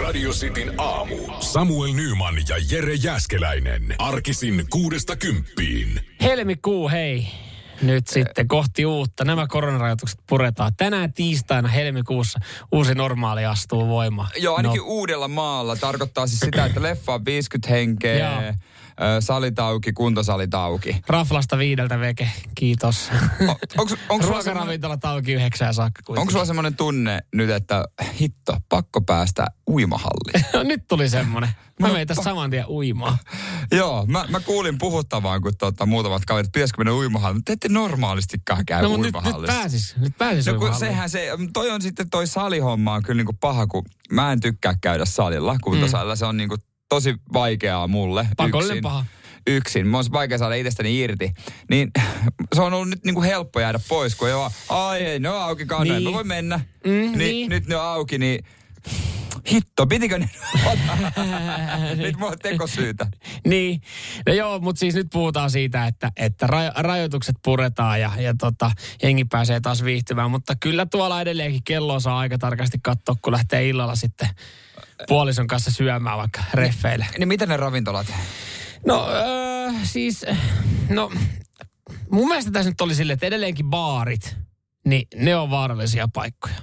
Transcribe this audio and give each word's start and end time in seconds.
Radio 0.00 0.30
Cityn 0.30 0.72
aamu. 0.78 1.16
Samuel 1.40 1.92
Nyman 1.92 2.34
ja 2.48 2.56
Jere 2.70 2.94
Jäskeläinen. 2.94 3.94
Arkisin 3.98 4.66
kuudesta 4.70 5.16
kymppiin. 5.16 6.00
Helmikuu, 6.22 6.88
hei. 6.88 7.26
Nyt 7.82 8.08
sitten 8.08 8.48
kohti 8.48 8.86
uutta. 8.86 9.24
Nämä 9.24 9.46
koronarajoitukset 9.46 10.20
puretaan. 10.28 10.72
Tänään 10.76 11.12
tiistaina 11.12 11.68
helmikuussa 11.68 12.38
uusi 12.72 12.94
normaali 12.94 13.44
astuu 13.44 13.88
voimaan. 13.88 14.28
Joo, 14.36 14.56
ainakin 14.56 14.78
no. 14.80 14.86
uudella 14.86 15.28
maalla 15.28 15.76
tarkoittaa 15.76 16.26
siis 16.26 16.40
sitä, 16.40 16.64
että 16.64 16.82
leffa 16.82 17.14
on 17.14 17.24
50 17.24 17.68
henkeä, 17.70 18.38
ö, 18.38 18.54
salit 19.20 19.58
auki, 19.58 19.92
kuntosalit 19.92 20.54
auki. 20.54 20.96
Raflasta 21.06 21.58
viideltä 21.58 22.00
veke, 22.00 22.30
kiitos. 22.54 23.10
O, 23.48 23.58
onks, 23.78 23.94
onks 24.08 24.26
Ruokaravintolat 24.26 25.04
auki 25.04 25.32
yhdeksään 25.32 25.74
saakka 25.74 26.02
kuitenkin. 26.06 26.20
onko 26.20 26.30
sulla 26.32 26.44
semmoinen 26.44 26.76
tunne 26.76 27.20
nyt, 27.34 27.50
että 27.50 27.84
hitto, 28.20 28.56
pakko 28.68 29.00
päästä 29.00 29.46
uimahalliin? 29.70 30.44
No, 30.54 30.62
nyt 30.62 30.86
tuli 30.88 31.08
semmonen. 31.08 31.50
Mä 31.80 31.86
No, 31.86 31.92
menen 31.92 32.06
tässä 32.06 32.22
saman 32.22 32.50
tien 32.50 32.64
uimaan. 32.68 33.18
Joo, 33.72 34.06
mä, 34.06 34.24
mä 34.28 34.40
kuulin 34.40 34.78
puhuttavaan, 34.78 35.42
kun 35.42 35.52
tota, 35.58 35.86
muutamat 35.86 36.24
kaverit, 36.24 36.46
että 36.46 36.56
pitäisikö 36.56 36.78
mennä 36.78 36.92
uimahalliin. 36.94 37.44
Te 37.44 37.52
ette 37.52 37.68
normaalistikaan 37.68 38.66
käy 38.66 38.82
No 38.82 38.88
mutta 38.88 39.02
nyt, 39.06 39.14
nyt 39.14 39.22
uimahallissa. 39.24 39.56
pääsis. 39.58 39.96
Nyt 39.96 40.18
pääsis 40.18 40.46
No 40.46 40.54
kun 40.54 40.74
sehän 40.74 41.10
se, 41.10 41.28
toi 41.52 41.70
on 41.70 41.82
sitten 41.82 42.10
toi 42.10 42.26
salihomma 42.26 42.94
on 42.94 43.02
kyllä 43.02 43.16
niinku 43.18 43.32
paha, 43.40 43.66
kun 43.66 43.84
mä 44.10 44.32
en 44.32 44.40
tykkää 44.40 44.74
käydä 44.80 45.04
salilla, 45.04 45.56
kuntosalilla. 45.62 46.16
Se 46.16 46.24
on 46.26 46.36
niinku 46.36 46.56
tosi 46.94 47.14
vaikeaa 47.32 47.88
mulle 47.88 48.26
Pakollinen 48.36 48.76
yksin. 48.76 48.82
paha. 48.82 49.04
Yksin. 49.46 49.86
Mä 49.86 49.98
on 49.98 50.04
vaikea 50.12 50.38
saada 50.38 50.54
itsestäni 50.54 51.00
irti. 51.00 51.30
Niin 51.70 51.90
se 52.54 52.62
on 52.62 52.72
ollut 52.74 52.88
nyt 52.88 53.04
niinku 53.04 53.22
helppo 53.22 53.60
jäädä 53.60 53.80
pois, 53.88 54.14
kun 54.14 54.28
ei 54.28 54.34
vaan, 54.34 54.50
ai 54.68 55.02
ei, 55.02 55.18
ne 55.18 55.28
on 55.28 55.42
auki 55.42 55.66
kanssa, 55.66 55.84
Niin. 55.84 55.94
niin. 55.94 56.04
mä 56.04 56.12
voin 56.12 56.26
mennä. 56.26 56.60
Mm, 56.86 56.90
niin, 56.92 57.18
niin. 57.18 57.50
Nyt 57.50 57.66
ne 57.66 57.76
on 57.76 57.82
auki, 57.86 58.18
niin 58.18 58.44
hitto, 59.52 59.86
pitikö 59.86 60.18
ne 60.18 60.30
Nyt 61.96 62.16
mulla 62.16 62.32
on 62.32 62.38
tekosyytä. 62.38 63.06
Niin, 63.46 63.80
no 64.26 64.32
joo, 64.32 64.58
mutta 64.58 64.78
siis 64.80 64.94
nyt 64.94 65.06
puhutaan 65.12 65.50
siitä, 65.50 65.86
että, 65.86 66.12
että 66.16 66.46
ra- 66.46 66.82
rajoitukset 66.82 67.36
puretaan 67.44 68.00
ja, 68.00 68.10
ja 68.18 68.34
tota, 68.40 68.70
jengi 69.02 69.24
pääsee 69.24 69.60
taas 69.60 69.84
viihtymään. 69.84 70.30
Mutta 70.30 70.54
kyllä 70.60 70.86
tuolla 70.86 71.20
edelleenkin 71.20 71.62
kelloa 71.64 72.00
saa 72.00 72.18
aika 72.18 72.38
tarkasti 72.38 72.78
katsoa, 72.82 73.14
kun 73.22 73.32
lähtee 73.32 73.68
illalla 73.68 73.96
sitten 73.96 74.28
puolison 75.08 75.46
kanssa 75.46 75.70
syömään 75.70 76.18
vaikka 76.18 76.40
reffeille. 76.54 77.06
Niin 77.18 77.28
mitä 77.28 77.46
ne 77.46 77.56
ravintolat? 77.56 78.06
No 78.86 79.08
öö, 79.08 79.70
siis, 79.84 80.26
no 80.88 81.10
mun 82.10 82.28
mielestä 82.28 82.50
tässä 82.50 82.70
nyt 82.70 82.80
oli 82.80 82.94
silleen, 82.94 83.14
että 83.14 83.26
edelleenkin 83.26 83.70
baarit, 83.70 84.36
niin 84.86 85.06
ne 85.14 85.36
on 85.36 85.50
vaarallisia 85.50 86.08
paikkoja. 86.12 86.54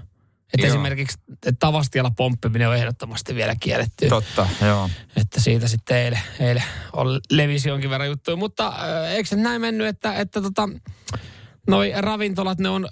Että 0.54 0.68
Joo. 0.68 0.76
esimerkiksi 0.76 1.18
tavastialla 1.60 2.12
pomppiminen 2.12 2.70
on 2.70 2.76
ehdottomasti 2.76 3.36
vielä 3.36 3.56
kielletty. 3.60 4.10
Totta, 4.10 4.48
joo. 4.66 4.90
Että 5.16 5.42
siitä 5.42 5.68
sitten 5.68 5.98
eilen, 5.98 6.20
eilen 6.40 6.64
on, 6.94 7.20
levisi 7.32 7.70
jonkin 7.70 7.90
verran 7.90 8.10
juttuja. 8.10 8.38
Mutta 8.38 8.68
äh, 8.68 9.12
eikö 9.12 9.30
se 9.30 9.36
näin 9.36 9.62
mennyt, 9.62 9.88
että, 9.88 10.14
että 10.14 10.42
tota, 10.42 10.70
noi 11.68 11.94
ravintolat, 11.98 12.60
ne 12.60 12.70
on 12.70 12.88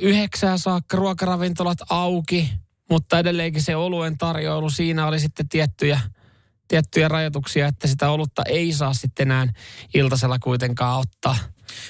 yhdeksää 0.00 0.58
saakka 0.58 0.96
ruokaravintolat 0.96 1.78
auki, 1.90 2.52
mutta 2.90 3.18
edelleenkin 3.18 3.62
se 3.62 3.76
oluen 3.76 4.18
tarjoilu, 4.18 4.70
siinä 4.70 5.06
oli 5.06 5.20
sitten 5.20 5.48
tiettyjä, 5.48 6.00
tiettyjä 6.68 7.08
rajoituksia, 7.08 7.66
että 7.66 7.88
sitä 7.88 8.10
olutta 8.10 8.42
ei 8.46 8.72
saa 8.72 8.94
sitten 8.94 9.30
enää 9.30 9.46
iltasella 9.94 10.38
kuitenkaan 10.38 11.00
ottaa. 11.00 11.36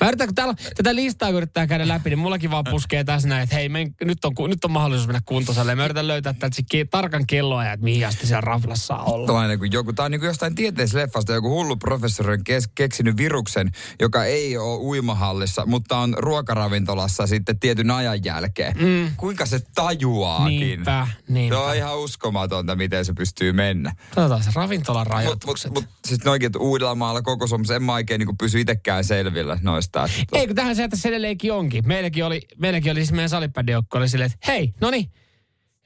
Mä 0.00 0.08
yritän, 0.08 0.28
kun 0.28 0.34
täällä, 0.34 0.54
tätä 0.77 0.94
listaa 0.94 1.28
kun 1.28 1.36
yrittää 1.36 1.66
käydä 1.66 1.88
läpi, 1.88 2.10
niin 2.10 2.18
mullakin 2.18 2.50
vaan 2.50 2.64
puskee 2.70 3.04
tässä 3.04 3.28
näin, 3.28 3.42
että 3.42 3.56
hei, 3.56 3.68
men, 3.68 3.94
nyt, 4.04 4.24
on, 4.24 4.34
nyt 4.48 4.64
on 4.64 4.70
mahdollisuus 4.70 5.06
mennä 5.06 5.20
kuntosalle. 5.26 5.74
Mä 5.74 5.84
yritän 5.84 6.08
löytää 6.08 6.32
täältä 6.32 6.56
tarkan 6.91 7.26
kelloa, 7.26 7.72
että 7.72 7.84
mihin 7.84 8.06
asti 8.06 8.26
siellä 8.26 8.41
raflassa 8.41 8.86
saa 8.86 9.04
olla. 9.04 9.26
Tällainen 9.26 9.58
kuin 9.58 9.72
joku, 9.72 9.92
tämä 9.92 10.04
on 10.04 10.10
niin 10.10 10.20
kuin 10.20 10.28
jostain 10.28 10.54
tieteisleffasta, 10.54 11.32
joku 11.32 11.50
hullu 11.50 11.76
professori 11.76 12.32
on 12.32 12.44
kes, 12.44 12.68
keksinyt 12.74 13.16
viruksen, 13.16 13.70
joka 14.00 14.24
ei 14.24 14.56
ole 14.56 14.78
uimahallissa, 14.78 15.66
mutta 15.66 15.98
on 15.98 16.14
ruokaravintolassa 16.19 17.26
sitten 17.26 17.59
tietyn 17.59 17.91
ajan 17.91 18.25
jälkeen. 18.25 18.76
Mm. 18.78 19.10
Kuinka 19.16 19.47
se 19.47 19.60
tajuaakin? 19.75 20.60
Niinpä, 20.60 21.09
niinpä. 21.28 21.56
Se 21.56 21.60
on 21.60 21.76
ihan 21.76 21.98
uskomatonta, 21.98 22.76
miten 22.76 23.04
se 23.04 23.12
pystyy 23.12 23.53
mennä. 23.53 23.92
Katsotaan 24.14 24.42
se 24.42 24.50
ravintolan 24.54 25.00
Mutta 25.00 25.14
rajoitukset. 25.14 25.75
mut, 25.75 25.84
mut, 25.84 25.94
siis 26.06 26.25
noikin, 26.25 26.47
että 26.47 26.59
Uudellamaalla 26.59 27.22
koko 27.22 27.47
Suomessa 27.47 27.75
en 27.75 27.82
mä 27.82 27.94
oikein 27.94 28.19
niin 28.19 28.38
pysy 28.38 28.60
itsekään 28.60 29.04
selvillä 29.04 29.59
noista. 29.74 30.04
Että, 30.22 30.38
Ei, 30.38 30.46
kun 30.46 30.56
tähän 30.56 30.76
se, 30.76 30.84
että 30.84 30.96
se 30.96 31.08
edelleenkin 31.08 31.52
onkin. 31.52 31.88
Meilläkin 31.88 32.24
oli, 32.24 32.40
meilläkin 32.58 32.92
oli 32.92 33.00
siis 33.00 33.12
meidän 33.12 33.28
salibändijoukko 33.28 33.98
oli 33.98 34.08
silleen, 34.08 34.30
että 34.32 34.52
hei, 34.52 34.74
no 34.80 34.90
niin, 34.90 35.10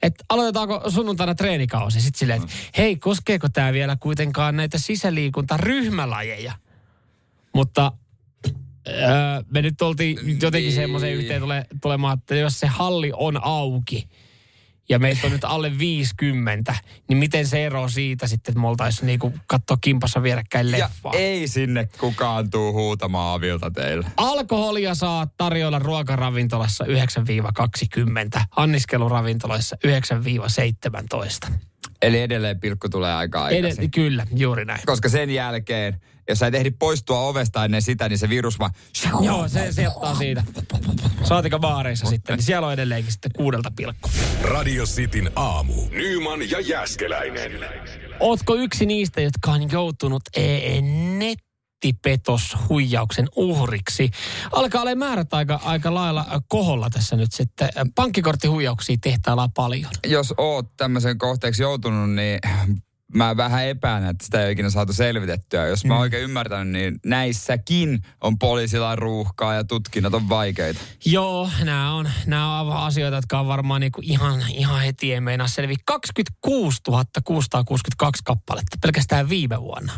että 0.01 0.23
aloitetaanko 0.29 0.89
sunnuntaina 0.89 1.35
treenikausi? 1.35 2.01
Sitten 2.01 2.19
silleen, 2.19 2.41
että 2.41 2.53
hei, 2.77 2.95
koskeeko 2.95 3.49
tämä 3.49 3.73
vielä 3.73 3.95
kuitenkaan 3.99 4.55
näitä 4.55 4.77
sisäliikuntaryhmälajeja? 4.77 6.53
Mutta 7.55 7.91
öö, 8.87 9.03
me 9.53 9.61
nyt 9.61 9.81
oltiin 9.81 10.17
jotenkin 10.41 10.69
Niin. 10.69 10.75
semmoiseen 10.75 11.13
yhteen 11.13 11.41
tule, 11.41 11.65
tulemaan, 11.81 12.17
että 12.17 12.35
jos 12.35 12.59
se 12.59 12.67
halli 12.67 13.11
on 13.15 13.43
auki 13.43 14.09
ja 14.89 14.99
meitä 14.99 15.27
on 15.27 15.31
nyt 15.31 15.43
alle 15.43 15.77
50, 15.79 16.75
niin 17.09 17.17
miten 17.17 17.47
se 17.47 17.65
ero 17.65 17.89
siitä 17.89 18.27
sitten, 18.27 18.51
että 18.51 18.61
me 18.61 18.67
oltaisiin 18.67 19.07
niinku 19.07 19.33
katsoa 19.47 19.77
kimpassa 19.81 20.23
vierekkäin 20.23 20.71
ja 20.71 20.77
leffaa? 20.79 21.13
ei 21.15 21.47
sinne 21.47 21.89
kukaan 21.99 22.49
tuu 22.49 22.73
huutamaan 22.73 23.33
avilta 23.33 23.71
teille. 23.71 24.05
Alkoholia 24.17 24.95
saa 24.95 25.27
tarjoilla 25.37 25.79
ruokaravintolassa 25.79 26.85
9-20, 26.85 26.87
anniskeluravintoloissa 28.55 29.75
9-17. 31.47 31.51
Eli 32.01 32.21
edelleen 32.21 32.59
pilkku 32.59 32.89
tulee 32.89 33.13
aika 33.13 33.43
aikaisin. 33.43 33.83
Ed- 33.83 33.89
kyllä, 33.89 34.27
juuri 34.35 34.65
näin. 34.65 34.81
Koska 34.85 35.09
sen 35.09 35.29
jälkeen, 35.29 36.01
jos 36.29 36.39
sä 36.39 36.47
et 36.47 36.55
ehdi 36.55 36.71
poistua 36.71 37.19
ovesta 37.19 37.65
ennen 37.65 37.81
sitä, 37.81 38.09
niin 38.09 38.19
se 38.19 38.29
virus 38.29 38.59
vaan... 38.59 38.71
Joo, 39.21 39.47
se, 39.47 39.71
se 39.71 39.87
ottaa 39.87 40.15
siitä. 40.15 40.43
Saatika 41.23 41.59
baareissa 41.59 42.07
sitten, 42.07 42.35
niin 42.35 42.45
siellä 42.45 42.67
on 42.67 42.73
edelleenkin 42.73 43.11
sitten 43.11 43.31
kuudelta 43.35 43.71
pilkku. 43.75 44.09
Radio 44.41 44.85
Cityn 44.85 45.31
aamu. 45.35 45.73
Nyman 45.91 46.49
ja 46.49 46.59
Jäskeläinen. 46.59 47.51
Ootko 48.19 48.55
yksi 48.55 48.85
niistä, 48.85 49.21
jotka 49.21 49.51
on 49.51 49.71
joutunut 49.71 50.23
e- 50.35 50.81
nettipetoshuijauksen 51.17 53.27
uhriksi? 53.35 54.11
Alkaa 54.51 54.81
olla 54.81 54.95
määrät 54.95 55.33
aika, 55.33 55.59
aika 55.63 55.93
lailla 55.93 56.25
koholla 56.47 56.89
tässä 56.89 57.15
nyt 57.15 57.31
sitten. 57.31 57.69
Pankkikorttihuijauksia 57.95 58.97
tehtaillaan 59.01 59.51
paljon. 59.51 59.91
Jos 60.07 60.33
oot 60.37 60.77
tämmöisen 60.77 61.17
kohteeksi 61.17 61.61
joutunut, 61.61 62.11
niin 62.11 62.39
mä 63.15 63.37
vähän 63.37 63.67
epäilen, 63.67 64.09
että 64.09 64.25
sitä 64.25 64.39
ei 64.39 64.45
ole 64.45 64.51
ikinä 64.51 64.69
saatu 64.69 64.93
selvitettyä. 64.93 65.67
Jos 65.67 65.85
mä 65.85 65.93
oon 65.93 66.01
oikein 66.01 66.23
ymmärtänyt, 66.23 66.73
niin 66.73 66.99
näissäkin 67.05 67.99
on 68.21 68.39
poliisilla 68.39 68.95
ruuhkaa 68.95 69.53
ja 69.53 69.63
tutkinnat 69.63 70.13
on 70.13 70.29
vaikeita. 70.29 70.79
Joo, 71.05 71.49
nämä 71.63 71.93
on, 71.93 72.09
nämä 72.25 72.59
on 72.59 72.71
asioita, 72.71 73.15
jotka 73.15 73.39
on 73.39 73.47
varmaan 73.47 73.81
niinku 73.81 74.01
ihan, 74.03 74.43
ihan 74.53 74.81
heti 74.81 75.13
ei 75.13 75.21
meinaa 75.21 75.47
selviä. 75.47 75.77
26 75.85 76.81
662 77.23 78.23
kappaletta 78.25 78.77
pelkästään 78.81 79.29
viime 79.29 79.61
vuonna. 79.61 79.93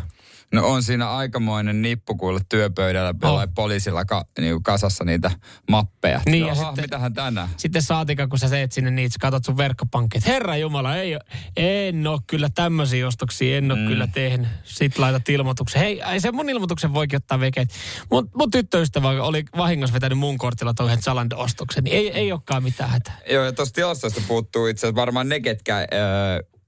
No 0.52 0.66
on 0.66 0.82
siinä 0.82 1.10
aikamoinen 1.10 1.82
nippu 1.82 2.14
kuule 2.16 2.40
työpöydällä 2.48 3.14
Oh. 3.24 3.40
poliisilla 3.54 4.04
ka, 4.04 4.24
niin 4.38 4.62
kasassa 4.62 5.04
niitä 5.04 5.30
mappeja. 5.70 6.20
Niin, 6.26 6.40
ja 6.40 6.46
Jaha, 6.46 6.64
sitten- 6.64 6.84
mitähän 6.84 7.14
tänään? 7.14 7.48
Sitten 7.56 7.82
saatika, 7.82 8.28
kun 8.28 8.38
sä 8.38 8.48
teet 8.48 8.72
sinne 8.72 8.90
niitä, 8.90 9.12
sä 9.12 9.18
katsot 9.20 9.44
sun 9.44 9.56
verkkopankki, 9.56 10.18
että 10.18 10.30
herra 10.30 10.56
Jumala, 10.56 10.96
ei, 10.96 11.18
en 11.56 12.06
ole 12.06 12.20
kyllä 12.26 12.48
tämmöisiä 12.54 13.06
ostoksia, 13.06 13.58
en 13.58 13.72
ole 13.72 13.78
mm. 13.80 13.86
kyllä 13.88 14.06
tehnyt. 14.06 14.48
Sitten 14.64 15.02
laitat 15.02 15.28
ilmoituksen. 15.28 15.80
Hei, 15.82 16.00
ei 16.02 16.20
se 16.20 16.32
mun 16.32 16.50
ilmoituksen 16.50 16.94
voikin 16.94 17.16
ottaa 17.16 17.40
veke. 17.40 17.66
Mun, 18.10 18.30
mun 18.34 18.50
tyttöystävä 18.50 19.08
oli 19.08 19.44
vahingossa 19.56 19.94
vetänyt 19.94 20.18
mun 20.18 20.38
kortilla 20.38 20.74
tuon 20.74 20.88
yhden 20.88 21.02
Zalando-ostoksen, 21.02 21.84
niin 21.84 21.96
ei, 21.96 22.10
ei 22.10 22.32
olekaan 22.32 22.62
mitään 22.62 22.90
hätää. 22.90 23.18
Joo, 23.30 23.44
ja 23.44 23.52
tuosta 23.52 23.74
tilastosta 23.74 24.20
puuttuu 24.28 24.66
itse 24.66 24.86
asiassa 24.86 25.00
varmaan 25.00 25.28
ne, 25.28 25.40
ketkä 25.40 25.78
öö, 25.78 25.88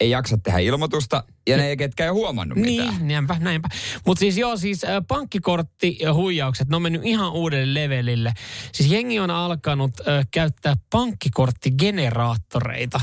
ei 0.05 0.11
jaksa 0.11 0.39
tehdä 0.39 0.59
ilmoitusta, 0.59 1.25
ja 1.47 1.57
ne, 1.57 1.77
ketkä 1.77 2.05
ei 2.05 2.11
huomannut 2.11 2.59
mitään. 2.59 2.95
Niin, 2.95 3.09
näinpä, 3.09 3.37
näinpä. 3.41 3.69
Mutta 4.07 4.21
siis 4.21 4.39
joo, 4.39 4.57
siis 4.57 4.85
äh, 4.85 4.91
pankkikortti 5.09 5.97
ja 6.01 6.15
huijaukset, 6.15 6.69
ne 6.69 6.77
on 6.77 6.83
mennyt 6.83 7.05
ihan 7.05 7.33
uudelle 7.33 7.81
levelille. 7.81 8.33
Siis 8.73 8.91
jengi 8.91 9.21
on 9.21 9.31
alkanut 9.31 9.93
äh, 10.01 10.27
käyttää 10.31 10.77
pankkikorttigeneraattoreita, 10.91 13.01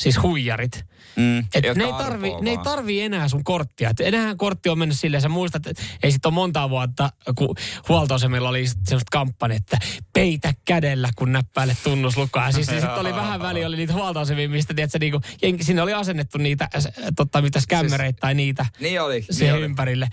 siis 0.00 0.22
huijarit. 0.22 0.84
Mm, 1.16 1.38
Et 1.38 1.76
ne, 1.76 1.84
ei 1.84 1.92
tarvi, 1.92 2.30
ne 2.40 2.50
ei 2.50 2.58
tarvi 2.58 3.00
enää 3.00 3.28
sun 3.28 3.44
korttia. 3.44 3.90
Et 3.90 4.00
enää 4.00 4.34
kortti 4.36 4.68
on 4.68 4.78
mennyt 4.78 4.98
silleen, 4.98 5.20
sä 5.22 5.28
muistat, 5.28 5.66
että 5.66 5.82
ei 6.02 6.12
sit 6.12 6.26
ole 6.26 6.34
montaa 6.34 6.70
vuotta, 6.70 7.10
kun 7.34 7.56
huoltoasemilla 7.88 8.48
oli 8.48 8.66
semmoista 8.66 9.08
kampanja, 9.12 9.56
että 9.56 9.78
peitä 10.12 10.54
kädellä, 10.64 11.10
kun 11.16 11.32
näppäilet 11.32 11.78
tunnuslukua. 11.84 12.44
Ja 12.44 12.52
siis 12.52 12.66
sit 12.80 12.96
oli 12.96 13.14
vähän 13.14 13.42
väliä, 13.42 13.66
oli 13.66 13.76
niitä 13.76 13.92
huoltoasemia, 13.92 14.48
mistä 14.48 14.74
tiedätkö, 14.74 14.98
niinku, 14.98 15.20
jengi, 15.42 15.64
sinne 15.64 15.82
oli 15.82 15.92
asennettu 15.92 16.38
niitä, 16.38 16.68
äh, 16.76 16.84
totta, 17.16 17.42
mitä 17.42 17.60
skämmereitä 17.60 18.18
tai 18.20 18.34
niitä 18.34 18.66
Niin 18.80 19.02
oli. 19.02 19.22
siihen 19.30 19.52
Niin 19.54 19.54
oli. 19.54 19.64
ympärille. 19.64 20.08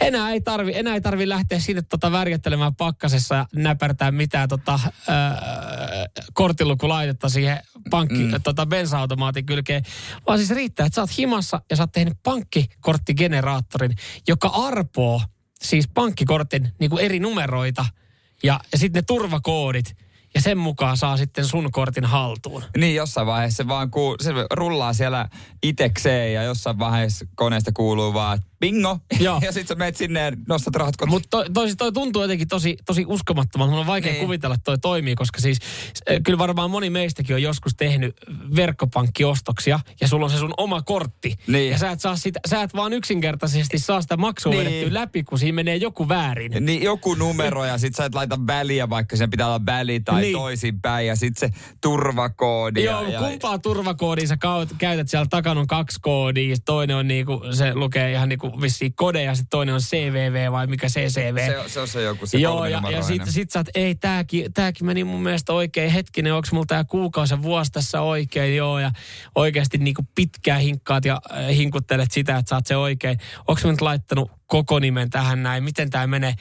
Enää 0.00 0.30
ei 0.30 0.40
tarvi, 0.40 0.72
enää 0.74 0.94
ei 0.94 1.00
tarvi 1.00 1.28
lähteä 1.28 1.58
sinne 1.58 1.82
tota 1.82 2.12
värjättelemään 2.12 2.74
pakkasessa 2.74 3.34
ja 3.34 3.46
näpärtää 3.54 4.10
mitään 4.10 4.48
tota, 4.48 4.74
äh, 4.74 4.90
korttilukulaitetta 6.32 7.28
siihen 7.28 7.58
pankki, 7.90 8.24
mm. 8.24 8.42
tota 8.42 8.66
bensa 8.66 8.98
automaati 8.98 9.42
kylkeen, 9.42 9.82
vaan 10.26 10.38
siis 10.38 10.50
riittää, 10.50 10.86
että 10.86 10.94
sä 10.94 11.02
oot 11.02 11.18
himassa 11.18 11.60
ja 11.70 11.76
sä 11.76 11.82
oot 11.82 11.92
tehnyt 11.92 12.18
pankkikorttigeneraattorin, 12.22 13.94
joka 14.28 14.48
arpoo 14.48 15.20
siis 15.62 15.88
pankkikortin 15.88 16.72
niin 16.80 16.90
kuin 16.90 17.04
eri 17.04 17.20
numeroita 17.20 17.86
ja, 18.42 18.60
ja 18.72 18.78
sitten 18.78 19.00
ne 19.00 19.04
turvakoodit 19.06 19.96
ja 20.34 20.40
sen 20.40 20.58
mukaan 20.58 20.96
saa 20.96 21.16
sitten 21.16 21.46
sun 21.46 21.70
kortin 21.72 22.04
haltuun. 22.04 22.64
Niin, 22.76 22.94
jossain 22.94 23.26
vaiheessa 23.26 23.56
se 23.56 23.68
vaan 23.68 23.90
kuul, 23.90 24.16
se 24.20 24.30
rullaa 24.50 24.92
siellä 24.92 25.28
itekseen 25.62 26.34
ja 26.34 26.42
jossain 26.42 26.78
vaiheessa 26.78 27.24
koneesta 27.34 27.72
kuuluu 27.72 28.14
vaan, 28.14 28.36
että 28.36 28.48
bingo. 28.64 28.98
Joo. 29.20 29.40
ja 29.44 29.52
sitten 29.52 29.68
sä 29.68 29.74
menet 29.74 29.96
sinne 29.96 30.20
ja 30.20 30.32
nostat 30.48 30.76
rahat 30.76 30.96
kotiin. 30.96 31.10
Mutta 31.14 31.28
toi, 31.30 31.44
toi, 31.54 31.76
toi 31.76 31.92
tuntuu 31.92 32.22
jotenkin 32.22 32.48
tosi, 32.48 32.76
tosi 32.86 33.04
uskomattomalta. 33.06 33.70
Mun 33.70 33.80
on 33.80 33.86
vaikea 33.86 34.12
Niin. 34.12 34.24
kuvitella, 34.24 34.54
että 34.54 34.64
toi 34.64 34.78
toimii, 34.78 35.14
koska 35.14 35.40
siis 35.40 35.58
eh, 36.06 36.20
kyllä 36.24 36.38
varmaan 36.38 36.70
moni 36.70 36.90
meistäkin 36.90 37.34
on 37.36 37.42
joskus 37.42 37.74
tehnyt 37.76 38.16
verkkopankkiostoksia 38.56 39.80
ja 40.00 40.08
sulla 40.08 40.24
on 40.24 40.30
se 40.30 40.38
sun 40.38 40.54
oma 40.56 40.82
kortti. 40.82 41.34
Niin. 41.46 41.70
Ja 41.72 41.78
sä 41.78 41.90
et, 41.90 42.00
saa 42.00 42.16
sitä, 42.16 42.40
sä 42.48 42.62
et 42.62 42.74
vaan 42.74 42.92
yksinkertaisesti 42.92 43.78
saa 43.78 44.02
sitä 44.02 44.16
maksua 44.16 44.52
Niin. 44.52 44.64
vedettyä 44.64 44.94
läpi, 45.00 45.22
kun 45.24 45.38
siinä 45.38 45.56
menee 45.56 45.76
joku 45.76 46.08
väärin. 46.08 46.52
Niin 46.66 46.82
joku 46.82 47.14
numero 47.14 47.64
ja 47.64 47.78
sit 47.78 47.94
sä 47.94 48.04
et 48.04 48.14
laita 48.14 48.38
väliä, 48.46 48.90
vaikka 48.90 49.16
sen 49.16 49.30
pitää 49.30 49.46
olla 49.46 49.66
väli 49.66 50.00
tai 50.00 50.20
Niin. 50.20 50.32
toisinpäin. 50.32 51.06
Ja 51.06 51.16
sit 51.16 51.36
se 51.36 51.50
turvakoodi. 51.80 52.84
Joo, 52.84 53.02
ja, 53.02 53.08
ja, 53.08 53.20
kumpaa 53.20 53.58
turvakoodia 53.58 54.26
sä 54.26 54.36
käytät 54.78 55.08
siellä 55.08 55.26
takana 55.30 55.60
on 55.60 55.66
kaksi 55.66 55.98
koodia, 56.02 56.50
ja 56.50 56.56
toinen 56.64 56.96
on 56.96 57.08
niinku, 57.08 57.40
se 57.52 57.74
lukee 57.74 58.12
ihan 58.12 58.28
niinku 58.28 58.53
vissiin 58.60 58.94
kodeja, 58.94 59.34
sitten 59.34 59.50
toinen 59.50 59.74
on 59.74 59.80
CVV 59.80 60.50
vai 60.52 60.66
mikä 60.66 60.86
CCV. 60.88 61.46
se, 61.46 61.58
on- 61.58 61.70
se 61.70 61.80
on 61.80 61.88
se 61.88 62.02
joku 62.02 62.26
se 62.26 62.38
Joo, 62.38 62.64
ja, 62.64 62.70
ja 62.70 62.80
kolminumeroinen. 62.80 63.32
sit, 63.32 63.50
sä 63.50 63.58
oot, 63.58 63.66
ei, 63.74 63.94
tääkin, 63.94 64.52
tääkin 64.52 64.86
meni 64.86 65.04
mun 65.04 65.22
mielestä 65.22 65.52
oikein. 65.52 65.90
Hetkinen, 65.90 66.34
onko 66.34 66.48
mulla 66.52 66.66
tää 66.66 66.84
kuukausi 66.84 67.34
ja 67.34 67.42
vuosi 67.42 67.72
tässä 67.72 68.00
oikein? 68.00 68.56
Joo, 68.56 68.78
ja 68.78 68.92
oikeasti 69.34 69.78
niinku 69.78 70.02
pitkään 70.14 70.60
hinkkaat 70.60 71.04
ja 71.04 71.20
äh, 71.32 71.48
hinkuttelet 71.56 72.10
sitä, 72.12 72.36
että 72.36 72.48
saat 72.50 72.66
se 72.66 72.76
oikein. 72.76 73.18
Onko 73.48 73.60
mä 73.64 73.70
nyt 73.70 73.80
laittanut 73.80 74.30
koko 74.46 74.78
nimen 74.78 75.10
tähän 75.10 75.42
näin? 75.42 75.64
Miten 75.64 75.90
tää 75.90 76.06
menee? 76.06 76.34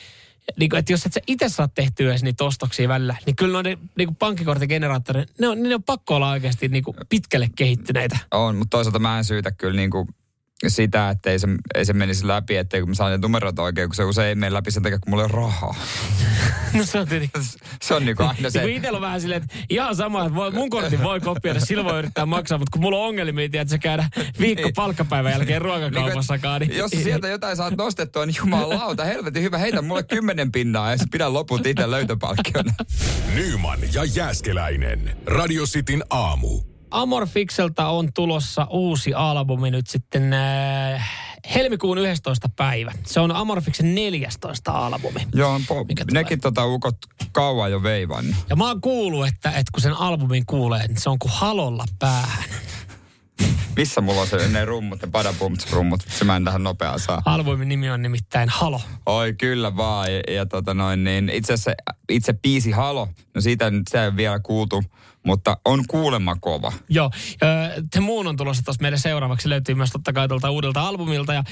Niin 0.59 0.69
kuin, 0.69 0.79
että 0.79 0.93
jos 0.93 1.05
et 1.05 1.13
sä 1.13 1.19
itse 1.27 1.49
saa 1.49 1.67
tehtyä 1.67 2.09
edes 2.11 2.23
niitä 2.23 2.43
ostoksia 2.43 2.89
välillä, 2.89 3.15
niin 3.25 3.35
kyllä 3.35 3.53
noiden 3.53 3.77
niin 3.97 4.15
pankkikorttigeneraattorit, 4.15 5.39
ne 5.39 5.47
on, 5.47 5.63
ne 5.63 5.75
on 5.75 5.83
pakko 5.83 6.15
olla 6.15 6.29
oikeasti 6.31 6.67
niin 6.67 6.83
kuin 6.83 6.97
pitkälle 7.09 7.47
kehittyneitä. 7.55 8.17
On, 8.31 8.55
mutta 8.55 8.77
toisaalta 8.77 8.99
mä 8.99 9.17
en 9.17 9.23
syytä 9.23 9.51
kyllä 9.51 9.75
niinku 9.75 10.07
sitä, 10.69 11.09
että 11.09 11.29
ei 11.31 11.39
se, 11.39 11.47
ei 11.75 11.85
se 11.85 11.93
menisi 11.93 12.27
läpi, 12.27 12.57
että 12.57 12.79
kun 12.79 12.89
mä 12.89 12.95
saan 12.95 13.11
ne 13.11 13.17
numerot 13.17 13.59
oikein, 13.59 13.89
kun 13.89 13.95
se 13.95 14.03
usein 14.03 14.27
ei 14.27 14.35
mene 14.35 14.53
läpi 14.53 14.71
sen 14.71 14.83
takia, 14.83 14.99
kun 14.99 15.09
mulla 15.09 15.23
ei 15.23 15.29
ole 15.33 15.41
rahaa. 15.45 15.75
No 16.73 16.85
se 16.85 16.99
on 16.99 17.07
tietenkin. 17.07 17.41
Se 17.81 17.93
on 17.93 18.05
niinku 18.05 18.23
aina 18.23 18.49
Se. 18.49 18.65
Niin 18.65 18.77
itsellä 18.77 18.97
on 18.97 19.01
vähän 19.01 19.21
silleen, 19.21 19.43
että 19.43 19.55
ihan 19.69 19.95
sama, 19.95 20.21
että 20.25 20.35
voi, 20.35 20.51
mun 20.51 20.69
kortin 20.69 21.03
voi 21.03 21.19
kopioida, 21.19 21.59
sillä 21.59 21.83
voi 21.83 21.99
yrittää 21.99 22.25
maksaa, 22.25 22.57
mutta 22.57 22.69
kun 22.71 22.81
mulla 22.81 22.97
on 22.97 23.07
ongelmia, 23.07 23.45
että 23.45 23.65
se 23.69 23.77
käydä 23.77 24.09
viikko 24.39 24.63
Niin. 24.63 24.73
palkkapäivän 24.73 25.31
jälkeen 25.31 25.61
ruokakaupassakaan. 25.61 26.61
Niin, 26.61 26.77
Jos 26.77 26.91
sä 26.91 27.03
sieltä 27.03 27.27
jotain 27.27 27.57
saat 27.57 27.77
nostettua, 27.77 28.25
niin 28.25 28.35
jumalauta, 28.39 29.05
helvetin 29.05 29.43
hyvä, 29.43 29.57
heitä 29.57 29.81
mulle 29.81 30.03
kymmenen 30.03 30.51
pinnaa 30.51 30.91
ja 30.91 30.97
pidä 31.11 31.33
loput 31.33 31.65
itse 31.65 31.91
löytöpalkkiona. 31.91 32.73
Nyman 33.35 33.79
ja 33.93 34.03
Jääskeläinen. 34.03 35.17
Radio 35.25 35.65
Cityn 35.65 36.03
aamu. 36.09 36.72
Amorfikselta 36.93 37.87
on 37.87 38.13
tulossa 38.13 38.67
uusi 38.69 39.13
albumi 39.13 39.71
nyt 39.71 39.87
sitten 39.87 40.33
äh, 40.33 41.09
helmikuun 41.55 41.97
11. 41.97 42.49
päivä. 42.55 42.91
Se 43.05 43.19
on 43.19 43.31
Amorfiksen 43.31 43.95
14. 43.95 44.71
albumi. 44.71 45.19
Joo, 45.33 45.61
po, 45.67 45.83
Mikä 45.83 46.05
tulee? 46.05 46.23
nekin 46.23 46.41
tota 46.41 46.65
ukot 46.65 46.97
kauan 47.31 47.71
jo 47.71 47.83
veivannut. 47.83 48.35
Ja 48.49 48.55
mä 48.55 48.67
oon 48.67 48.81
kuullut, 48.81 49.27
että, 49.27 49.49
että 49.49 49.71
kun 49.73 49.81
sen 49.81 49.93
albumin 49.93 50.45
kuulee, 50.45 50.87
niin 50.87 50.97
se 50.97 51.09
on 51.09 51.19
kuin 51.19 51.31
halolla 51.35 51.85
päähän. 51.99 52.43
Missä 53.75 54.01
mulla 54.01 54.21
on 54.21 54.27
se 54.27 54.47
ne 54.47 54.65
rummut, 54.65 55.01
ne 55.01 55.07
padabumts-rummut, 55.07 56.01
se 56.09 56.25
mä 56.25 56.35
en 56.35 56.45
tähän 56.45 56.63
nopeaa 56.63 56.97
saa. 56.97 57.21
Albumin 57.25 57.69
nimi 57.69 57.89
on 57.89 58.01
nimittäin 58.01 58.49
Halo. 58.49 58.81
Oi 59.05 59.33
kyllä 59.33 59.77
vaan, 59.77 60.13
ja, 60.13 60.33
ja 60.33 60.45
tota 60.45 60.73
noin, 60.73 61.03
niin 61.03 61.29
itse 61.29 61.53
asiassa 61.53 61.71
itse 62.09 62.33
biisi 62.33 62.71
Halo, 62.71 63.09
no 63.35 63.41
siitä 63.41 63.71
nyt 63.71 63.87
se 63.89 64.03
ei 64.03 64.15
vielä 64.15 64.39
kuultu, 64.39 64.83
mutta 65.25 65.57
on 65.65 65.83
kuulemma 65.87 66.35
kova. 66.35 66.73
Joo, 66.89 67.11
The 67.91 67.99
Moon 67.99 68.27
on 68.27 68.37
tulossa 68.37 68.63
tuossa 68.63 68.81
meille 68.81 68.97
seuraavaksi. 68.97 69.49
Löytyy 69.49 69.75
myös 69.75 69.89
totta 69.91 70.13
kai 70.13 70.27
tuolta 70.27 70.51
uudelta 70.51 70.81
albumilta. 70.81 71.33
Ja, 71.33 71.43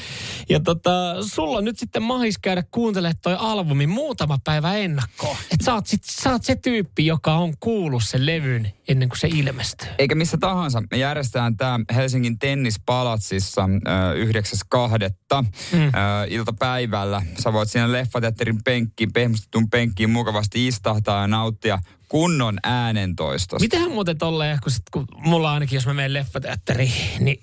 ja 0.50 0.60
tota, 0.60 1.16
sulla 1.28 1.58
on 1.58 1.66
nyt 1.66 1.80
sitten 1.80 2.04
mahis 2.04 2.38
käydä 2.38 2.64
kuuntelemaan 2.72 3.16
toi 3.22 3.36
albumi 3.40 3.88
muutama 3.88 4.38
päivä 4.44 4.76
ennakkoon. 4.76 5.38
Että 5.52 5.66
sä, 5.66 5.98
sä 6.04 6.32
oot 6.32 6.44
se 6.44 6.56
tyyppi, 6.56 7.06
joka 7.06 7.34
on 7.34 7.54
kuullut 7.60 8.04
sen 8.04 8.26
levyn 8.26 8.74
ennen 8.92 9.10
kuin 9.10 9.20
se 9.20 9.28
ilmestyy. 9.28 9.88
Eikä 9.98 10.16
missä 10.16 10.38
tahansa. 10.38 10.84
Me 10.92 10.98
järjestetään 10.98 11.58
tämä 11.58 11.80
Helsingin 11.96 12.40
tennispalatsissa 12.40 13.70
ö, 13.88 14.26
9.2. 14.26 15.46
Mm. 15.72 15.80
Ö, 15.80 15.90
iltapäivällä. 16.28 17.22
Sä 17.40 17.54
voit 17.54 17.70
siinä 17.70 17.92
leffateatterin 17.92 18.64
penkkiin, 18.64 19.14
pehmustetun 19.14 19.70
penkkiin 19.70 20.10
mukavasti 20.10 20.68
istahtaa 20.68 21.22
ja 21.22 21.28
nauttia 21.28 21.80
kunnon 22.12 22.58
äänentoistosta. 22.64 23.64
Mitähän 23.64 23.92
muuten 23.92 24.18
tolleen, 24.18 24.60
kun, 24.64 24.72
sit, 24.72 24.84
kun 24.92 25.06
mulla 25.18 25.54
ainakin, 25.54 25.78
jos 25.78 25.86
mä 25.86 25.94
menen 25.94 26.14
leffateatteriin, 26.14 26.94
niin 27.20 27.40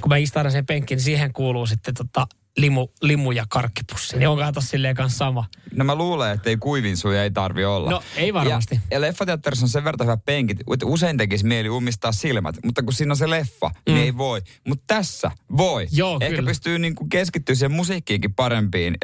kun 0.00 0.08
mä 0.08 0.16
istahdan 0.16 0.52
sen 0.52 0.66
penkkiin, 0.66 0.96
niin 0.96 1.04
siihen 1.04 1.32
kuuluu 1.32 1.66
sitten 1.66 1.94
tota 1.94 2.26
limu, 2.56 2.88
limu 3.02 3.32
ja 3.32 3.44
karkkipussi. 3.48 4.16
Niin 4.16 4.28
onkohan 4.28 4.54
tossa 4.54 4.70
silleen 4.70 4.94
kanssa 4.94 5.18
sama? 5.18 5.44
No 5.74 5.84
mä 5.84 5.94
luulen, 5.94 6.34
että 6.34 6.50
ei 6.50 6.56
kuivin 6.56 6.96
suja 6.96 7.22
ei 7.22 7.30
tarvi 7.30 7.64
olla. 7.64 7.90
No, 7.90 8.02
ei 8.16 8.34
varmasti. 8.34 8.74
Ja, 8.74 8.80
ja 8.90 9.00
leffateatterissa 9.00 9.64
on 9.64 9.68
sen 9.68 9.84
verran 9.84 10.06
hyvä 10.06 10.16
penkit, 10.16 10.60
että 10.72 10.86
usein 10.86 11.16
tekisi 11.16 11.46
mieli 11.46 11.68
ummistaa 11.68 12.12
silmät, 12.12 12.56
mutta 12.64 12.82
kun 12.82 12.92
siinä 12.92 13.12
on 13.12 13.16
se 13.16 13.30
leffa, 13.30 13.68
mm. 13.68 13.94
niin 13.94 14.04
ei 14.04 14.16
voi. 14.16 14.40
Mutta 14.68 14.84
tässä 14.86 15.30
voi. 15.56 15.86
Joo, 15.92 16.18
Ehkä 16.20 16.36
kyllä. 16.36 16.48
pystyy 16.48 16.78
niinku 16.78 17.06
keskittyä 17.10 17.54
siihen 17.54 17.72
musiikkiinkin 17.72 18.34
parempiin, 18.34 18.94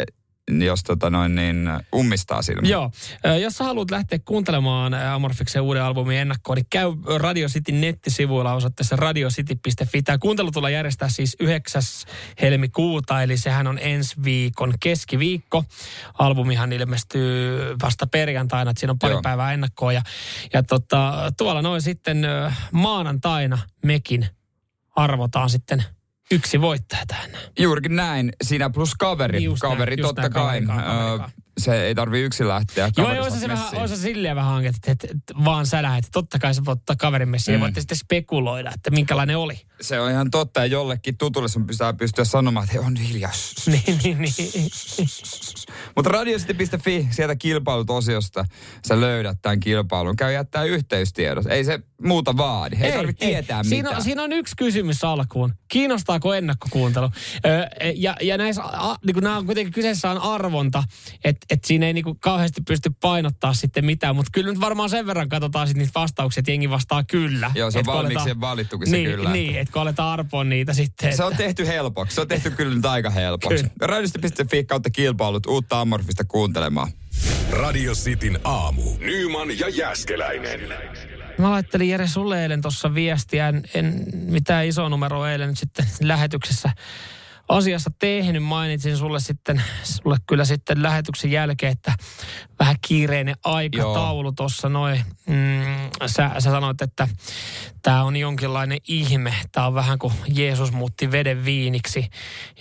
jos 0.50 0.82
tota 0.82 1.10
noin, 1.10 1.34
niin 1.34 1.70
ummistaa 1.94 2.42
silmät. 2.42 2.70
Joo. 2.70 2.90
Jos 3.40 3.54
sä 3.54 3.64
haluat 3.64 3.90
lähteä 3.90 4.18
kuuntelemaan 4.24 4.94
Amorfiksen 4.94 5.62
uuden 5.62 5.82
albumin 5.82 6.18
ennakkoon, 6.18 6.56
niin 6.56 6.66
käy 6.70 6.88
Radio 7.16 7.48
Cityn 7.48 7.80
nettisivuilla 7.80 8.54
osoitteessa 8.54 8.96
radiocity.fi. 8.96 10.02
Tämä 10.02 10.18
kuuntelu 10.18 10.50
tullaan 10.50 10.72
järjestää 10.72 11.08
siis 11.08 11.36
9. 11.40 11.82
helmikuuta, 12.42 13.22
eli 13.22 13.36
sehän 13.36 13.66
on 13.66 13.78
ensi 13.82 14.14
viikon 14.24 14.74
keskiviikko. 14.80 15.64
Albumihan 16.18 16.72
ilmestyy 16.72 17.58
vasta 17.82 18.06
perjantaina, 18.06 18.70
että 18.70 18.80
siinä 18.80 18.92
on 18.92 18.98
pari 18.98 19.12
Joo. 19.12 19.22
päivää 19.22 19.52
ennakkoa. 19.52 19.92
Ja, 19.92 20.02
ja 20.52 20.62
tota, 20.62 21.32
tuolla 21.38 21.62
noin 21.62 21.82
sitten 21.82 22.26
maanantaina 22.72 23.58
mekin 23.84 24.26
arvotaan 24.96 25.50
sitten 25.50 25.84
yksi 26.32 26.60
voittaja 26.60 27.02
tähän. 27.06 27.30
Juurikin 27.58 27.96
näin. 27.96 28.32
Sinä 28.42 28.70
plus 28.70 28.94
kaveri. 28.94 29.38
Niin 29.38 29.44
just 29.44 29.62
näin, 29.62 29.72
kaveri 29.72 29.96
just 29.98 30.08
totta 30.08 30.20
näin, 30.22 30.32
kai. 30.32 30.60
kaveri, 30.62 30.86
kaveri, 30.86 31.18
kaveri. 31.18 31.32
Se 31.62 31.84
ei 31.84 31.94
tarvi 31.94 32.20
yksin 32.20 32.48
lähteä. 32.48 32.90
Joo, 32.96 33.12
joo, 33.12 33.30
se, 33.30 33.38
se 33.38 33.48
vähän, 33.48 33.74
osa 33.74 33.96
silleen 33.96 34.36
vähän 34.36 34.50
hanke, 34.50 34.68
että, 34.68 34.92
että, 34.92 35.08
että 35.10 35.44
vaan 35.44 35.66
sä 35.66 35.82
lähet. 35.82 36.04
Totta 36.12 36.38
kai 36.38 36.54
sä 36.54 36.64
voit 36.64 36.78
ottaa 36.78 36.96
kaverin 36.96 37.28
messiin 37.28 37.52
mm. 37.52 37.58
ja 37.58 37.60
voitte 37.60 37.80
sitten 37.80 37.98
spekuloida, 37.98 38.72
että 38.74 38.90
minkälainen 38.90 39.38
oli. 39.38 39.60
Se 39.80 40.00
on 40.00 40.10
ihan 40.10 40.30
totta, 40.30 40.60
ja 40.60 40.66
jollekin 40.66 41.18
tutulle 41.18 41.48
sun 41.48 41.66
pitää 41.66 41.92
pystyä 41.92 42.24
sanomaan, 42.24 42.66
että 42.68 42.86
on 42.86 42.96
hiljaa. 42.96 43.32
niin, 43.66 43.98
niin, 44.04 44.18
niin. 44.18 44.70
Mutta 45.96 46.10
radiosity.fi, 46.10 47.08
sieltä 47.10 47.36
kilpailutosiosta 47.36 48.44
sä 48.88 49.00
löydät 49.00 49.38
tämän 49.42 49.60
kilpailun. 49.60 50.16
Käy 50.16 50.32
jättää 50.32 50.64
yhteystiedot. 50.64 51.46
Ei 51.46 51.64
se 51.64 51.80
muuta 52.02 52.36
vaadi. 52.36 52.76
Ei, 52.76 52.90
ei 52.90 52.96
tarvitse 52.96 53.26
tietää 53.26 53.62
siinä 53.62 53.76
mitään. 53.76 53.96
on, 53.96 54.02
siinä 54.02 54.22
on 54.22 54.32
yksi 54.32 54.54
kysymys 54.56 55.04
alkuun. 55.04 55.54
Kiinnostaako 55.68 56.34
ennakkokuuntelu? 56.34 57.10
Öö, 57.46 57.66
ja, 57.94 58.16
ja 58.20 58.38
näissä, 58.38 58.62
a, 58.64 58.96
niin 59.06 59.14
kun 59.14 59.22
nämä 59.22 59.36
on 59.36 59.46
kuitenkin 59.46 59.72
kyseessä 59.72 60.10
on 60.10 60.18
arvonta, 60.18 60.84
että 61.24 61.46
et 61.52 61.64
siinä 61.64 61.86
ei 61.86 61.92
niin 61.92 62.04
kuin 62.04 62.18
kauheasti 62.20 62.60
pysty 62.66 62.90
painottaa 63.00 63.54
sitten 63.54 63.84
mitään. 63.84 64.16
Mutta 64.16 64.30
kyllä 64.32 64.50
nyt 64.52 64.60
varmaan 64.60 64.90
sen 64.90 65.06
verran 65.06 65.28
katsotaan 65.28 65.66
sitten 65.66 65.80
niitä 65.84 66.00
vastauksia, 66.00 66.40
että 66.40 66.50
jengi 66.50 66.70
vastaa 66.70 67.04
kyllä. 67.04 67.50
Joo, 67.54 67.70
se 67.70 67.78
on 67.78 67.80
Et 67.80 67.86
kun 67.86 67.94
valmiiksi 67.94 68.18
aletaan- 68.22 68.40
valittukin 68.40 68.90
se 68.90 68.96
niin, 68.96 69.10
kyllä. 69.10 69.32
Niin, 69.32 69.58
että 69.58 69.72
kun 69.72 69.82
aletaan 69.82 70.12
arpoa 70.12 70.44
niitä 70.44 70.72
sitten. 70.72 71.16
Se 71.16 71.24
on 71.24 71.32
että- 71.32 71.44
tehty 71.44 71.66
helpoksi. 71.66 72.14
Se 72.14 72.20
on 72.20 72.28
tehty 72.28 72.50
kyllä 72.50 72.74
nyt 72.74 72.86
aika 72.86 73.10
helpoksi. 73.10 73.56
Kyllä. 73.56 73.70
Radiosity.fi 73.80 74.64
kautta 74.64 74.90
kilpailut 74.90 75.46
uutta 75.46 75.80
Amorfista 75.80 76.24
kuuntelemaan. 76.24 76.90
Radio 77.50 77.92
Cityn 77.94 78.38
aamu. 78.44 78.82
Nyman 78.98 79.58
ja 79.58 79.68
Jääskeläinen. 79.68 80.60
Mä 81.38 81.50
laittelin 81.50 81.88
Jere 81.88 82.08
sulle 82.08 82.42
eilen 82.42 82.62
tuossa 82.62 82.94
viestiä, 82.94 83.48
en, 83.48 83.62
en 83.74 84.04
mitään 84.14 84.66
iso 84.66 84.88
numero 84.88 85.26
eilen 85.26 85.48
nyt 85.48 85.58
sitten 85.58 85.86
lähetyksessä 86.00 86.70
asiassa 87.52 87.90
tehnyt. 87.98 88.42
Mainitsin 88.42 88.96
sulle 88.96 89.20
sitten, 89.20 89.62
sulle 89.82 90.16
kyllä 90.26 90.44
sitten 90.44 90.82
lähetyksen 90.82 91.30
jälkeen, 91.30 91.72
että 91.72 91.94
vähän 92.58 92.76
kiireinen 92.86 93.36
aikataulu 93.44 94.32
tuossa 94.32 94.68
noin. 94.68 95.04
Mm, 95.26 95.90
sä, 96.06 96.30
sä 96.38 96.50
sanoit, 96.50 96.82
että 96.82 97.08
tämä 97.82 98.04
on 98.04 98.16
jonkinlainen 98.16 98.78
ihme. 98.88 99.34
Tämä 99.52 99.66
on 99.66 99.74
vähän 99.74 99.98
kuin 99.98 100.12
Jeesus 100.26 100.72
muutti 100.72 101.12
veden 101.12 101.44
viiniksi. 101.44 102.10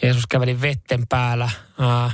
Jeesus 0.02 0.28
käveli 0.28 0.62
vetten 0.62 1.08
päällä. 1.10 1.50
Ää, 1.80 2.12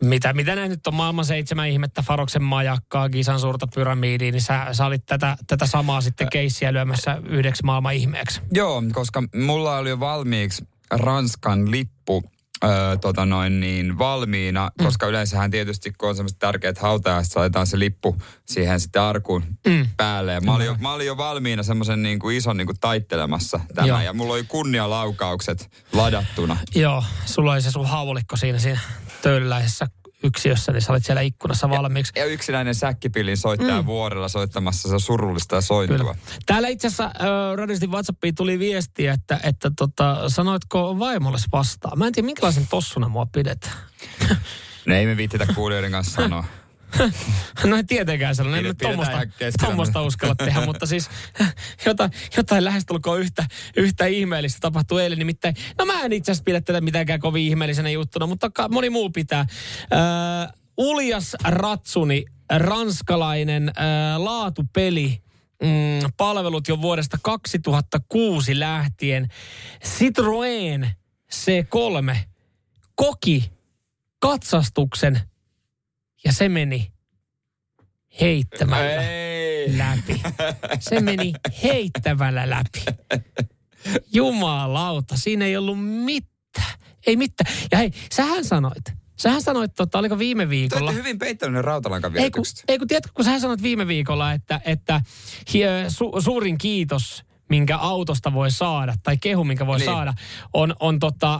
Mitä, 0.00 0.32
mitä 0.32 0.54
näin 0.54 0.70
nyt 0.70 0.86
on 0.86 0.94
maailman 0.94 1.24
seitsemän 1.24 1.68
ihmettä, 1.68 2.02
Faroksen 2.02 2.42
majakkaa, 2.42 3.08
Gisan 3.08 3.40
suurta 3.40 3.66
pyramidia, 3.66 4.32
niin 4.32 4.40
sä, 4.40 4.66
sä 4.72 4.86
olit 4.86 5.06
tätä, 5.06 5.36
tätä 5.46 5.66
samaa 5.66 6.00
sitten 6.00 6.28
keissiä 6.32 6.72
lyömässä 6.72 7.22
yhdeksi 7.28 7.62
maailman 7.64 7.94
ihmeeksi. 7.94 8.40
Joo, 8.52 8.82
koska 8.92 9.22
mulla 9.34 9.76
oli 9.76 9.88
jo 9.88 10.00
valmiiksi 10.00 10.64
Ranskan 10.90 11.70
lippu 11.70 12.22
öö, 12.64 12.96
tota 12.96 13.26
noin 13.26 13.60
niin, 13.60 13.98
valmiina, 13.98 14.70
mm. 14.78 14.84
koska 14.84 15.06
yleensähän 15.06 15.50
tietysti 15.50 15.92
kun 15.92 16.08
on 16.08 16.16
semmoiset 16.16 16.38
tärkeät 16.38 16.78
hautajaiset, 16.78 17.36
laitetaan 17.36 17.66
se 17.66 17.78
lippu 17.78 18.16
siihen 18.46 18.80
sitten 18.80 19.02
arkun 19.02 19.44
mm. 19.66 19.86
päälle. 19.96 20.32
Ja 20.32 20.40
mä, 20.40 20.54
olin 20.54 20.66
jo, 20.66 20.76
mä 20.80 20.92
olin 20.92 21.06
jo 21.06 21.16
valmiina 21.16 21.62
semmoisen 21.62 22.02
niin 22.02 22.18
kuin 22.18 22.36
ison 22.36 22.56
niin 22.56 22.66
kuin 22.66 22.80
taittelemassa 22.80 23.60
tämän 23.74 23.88
Joo. 23.88 24.00
ja 24.00 24.12
mulla 24.12 24.34
oli 24.34 24.44
kunnialaukaukset 24.44 25.70
ladattuna. 25.92 26.56
Joo, 26.74 27.04
sulla 27.26 27.52
oli 27.52 27.62
se 27.62 27.70
sun 27.70 27.86
haulikko 27.86 28.36
siinä, 28.36 28.58
siinä 28.58 28.80
töyläisessä 29.22 29.86
yksiössä, 30.22 30.72
niin 30.72 30.82
sä 30.82 30.92
olit 30.92 31.04
siellä 31.04 31.20
ikkunassa 31.20 31.70
valmiiksi. 31.70 32.12
Ja, 32.16 32.22
ja 32.22 32.32
yksinäinen 32.32 32.74
säkkipilin 32.74 33.36
soittaja 33.36 33.82
mm. 33.82 33.86
vuorella 33.86 34.28
soittamassa 34.28 34.88
se 34.88 34.98
surullista 34.98 35.60
sointua. 35.60 35.98
Kyllä. 35.98 36.14
Täällä 36.46 36.68
itse 36.68 36.86
asiassa 36.86 37.04
äh, 37.04 37.56
Radistin 37.56 37.90
WhatsAppiin 37.90 38.34
tuli 38.34 38.58
viesti, 38.58 39.06
että, 39.06 39.40
että 39.42 39.70
tota, 39.78 40.28
sanoitko 40.28 40.98
vaimolles 40.98 41.46
vastaan. 41.52 41.98
Mä 41.98 42.06
en 42.06 42.12
tiedä, 42.12 42.26
minkälaisen 42.26 42.66
tossuna 42.70 43.08
mua 43.08 43.26
pidetään. 43.26 43.76
no 44.86 44.94
ei 44.94 45.06
me 45.06 45.16
viittitä 45.16 45.46
kuulijoiden 45.54 45.90
kanssa 45.90 46.22
sanoa. 46.22 46.44
No 47.64 47.76
ei 47.76 47.84
tietenkään 47.84 48.36
sellainen, 48.36 48.66
ei 48.66 48.74
tuommoista, 48.74 49.20
tuommoista 49.64 50.02
uskalla 50.02 50.34
tehdä, 50.34 50.66
mutta 50.66 50.86
siis 50.86 51.10
jotain, 51.86 52.10
jotain 52.36 52.64
lähestulkoon 52.64 53.20
yhtä, 53.20 53.46
yhtä 53.76 54.06
ihmeellistä 54.06 54.58
tapahtui 54.60 55.02
eilen. 55.02 55.18
Nimittäin, 55.18 55.54
no 55.78 55.84
mä 55.84 56.00
en 56.00 56.12
itse 56.12 56.32
asiassa 56.32 56.44
pidä 56.44 56.60
tätä 56.60 56.80
mitenkään 56.80 57.20
kovin 57.20 57.44
ihmeellisenä 57.44 57.90
juttuna, 57.90 58.26
mutta 58.26 58.50
moni 58.70 58.90
muu 58.90 59.10
pitää. 59.10 59.40
Äh, 59.40 59.48
Uljas 60.76 61.36
Ratsuni, 61.44 62.24
ranskalainen 62.50 63.68
äh, 63.68 63.74
laatupeli, 64.18 65.22
mm, 65.62 66.12
palvelut 66.16 66.68
jo 66.68 66.82
vuodesta 66.82 67.18
2006 67.22 68.58
lähtien. 68.58 69.28
Citroën 69.84 70.88
C3 71.34 72.16
koki 72.94 73.50
katsastuksen 74.18 75.20
ja 76.24 76.32
se 76.32 76.48
meni 76.48 76.92
heittämällä 78.20 79.02
Ei. 79.02 79.78
läpi. 79.78 80.22
Se 80.80 81.00
meni 81.00 81.32
heittämällä 81.62 82.50
läpi. 82.50 82.84
Jumalauta, 84.12 85.16
siinä 85.16 85.44
ei 85.44 85.56
ollut 85.56 86.04
mitään. 86.04 86.78
Ei 87.06 87.16
mitään. 87.16 87.54
Ja 87.72 87.78
hei, 87.78 87.90
sähän 88.12 88.44
sanoit, 88.44 89.00
Sähän 89.20 89.42
sanoit, 89.42 89.74
tota, 89.74 89.98
oliko 89.98 90.18
viime 90.18 90.48
viikolla... 90.48 90.90
Te 90.90 90.98
hyvin 90.98 91.18
peittänyt 91.18 91.62
rautalankan 91.62 92.16
ei 92.16 92.30
kun, 92.30 92.44
ei 92.68 92.78
kun, 92.78 92.88
tiedätkö, 92.88 93.12
kun 93.14 93.24
sähän 93.24 93.40
sanoit 93.40 93.62
viime 93.62 93.86
viikolla, 93.86 94.32
että, 94.32 94.60
että 94.64 95.00
su, 95.88 96.12
suurin 96.20 96.58
kiitos 96.58 97.24
minkä 97.50 97.76
autosta 97.76 98.32
voi 98.32 98.50
saada, 98.50 98.94
tai 99.02 99.16
kehu, 99.16 99.44
minkä 99.44 99.66
voi 99.66 99.78
niin. 99.78 99.84
saada, 99.84 100.14
on, 100.52 100.74
on 100.80 100.98
tota, 100.98 101.34
ö, 101.34 101.38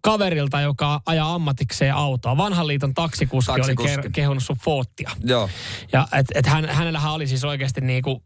kaverilta, 0.00 0.60
joka 0.60 1.00
ajaa 1.06 1.34
ammatikseen 1.34 1.94
autoa. 1.94 2.36
Vanhan 2.36 2.66
liiton 2.66 2.94
taksikuski, 2.94 3.52
taksikuski. 3.52 3.94
oli 3.94 4.02
ke, 4.02 4.10
kehunut 4.10 4.42
sun 4.42 4.56
Fortia. 4.64 5.10
Joo. 5.24 5.48
Ja 5.92 6.08
et, 6.12 6.26
et 6.34 6.46
hän, 6.46 6.68
hänellähän 6.68 7.12
oli 7.12 7.26
siis 7.26 7.44
oikeasti 7.44 7.80
niinku, 7.80 8.22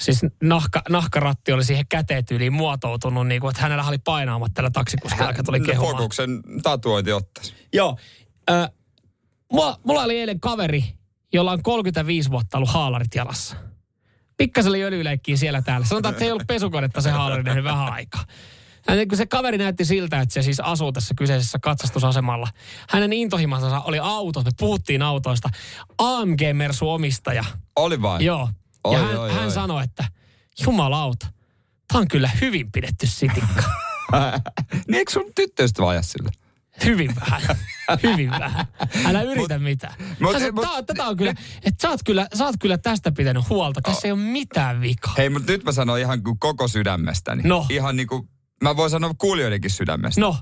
siis 0.00 0.20
nahka, 0.42 0.82
nahkaratti 0.88 1.52
oli 1.52 1.64
siihen 1.64 1.84
käteetyyliin 1.88 2.52
muotoutunut, 2.52 3.26
niinku, 3.26 3.48
että 3.48 3.62
hänellä 3.62 3.84
oli 3.84 3.98
painaamat 3.98 4.54
tällä 4.54 4.70
taksikuskilla, 4.70 5.30
joka 5.30 5.42
tuli 5.42 5.60
kehumaan. 5.60 5.96
Fokuksen 5.96 6.42
tatuointi 6.62 7.12
ottaisi. 7.12 7.54
Joo. 7.72 7.98
Ö, 8.50 8.68
mulla, 9.52 9.80
mulla 9.84 10.02
oli 10.02 10.18
eilen 10.18 10.40
kaveri, 10.40 10.84
jolla 11.32 11.52
on 11.52 11.62
35 11.62 12.30
vuotta 12.30 12.58
ollut 12.58 12.70
haalarit 12.70 13.14
jalassa 13.14 13.56
pikkasen 14.38 14.70
oli 14.70 14.84
öljyleikkiä 14.84 15.36
siellä 15.36 15.62
täällä. 15.62 15.86
Sanotaan, 15.86 16.12
että 16.12 16.18
se 16.18 16.24
ei 16.24 16.32
ollut 16.32 16.46
pesukonetta 16.46 17.00
se 17.00 17.10
haalari 17.10 17.42
nähnyt 17.42 17.64
vähän 17.64 17.92
aikaa. 17.92 18.24
Hän, 18.88 19.08
kun 19.08 19.18
se 19.18 19.26
kaveri 19.26 19.58
näytti 19.58 19.84
siltä, 19.84 20.20
että 20.20 20.32
se 20.32 20.42
siis 20.42 20.60
asuu 20.60 20.92
tässä 20.92 21.14
kyseisessä 21.16 21.58
katsastusasemalla. 21.62 22.48
Hänen 22.90 23.12
intohimansa 23.12 23.80
oli 23.80 23.98
autot, 23.98 24.44
me 24.44 24.50
puhuttiin 24.58 25.02
autoista. 25.02 25.48
AMG 25.98 26.40
Mersu 26.52 26.90
omistaja. 26.90 27.44
Oli 27.76 28.02
vai? 28.02 28.24
Joo. 28.24 28.48
Oi, 28.84 28.94
ja 28.94 29.06
hän, 29.06 29.18
oi, 29.18 29.32
hän 29.32 29.44
oi. 29.44 29.50
sanoi, 29.50 29.84
että 29.84 30.04
jumalauta, 30.64 31.26
tämä 31.88 32.00
on 32.00 32.08
kyllä 32.08 32.30
hyvin 32.40 32.72
pidetty 32.72 33.06
sitikka. 33.06 33.62
niin 34.88 34.94
eikö 34.94 35.12
sun 35.12 35.32
tyttöystä 35.34 35.82
vaja 35.82 36.02
sille? 36.02 36.30
Hyvin 36.84 37.14
vähän. 37.20 37.40
Hyvin 38.02 38.30
vähän. 38.30 38.66
Älä 39.06 39.22
yritä 39.22 39.54
mut, 39.54 39.62
mitään. 39.62 39.94
Mut, 40.20 40.32
Tässä, 40.32 40.52
mut, 40.52 40.64
tää, 40.64 40.82
tätä 40.82 41.04
on 41.04 41.16
kyllä, 41.16 41.30
että 41.64 41.82
sä 41.82 41.90
oot 41.90 42.00
kyllä, 42.04 42.26
sä 42.34 42.44
oot 42.44 42.56
kyllä 42.60 42.78
tästä 42.78 43.12
pitänyt 43.12 43.48
huolta. 43.48 43.80
Tässä 43.80 43.98
oh. 43.98 44.04
ei 44.04 44.12
ole 44.12 44.20
mitään 44.20 44.80
vikaa. 44.80 45.14
Hei, 45.18 45.30
mutta 45.30 45.52
nyt 45.52 45.64
mä 45.64 45.72
sanon 45.72 45.98
ihan 45.98 46.20
koko 46.38 46.68
sydämestäni. 46.68 47.42
No. 47.42 47.66
Ihan 47.70 47.96
niinku, 47.96 48.28
mä 48.62 48.76
voin 48.76 48.90
sanoa 48.90 49.14
kuulijoidenkin 49.18 49.70
sydämestä. 49.70 50.20
No. 50.20 50.36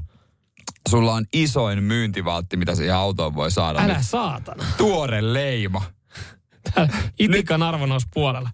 Sulla 0.88 1.14
on 1.14 1.24
isoin 1.32 1.82
myyntivaltti, 1.82 2.56
mitä 2.56 2.74
siihen 2.74 2.94
autoon 2.94 3.34
voi 3.34 3.50
saada. 3.50 3.78
Älä 3.78 3.94
nyt. 3.94 4.06
saatana. 4.06 4.64
Tuore 4.76 5.32
leima. 5.32 5.82
Täällä 6.74 6.92
itikan 7.18 7.62
arvonauspuolella. 7.62 8.50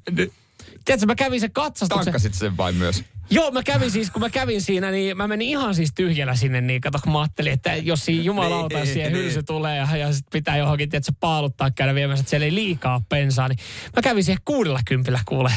Tiedätkö, 0.85 1.07
mä 1.07 1.15
kävin 1.15 1.41
se 1.41 1.49
katsastuksen. 1.49 2.05
Tankkasit 2.05 2.35
sen 2.35 2.57
vain 2.57 2.75
myös. 2.75 3.05
Joo, 3.31 3.51
mä 3.51 3.62
kävin 3.62 3.91
siis, 3.91 4.11
kun 4.11 4.23
mä 4.23 4.31
kävin 4.31 4.62
siinä, 4.62 4.91
niin 4.91 5.17
mä 5.17 5.29
menin 5.29 5.49
ihan 5.49 5.75
siis 5.75 5.93
tyhjällä 5.95 6.35
sinne, 6.35 6.61
niin 6.61 6.81
kato, 6.81 6.99
kun 7.03 7.12
mä 7.12 7.21
ajattelin, 7.21 7.53
että 7.53 7.75
jos 7.75 8.05
siinä 8.05 8.23
jumalauta, 8.23 8.79
jos 8.79 8.93
siihen 8.93 9.12
niin. 9.12 9.25
hylsy 9.25 9.43
tulee 9.43 9.77
ja, 9.77 9.97
ja 9.97 10.12
sit 10.12 10.27
pitää 10.33 10.57
johonkin, 10.57 10.91
tiedätkö, 10.91 11.12
paaluttaa 11.21 11.71
käydä 11.71 11.95
viemässä, 11.95 12.21
että 12.21 12.31
siellä 12.31 12.45
ei 12.45 12.55
liikaa 12.55 13.03
pensaa, 13.09 13.49
niin 13.49 13.59
mä 13.97 14.03
kävin 14.03 14.25
siihen 14.25 14.43
kuudella 14.45 14.81
kympillä 14.85 15.21
kuule 15.27 15.53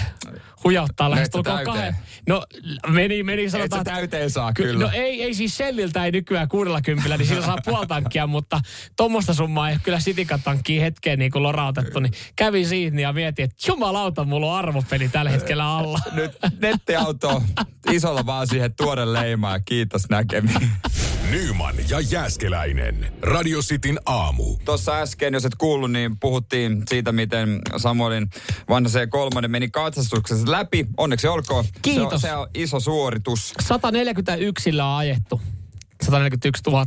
hujauttaa 0.63 1.09
lähestulkoon 1.09 1.63
kahden. 1.63 1.95
No 2.27 2.45
meni, 2.87 3.23
meni 3.23 3.49
sanotaan. 3.49 3.81
Et 3.81 3.93
täyteen 3.93 4.29
saa 4.29 4.53
ky- 4.53 4.63
kyllä. 4.63 4.85
No 4.85 4.91
ei, 4.93 5.23
ei 5.23 5.33
siis 5.33 5.57
selliltä 5.57 6.05
ei 6.05 6.11
nykyään 6.11 6.47
kuudella 6.47 6.81
kympillä, 6.81 7.17
niin 7.17 7.27
sillä 7.27 7.45
saa 7.45 7.57
puoli 7.65 7.87
tankkia, 7.87 8.27
mutta 8.27 8.59
tuommoista 8.95 9.33
summaa 9.33 9.69
ei 9.69 9.77
kyllä 9.83 9.99
sitikattankkiin 9.99 10.81
hetkeen 10.81 11.19
niin 11.19 11.31
kuin 11.31 11.43
lorautettu, 11.43 11.99
niin 11.99 12.13
kävi 12.35 12.65
siitä 12.65 13.01
ja 13.01 13.13
mietin, 13.13 13.45
että 13.45 13.55
jumalauta, 13.67 14.23
mulla 14.23 14.51
on 14.51 14.57
arvopeli 14.57 15.09
tällä 15.15 15.31
hetkellä 15.31 15.77
alla. 15.77 15.99
Nyt 16.11 16.31
nettiauto 16.61 17.43
isolla 17.91 18.25
vaan 18.25 18.47
siihen 18.47 18.75
tuore 18.75 19.13
leima 19.13 19.51
ja 19.51 19.59
kiitos 19.59 20.09
näkemiin. 20.09 20.71
Nyman 21.31 21.75
ja 21.89 21.99
Jääskeläinen. 21.99 23.13
Radio 23.21 23.59
Cityn 23.61 23.99
aamu. 24.05 24.57
Tuossa 24.65 24.95
äsken, 24.95 25.33
jos 25.33 25.45
et 25.45 25.55
kuullut, 25.55 25.91
niin 25.91 26.19
puhuttiin 26.19 26.83
siitä, 26.89 27.11
miten 27.11 27.61
Samuelin 27.77 28.29
vanha 28.69 28.89
C3 28.89 29.47
meni 29.47 29.69
katsastuksessa 29.69 30.51
läpi. 30.51 30.85
Onneksi 30.97 31.27
olkoon. 31.27 31.65
Kiitos. 31.81 32.09
Se 32.09 32.13
on, 32.15 32.19
se 32.19 32.33
on 32.35 32.47
iso 32.55 32.79
suoritus. 32.79 33.53
141 33.61 34.69
on 34.69 34.87
ajettu. 34.87 35.41
141 36.05 36.63
000. 36.67 36.85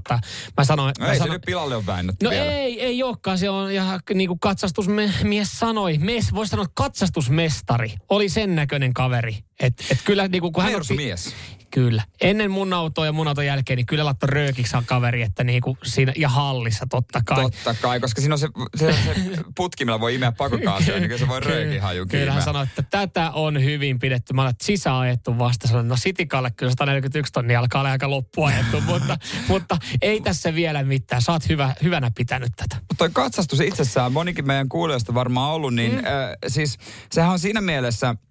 Mä 0.57 0.65
sanoin... 0.65 0.95
No 0.99 1.07
mä 1.07 1.13
ei 1.13 1.19
sanoin, 1.19 1.33
se 1.33 1.37
nyt 1.37 1.47
pilalle 1.47 1.77
ole 1.77 1.87
väännetty 1.87 2.25
No 2.25 2.31
vielä. 2.31 2.53
ei, 2.53 2.83
ei 2.83 3.03
olekaan. 3.03 3.39
Se 3.39 3.51
on, 3.51 3.75
ja 3.75 4.01
niin 4.15 4.29
kuin 4.29 4.41
katsastusmies 4.41 5.59
sanoi, 5.59 5.99
mes, 5.99 6.35
voisi 6.35 6.51
sanoa 6.51 6.67
katsastusmestari. 6.75 7.95
Oli 8.09 8.29
sen 8.29 8.55
näköinen 8.55 8.95
kaveri. 8.95 9.39
Et, 9.61 9.75
et 9.91 9.99
kyllä 10.05 10.29
niin 10.29 10.41
kuin, 10.41 10.53
kun 10.53 10.63
hän 10.63 10.77
otti, 10.77 10.95
mies. 10.95 11.35
Kyllä. 11.71 12.03
Ennen 12.21 12.51
mun 12.51 12.73
autoa 12.73 13.07
ja 13.07 13.13
mun 13.13 13.29
auton 13.29 13.47
jälkeen, 13.47 13.77
niin 13.77 13.87
kyllä 13.87 14.05
laittoi 14.05 14.27
röökiksi 14.27 14.77
kaveri, 14.87 15.23
että 15.23 15.45
niin 15.45 15.61
kuin 15.63 15.79
siinä, 15.85 16.13
ja 16.17 16.29
hallissa 16.29 16.87
totta 16.91 17.21
kai. 17.25 17.43
Totta 17.43 17.75
kai, 17.75 18.01
koska 18.01 18.21
siinä 18.21 18.35
on 18.35 18.39
se, 18.39 18.49
se, 18.77 18.93
se 18.93 19.15
putki, 19.57 19.85
millä 19.85 20.01
voi 20.01 20.15
imeä 20.15 20.33
pakokaasia, 20.33 21.01
niin 21.01 21.19
se 21.19 21.29
voi 21.29 21.41
röökin 21.41 21.83
hajukin 21.89 22.21
Kyllä 22.21 22.33
hän 22.33 22.43
sanoi, 22.43 22.63
että 22.63 22.83
tätä 22.83 23.31
on 23.31 23.65
hyvin 23.65 23.99
pidetty. 23.99 24.35
Mä 24.35 24.43
olen 24.43 24.55
sisäajettu 24.63 25.39
vasta. 25.39 25.69
Sanoin, 25.69 25.89
no 25.89 25.97
Sitikalle 25.97 26.51
kyllä 26.51 26.73
141 26.79 27.33
tonnia 27.33 27.59
alkaa 27.59 27.81
olla 27.81 27.91
aika 27.91 28.11
loppuajettu, 28.11 28.81
mutta, 28.91 29.19
mutta 29.49 29.79
ei 30.03 30.21
tässä 30.21 30.55
vielä 30.55 30.85
mitään. 30.85 31.23
Sä 31.23 31.33
oot 31.33 31.49
hyvä, 31.49 31.75
hyvänä 31.83 32.11
pitänyt 32.17 32.53
tätä. 32.57 32.77
Mutta 32.77 32.95
toi 32.99 33.11
katsastus 33.13 33.61
itsessään, 33.61 34.13
monikin 34.13 34.47
meidän 34.47 34.69
kuulijoista 34.69 35.15
varmaan 35.15 35.53
ollut, 35.53 35.75
niin 35.75 35.93
mm. 35.93 35.99
äh, 35.99 36.05
siis 36.47 36.79
sehän 37.13 37.31
on 37.31 37.39
siinä 37.39 37.61
mielessä– 37.61 38.15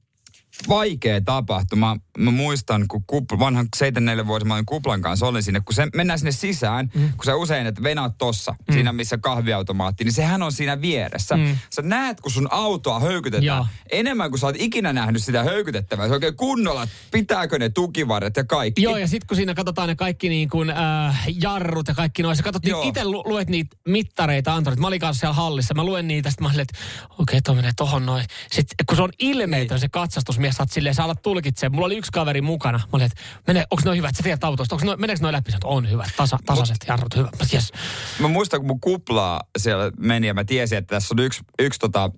vaikea 0.70 1.22
tapahtuma. 1.22 1.98
Mä 2.18 2.32
muistan, 2.32 2.88
kun 2.88 3.04
kupl, 3.08 3.40
vanhan 3.40 3.68
74 3.76 4.28
vuoden 4.28 4.48
mä 4.48 4.54
olin 4.54 4.66
kuplan 4.66 5.02
kanssa, 5.02 5.28
olin 5.28 5.44
sinne, 5.44 5.60
kun 5.60 5.74
se, 5.74 5.88
mennään 5.96 6.20
sinne 6.20 6.32
sisään, 6.32 6.92
mm. 6.96 7.14
kun 7.14 7.26
sä 7.26 7.36
usein, 7.36 7.68
että 7.68 7.84
venaat 7.84 8.18
tossa, 8.18 8.56
mm. 8.68 8.74
siinä 8.74 8.94
missä 8.94 9.18
kahviautomaatti, 9.18 10.04
niin 10.04 10.14
sehän 10.14 10.44
on 10.44 10.52
siinä 10.52 10.82
vieressä. 10.82 11.38
Mm. 11.38 11.58
Sä 11.70 11.82
näet, 11.82 12.22
kun 12.22 12.32
sun 12.32 12.48
autoa 12.52 13.00
höykytetään 13.00 13.44
ja. 13.44 13.66
enemmän 13.92 14.30
kuin 14.30 14.40
sä 14.40 14.46
oot 14.48 14.56
ikinä 14.60 14.94
nähnyt 14.94 15.24
sitä 15.24 15.44
höykytettävää. 15.44 16.08
Se 16.08 16.14
oikein 16.14 16.36
kunnolla, 16.36 16.88
pitääkö 17.12 17.60
ne 17.60 17.70
tukivarret 17.70 18.38
ja 18.38 18.44
kaikki. 18.44 18.82
Joo, 18.82 18.98
ja 18.98 19.08
sitten 19.08 19.28
kun 19.28 19.38
siinä 19.38 19.54
katsotaan 19.54 19.88
ne 19.88 19.96
kaikki 19.96 20.30
niin 20.30 20.50
kuin, 20.50 20.70
äh, 20.70 21.26
jarrut 21.42 21.88
ja 21.88 21.94
kaikki 21.94 22.24
noissa, 22.24 22.44
katsot, 22.44 22.64
niin 22.64 22.84
itse 22.84 23.04
lu, 23.04 23.24
luet 23.26 23.50
niitä 23.50 23.78
mittareita, 23.88 24.56
Antonit. 24.56 24.80
Mä 24.80 24.88
olin 24.88 25.00
kanssa 25.00 25.20
siellä 25.20 25.34
hallissa, 25.34 25.74
mä 25.74 25.84
luen 25.84 26.08
niitä, 26.08 26.30
sitten 26.30 26.44
mä 26.44 26.50
olin, 26.50 26.60
että 26.60 26.78
okei, 27.10 27.20
okay, 27.20 27.42
toi 27.42 27.56
menee 27.56 27.72
tohon 27.78 28.06
noin. 28.06 28.26
Sitten 28.52 28.86
kun 28.86 28.96
se 28.96 29.04
on 29.04 29.10
ilmeetön 29.20 29.76
niin. 29.76 29.82
se 29.82 29.90
katsastus, 29.90 30.40
ystäviä, 30.48 30.52
sä 30.52 30.64
oot 30.64 30.72
silleen, 30.72 30.96
sä 30.96 31.04
alat 31.04 31.22
tulkitsemaan. 31.22 31.76
Mulla 31.76 31.86
oli 31.86 31.98
yksi 31.98 32.12
kaveri 32.12 32.42
mukana. 32.42 32.78
Mä 32.78 32.90
olin, 32.92 33.06
että 33.06 33.22
mene, 33.48 33.66
onko 33.72 33.82
noin 33.86 33.98
hyvät, 33.98 34.16
sä 34.16 34.24
tiedät 34.24 34.44
autosta, 34.44 34.76
onko 34.76 34.86
noin, 34.86 35.02
meneekö 35.02 35.22
noin 35.22 35.34
läpi? 35.34 35.52
Sanoin, 35.52 35.78
on 35.78 35.90
hyvät, 35.90 36.10
tasa, 36.18 36.38
tasaiset 36.46 36.78
jarrut, 36.88 37.16
hyvät. 37.16 37.32
Yes. 37.54 37.72
Mä 38.20 38.28
muistan, 38.28 38.60
kun 38.60 38.68
mun 38.68 38.80
kuplaa 38.80 39.42
siellä 39.58 39.92
meni 40.00 40.28
ja 40.28 40.34
mä 40.34 40.44
tiesin, 40.44 40.78
että 40.78 40.96
tässä 40.96 41.16
on 41.18 41.20
yksi, 41.20 41.42
yksi 41.60 41.80
tota, 41.80 42.12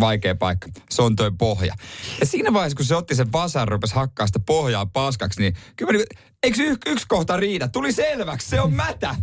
vaikea 0.00 0.34
paikka. 0.34 0.68
Se 0.90 1.02
on 1.02 1.16
toi 1.16 1.32
pohja. 1.38 1.74
Ja 2.20 2.26
siinä 2.26 2.52
vaiheessa, 2.52 2.76
kun 2.76 2.86
se 2.86 2.96
otti 2.96 3.14
sen 3.14 3.32
vasan, 3.32 3.68
rupesi 3.68 3.94
hakkaa 3.94 4.26
sitä 4.26 4.38
pohjaa 4.46 4.86
paskaksi, 4.86 5.40
niin 5.40 5.56
kyllä 5.76 5.92
niin, 5.92 6.04
eikö 6.42 6.62
y- 6.62 6.76
yksi 6.86 7.06
kohta 7.08 7.36
riitä? 7.36 7.68
Tuli 7.68 7.92
selväksi, 7.92 8.48
se 8.48 8.60
on 8.60 8.72
mätä. 8.74 9.14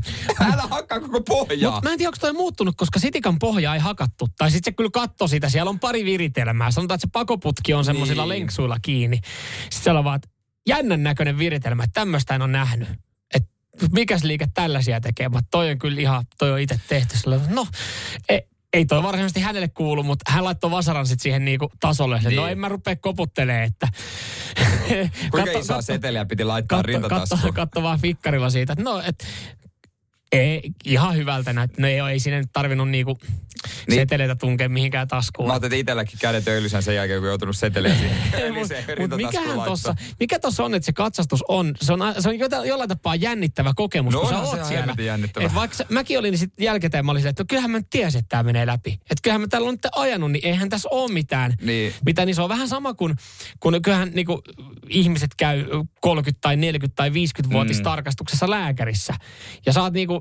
Älä 0.53 0.61
hakkaa 0.69 0.99
koko 0.99 1.21
pohjaa. 1.21 1.73
Mut 1.73 1.83
mä 1.83 1.91
en 1.91 1.97
tiedä, 1.97 2.09
onko 2.09 2.17
toi 2.21 2.33
muuttunut, 2.33 2.75
koska 2.77 2.99
sitikan 2.99 3.39
pohja 3.39 3.73
ei 3.73 3.79
hakattu. 3.79 4.27
Tai 4.37 4.51
sitten 4.51 4.71
se 4.71 4.75
kyllä 4.75 4.89
katto 4.93 5.27
sitä, 5.27 5.49
siellä 5.49 5.69
on 5.69 5.79
pari 5.79 6.05
viritelmää. 6.05 6.71
Sanotaan, 6.71 6.95
että 6.95 7.07
se 7.07 7.11
pakoputki 7.13 7.73
on 7.73 7.85
semmoisilla 7.85 8.23
Niin. 8.23 8.29
lenksuilla 8.29 8.77
kiinni. 8.81 9.17
Sitten 9.63 9.83
siellä 9.83 9.99
on 9.99 10.05
vaan, 10.05 10.19
jännän 10.67 11.03
näköinen 11.03 11.37
viritelmä, 11.37 11.83
että 11.83 11.99
tämmöistä 11.99 12.35
en 12.35 12.41
ole 12.41 12.51
nähnyt. 12.51 12.89
Et 13.33 13.43
mikäs 13.91 14.23
liike 14.23 14.47
tällaisia 14.53 15.01
tekee, 15.01 15.29
mutta 15.29 15.47
toi 15.51 15.71
on 15.71 15.79
kyllä 15.79 16.01
ihan, 16.01 16.25
toi 16.39 16.51
on 16.51 16.59
itse 16.59 16.79
tehty. 16.87 17.17
Sillä, 17.17 17.39
no, 17.49 17.67
ei, 18.29 18.41
ei 18.73 18.85
toi 18.85 19.03
varsinaisesti 19.03 19.39
hänelle 19.39 19.67
kuulu, 19.67 20.03
mutta 20.03 20.31
hän 20.31 20.43
laittoi 20.43 20.71
vasaran 20.71 21.07
sitten 21.07 21.23
siihen 21.23 21.45
niinku 21.45 21.71
tasolle. 21.79 22.19
Niin. 22.23 22.35
No 22.35 22.41
Niin. 22.41 22.51
en 22.51 22.59
mä 22.59 22.69
rupea 22.69 22.95
koputtelemaan, 22.95 23.63
että... 23.63 23.87
Kuinka 25.31 25.51
isoa 25.59 25.81
seteliä 25.81 26.25
piti 26.25 26.43
laittaa 26.43 26.83
katso, 26.83 26.99
katso, 26.99 27.09
rintataskuun? 27.09 27.53
katso 27.53 27.83
vaan 27.83 27.99
fikkarilla 27.99 28.49
siitä, 28.49 28.73
että 28.73 28.83
no, 28.83 29.01
et, 29.07 29.27
ei, 30.31 30.61
ihan 30.85 31.15
hyvältä 31.15 31.53
näyttää. 31.53 31.81
No 31.81 31.87
ei, 31.87 31.99
ei 31.99 32.19
siinä 32.19 32.37
nyt 32.39 32.49
tarvinnut 32.53 32.89
niinku 32.89 33.17
Niin. 33.87 33.99
seteleitä 34.01 34.35
tunkea 34.35 34.69
mihinkään 34.69 35.07
taskuun. 35.07 35.47
Mä 35.47 35.53
ajattelin 35.53 35.79
itselläkin 35.79 36.19
kädet 36.21 36.47
öljysän 36.47 36.83
sen 36.83 36.95
jälkeen, 36.95 37.19
kun 37.19 37.27
joutunut 37.29 37.57
seteliä 37.57 37.95
siihen. 37.95 38.53
Mut- 38.53 38.99
mut 39.09 39.17
mikähän 39.17 39.61
tossa, 39.65 39.95
mikä 40.19 40.39
tossa 40.39 40.63
on, 40.63 40.73
että 40.75 40.85
se 40.85 40.93
katsastus 40.93 41.43
on, 41.47 41.75
se 41.81 41.93
on, 41.93 41.99
se 42.19 42.29
on 42.29 42.67
jollain 42.67 42.89
tapaa 42.89 43.15
jännittävä 43.15 43.71
kokemus, 43.75 44.13
No 44.13 44.19
kun 44.19 44.29
sä 44.29 44.39
oot 44.39 44.53
ihan 44.55 44.67
siellä. 44.67 44.95
jännittävä. 44.99 45.45
Et 45.45 45.55
vaikka 45.55 45.77
mäkin 45.89 46.19
olin 46.19 46.31
niin 46.31 46.39
sit 46.39 46.53
jälkikäteen, 46.59 47.05
mä 47.05 47.11
olin 47.11 47.21
silleen, 47.21 47.29
että 47.31 47.45
kyllähän 47.47 47.71
mä 47.71 47.81
tiesin, 47.89 48.19
että 48.19 48.29
tämä 48.29 48.43
menee 48.43 48.65
läpi. 48.65 48.91
Että 48.93 49.15
kyllähän 49.23 49.41
mä 49.41 49.47
täällä 49.47 49.67
on 49.67 49.73
nyt 49.73 49.87
ajanut, 49.95 50.31
niin 50.31 50.45
eihän 50.45 50.69
tässä 50.69 50.89
ole 50.91 51.11
mitään. 51.13 51.53
Niin. 51.61 51.93
Mitä, 52.05 52.25
niin 52.25 52.35
se 52.35 52.41
on 52.41 52.49
vähän 52.49 52.67
sama 52.67 52.93
kuin, 52.93 53.15
kun 53.59 53.81
kyllähän 53.81 54.11
niin 54.13 54.25
kuin, 54.25 54.41
ihmiset 54.89 55.31
käy 55.37 55.65
30 56.01 56.41
tai 56.41 56.55
40 56.55 56.95
tai 56.95 57.13
50 57.13 57.53
vuotis 57.53 57.77
Mm. 57.77 57.83
tarkastuksessa 57.83 58.49
lääkärissä. 58.49 59.13
Ja 59.65 59.73
sä 59.73 59.81
oot, 59.81 59.93
niin 59.93 60.07
kuin, 60.07 60.20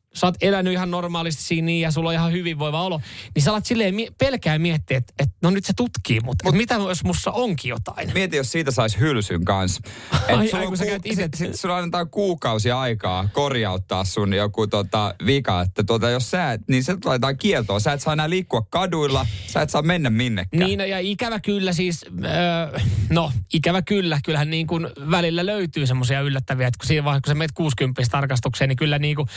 sä 0.13 0.27
oot 0.27 0.35
elänyt 0.41 0.73
ihan 0.73 0.91
normaalisti 0.91 1.43
siinä 1.43 1.65
niin, 1.65 1.81
ja 1.81 1.91
sulla 1.91 2.09
on 2.09 2.15
ihan 2.15 2.31
hyvinvoiva 2.31 2.83
olo. 2.83 3.01
Niin 3.35 3.43
sä 3.43 3.51
alat 3.51 3.65
silleen 3.65 3.95
mie- 3.95 4.11
pelkää 4.17 4.59
miettiä, 4.59 4.97
että, 4.97 5.13
että 5.19 5.35
no 5.41 5.49
nyt 5.49 5.65
se 5.65 5.73
tutkii 5.75 6.19
mut. 6.19 6.35
Mut 6.43 6.55
mitä 6.55 6.75
jos 6.75 7.03
mussa 7.03 7.31
onkin 7.31 7.69
jotain? 7.69 8.11
Mieti, 8.13 8.37
jos 8.37 8.51
siitä 8.51 8.71
saisi 8.71 8.99
hylsyn 8.99 9.45
kanssa. 9.45 9.81
Et 10.27 10.37
Ai- 10.37 10.47
sulla 10.47 10.61
ai, 10.61 10.67
kun 10.67 10.77
sä 10.77 10.85
käyt 10.85 11.03
sit, 11.15 11.33
sit 11.33 11.55
sulla 11.55 11.77
annetaan 11.77 12.09
kuukausi 12.09 12.71
aikaa 12.71 13.29
korjauttaa 13.33 14.05
sun 14.05 14.33
joku 14.33 14.67
tota, 14.67 15.15
vika, 15.25 15.61
että 15.61 15.83
tota, 15.83 16.09
jos 16.09 16.31
sä 16.31 16.51
et, 16.51 16.61
niin 16.67 16.83
se 16.83 16.97
laitetaan 17.05 17.37
kieltoon. 17.37 17.81
Sä 17.81 17.93
et 17.93 18.01
saa 18.01 18.13
enää 18.13 18.29
liikkua 18.29 18.61
kaduilla, 18.61 19.25
sä 19.47 19.61
et 19.61 19.69
saa 19.69 19.81
mennä 19.81 20.09
minnekään. 20.09 20.65
Niin, 20.65 20.79
no, 20.79 20.85
ja 20.85 20.99
ikävä 20.99 21.39
kyllä 21.39 21.73
siis, 21.73 22.05
öö, 22.25 22.79
no 23.09 23.31
ikävä 23.53 23.81
kyllä, 23.81 24.19
kyllähän 24.25 24.49
niin 24.49 24.67
kuin 24.67 24.87
välillä 25.11 25.45
löytyy 25.45 25.87
semmoisia 25.87 26.21
yllättäviä, 26.21 26.67
että 26.67 26.77
kun 26.77 26.87
siinä 26.87 27.03
vaiheessa, 27.03 27.21
kun 27.23 27.31
sä 27.31 27.35
menet 27.35 27.51
60 27.51 28.01
tarkastukseen, 28.11 28.67
niin 28.67 28.77
kyllä 28.77 28.99
niin 28.99 29.15
kuin, 29.15 29.27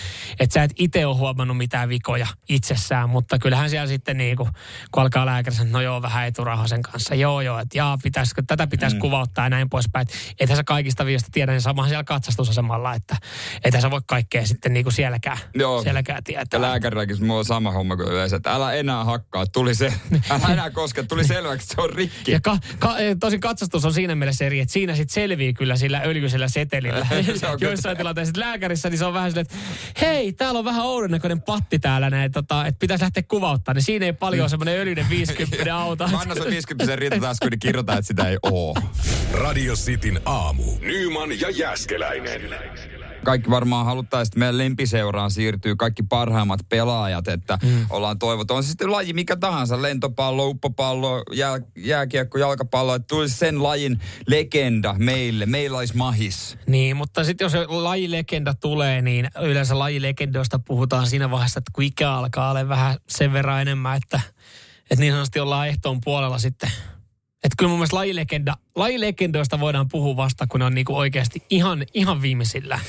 että 0.41 0.55
sä 0.55 0.64
et 0.65 0.73
itse 0.79 1.07
ole 1.07 1.17
huomannut 1.17 1.57
mitään 1.57 1.89
vikoja 1.89 2.27
itsessään, 2.49 3.11
mutta 3.11 3.39
kyllähän 3.39 3.71
siellä 3.71 3.87
sitten 3.87 4.17
niin 4.17 4.37
kuin, 4.37 4.49
kun 4.93 5.03
alkaa 5.03 5.27
lääkäri 5.27 5.57
sanoa, 5.57 5.67
että 5.67 5.79
no 5.79 5.83
joo, 5.83 6.03
vähän 6.03 6.27
eturahasen 6.27 6.83
kanssa, 6.83 7.15
joo 7.15 7.41
joo, 7.41 7.59
että 7.59 7.79
jaa, 7.79 7.99
pitäisikö, 8.03 8.43
tätä 8.47 8.67
pitäisi 8.67 8.97
mm. 8.97 9.01
kuvauttaa 9.01 9.45
ja 9.45 9.51
näin 9.51 9.71
poispäin. 9.71 10.07
Että 10.41 10.57
sä 10.57 10.65
kaikista 10.65 11.07
viistä 11.07 11.29
tiedä, 11.33 11.53
niin 11.53 11.61
samahan 11.61 11.89
siellä 11.89 12.05
katsastusasemalla, 12.05 12.95
että 12.95 13.17
ethän 13.65 13.83
sä 13.83 13.91
voi 13.91 14.01
kaikkea 14.07 14.47
sitten 14.47 14.73
niin 14.73 14.85
kuin 14.85 14.93
sielläkään, 14.93 15.39
Joo. 15.55 15.83
sielläkään 15.83 16.25
tietää. 16.25 16.59
Ja 16.59 16.63
lääkärilläkin 16.63 17.27
mulla 17.27 17.39
on 17.39 17.45
sama 17.45 17.71
homma 17.71 17.97
kuin 17.97 18.09
yleensä, 18.09 18.37
että 18.37 18.53
älä 18.53 18.73
enää 18.73 19.05
hakkaa, 19.05 19.47
tuli 19.47 19.75
se, 19.75 19.93
älä 20.31 20.53
enää 20.53 20.71
koske, 20.71 21.03
tuli 21.03 21.25
selväksi, 21.25 21.65
että 21.65 21.75
se 21.75 21.81
on 21.81 21.91
rikki. 21.91 22.33
Ja 22.33 22.41
ka, 22.41 22.59
ka, 22.79 22.99
eh, 22.99 23.17
tosin 23.21 23.41
katsastus 23.41 23.85
on 23.85 23.93
siinä 23.93 24.15
mielessä 24.15 24.45
eri, 24.45 24.61
että 24.61 24.73
siinä 24.73 24.95
sitten 24.95 25.15
selvii 25.15 25.55
kyllä 25.55 25.77
sillä 25.77 26.03
öljyisellä 26.05 26.49
setelillä. 26.49 27.07
Joissain 27.61 27.97
tilanteissa 27.97 28.41
lääkärissä 28.41 28.91
niin 28.91 28.99
se 28.99 29.05
on 29.05 29.15
vähän 29.15 29.31
silleen, 29.31 29.47
että 29.47 29.57
hei, 30.01 30.33
täällä 30.33 30.54
on 30.59 30.65
vähän 30.65 30.85
oudon 30.85 31.11
näköinen 31.11 31.43
patti 31.43 31.79
täällä, 31.79 32.11
näin, 32.11 32.33
tota, 32.33 32.67
että 32.67 32.79
pitäisi 32.79 33.03
lähteä 33.03 33.23
kuvauttaa. 33.23 33.75
Niin 33.75 33.83
siinä 33.83 34.07
ei 34.07 34.13
paljon 34.13 34.51
semmoinen 34.51 34.79
öljyinen 34.79 35.07
50 35.11 35.77
auto. 35.83 36.09
Mä 36.09 36.19
annan 36.19 36.37
sun 36.37 36.47
50 36.47 36.97
rintataskuun, 36.97 37.51
niin 37.51 37.59
kirjoitan, 37.59 37.99
että 37.99 38.07
sitä 38.07 38.29
ei 38.29 38.39
oo. 38.43 38.77
Radio 39.33 39.75
Cityn 39.75 40.21
aamu. 40.25 40.65
Nyman 40.81 41.41
ja 41.41 41.51
Jäskeläinen. 41.51 42.41
Kaikki 43.25 43.51
varmaan 43.51 43.87
haluttaisiin, 43.87 44.31
että 44.31 44.39
meidän 44.39 44.59
lempiseuraan 44.59 45.31
siirtyy 45.31 45.77
kaikki 45.77 46.03
parhaimmat 46.03 46.61
pelaajat, 46.69 47.29
että 47.29 47.59
mm. 47.63 47.87
ollaan 47.91 48.19
toivottu. 48.19 48.55
On 48.55 48.63
se 48.63 48.69
sitten 48.69 48.93
laji 48.93 49.13
mikä 49.13 49.37
tahansa, 49.37 49.83
lentopallo, 49.83 50.47
uppopallo, 50.47 51.23
jää, 51.33 51.61
jääkiekko, 51.77 52.39
jalkapallo, 52.39 52.95
että 52.95 53.07
tulisi 53.07 53.37
sen 53.37 53.63
lajin 53.63 54.01
legenda 54.27 54.95
meille. 54.99 55.47
Meillä 55.47 55.79
olisi 55.79 55.97
mahis. 55.97 56.59
Niin, 56.67 56.97
mutta 56.97 57.25
sitten 57.25 57.45
jos 57.45 57.55
lajilegenda 57.69 58.55
tulee, 58.55 59.03
niin 59.03 59.29
yleensä 59.43 59.79
lajilegendoista 59.79 60.59
puhutaan 60.59 61.07
siinä 61.07 61.31
vaiheessa, 61.31 61.59
että 61.59 61.71
kun 61.75 61.85
ikä 61.85 62.13
alkaa 62.13 62.51
olla 62.51 62.69
vähän 62.69 62.97
sen 63.09 63.33
verran 63.33 63.63
enemmän, 63.63 63.97
että, 63.97 64.21
että 64.91 65.01
niin 65.01 65.13
sanotusti 65.13 65.41
ollaan 65.41 65.69
ehtoon 65.69 66.01
puolella 66.05 66.39
sitten. 66.39 66.71
Että 67.45 67.55
kyllä 67.59 67.69
mun 67.69 67.79
mielestä 67.79 67.97
lajilegenda, 67.97 68.57
lajilegendoista 68.77 69.61
voidaan 69.61 69.89
puhua 69.89 70.17
vasta, 70.17 70.47
kun 70.47 70.61
ne 70.61 70.67
on 70.67 70.75
niinku 70.75 70.97
oikeasti 70.97 71.43
ihan, 71.51 71.85
ihan 71.95 72.23
viimeisillä. 72.23 72.81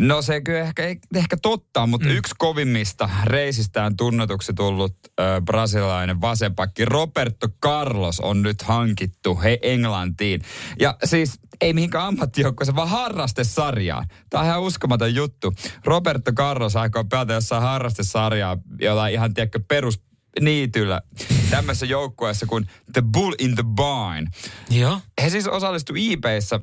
No 0.00 0.22
se 0.22 0.40
kyllä 0.40 0.60
ehkä, 0.60 0.82
ehkä 1.14 1.36
totta, 1.42 1.86
mutta 1.86 2.08
mm. 2.08 2.14
yksi 2.14 2.34
kovimmista 2.38 3.10
reisistään 3.24 3.96
tunnetuksi 3.96 4.54
tullut 4.54 4.96
ö, 5.06 5.42
brasilialainen 5.44 6.20
vasenpakki 6.20 6.84
Roberto 6.84 7.48
Carlos 7.62 8.20
on 8.20 8.42
nyt 8.42 8.62
hankittu 8.62 9.40
he 9.42 9.58
Englantiin. 9.62 10.42
Ja 10.80 10.96
siis 11.04 11.40
ei 11.60 11.72
mihinkään 11.72 12.04
ammattijoukkueeseen, 12.04 12.76
vaan 12.76 12.88
harrastesarjaan. 12.88 14.06
Tämä 14.30 14.40
on 14.40 14.46
ihan 14.48 14.62
uskomaton 14.62 15.14
juttu. 15.14 15.52
Roberto 15.84 16.32
Carlos 16.32 16.76
aikoo 16.76 17.04
pelata 17.04 17.32
jossain 17.32 17.62
harrastesarjaa, 17.62 18.58
jolla 18.80 19.08
ihan, 19.08 19.34
tiedätkö, 19.34 19.60
perus 19.68 20.06
niityllä 20.40 21.02
tämmöisessä 21.50 21.86
joukkueessa 21.86 22.46
kuin 22.46 22.66
The 22.92 23.02
Bull 23.12 23.34
in 23.38 23.54
the 23.54 23.64
Barn. 23.66 24.26
Joo. 24.70 25.00
He 25.22 25.30
siis 25.30 25.46
osallistuivat 25.46 26.12
IPissä 26.12 26.60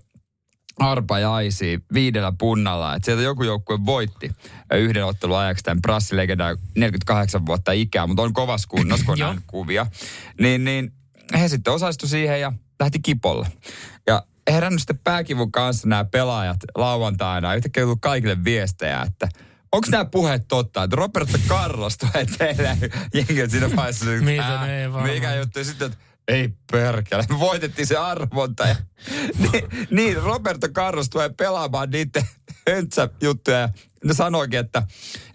arpajaisiin 0.77 1.83
viidellä 1.93 2.33
punnalla. 2.39 2.95
Että 2.95 3.05
sieltä 3.05 3.23
joku 3.23 3.43
joukkue 3.43 3.79
voitti 3.85 4.31
yhden 4.73 5.05
ottelun 5.05 5.37
ajaksi 5.37 5.63
tämän 5.63 5.81
brassilegendan 5.81 6.57
48 6.77 7.45
vuotta 7.45 7.71
ikää, 7.71 8.07
mutta 8.07 8.23
on 8.23 8.33
kovassa 8.33 8.67
kunnossa, 8.67 9.05
kun 9.05 9.23
on 9.31 9.41
kuvia. 9.47 9.85
Niin, 10.39 10.63
niin 10.63 10.93
he 11.39 11.47
sitten 11.47 11.73
osallistuivat 11.73 12.11
siihen 12.11 12.41
ja 12.41 12.53
lähti 12.79 12.99
kipolle. 12.99 13.47
Ja 14.07 14.23
herännyt 14.51 14.81
sitten 14.81 14.99
pääkivun 15.03 15.51
kanssa 15.51 15.87
nämä 15.87 16.05
pelaajat 16.05 16.57
lauantaina. 16.75 17.53
Yhtäkkiä 17.53 17.83
tullut 17.83 18.01
kaikille 18.01 18.43
viestejä, 18.43 19.01
että 19.01 19.29
onko 19.73 19.87
nämä 19.91 20.05
puheet 20.05 20.47
totta, 20.47 20.83
että 20.83 20.95
Roberto 20.95 21.37
Carlos 21.47 21.97
tulee 21.97 22.25
teille 22.37 22.77
jengi 23.13 23.49
siinä 23.49 23.75
vaiheessa. 23.75 24.05
että, 24.13 24.43
"Ää, 24.45 24.77
ei 24.81 24.91
varmaan." 24.93 25.13
Mikä 25.13 25.35
juttu? 25.35 25.59
Ja 25.59 25.65
sitten, 25.65 25.85
että 25.91 25.97
ei 26.27 26.49
perkele, 26.71 27.23
me 27.29 27.39
voitettiin 27.39 27.87
se 27.87 27.97
arvonta. 27.97 28.67
Ja, 28.67 28.75
niin, 29.51 29.63
niin, 29.91 30.23
Roberto 30.23 30.67
Carlos 30.69 31.09
tulee 31.09 31.29
pelaamaan 31.29 31.89
niiden 31.89 32.23
höntsäjuttuja. 32.69 33.57
Ja 33.57 33.69
ne 34.03 34.13
sanoikin, 34.13 34.59
että, 34.59 34.83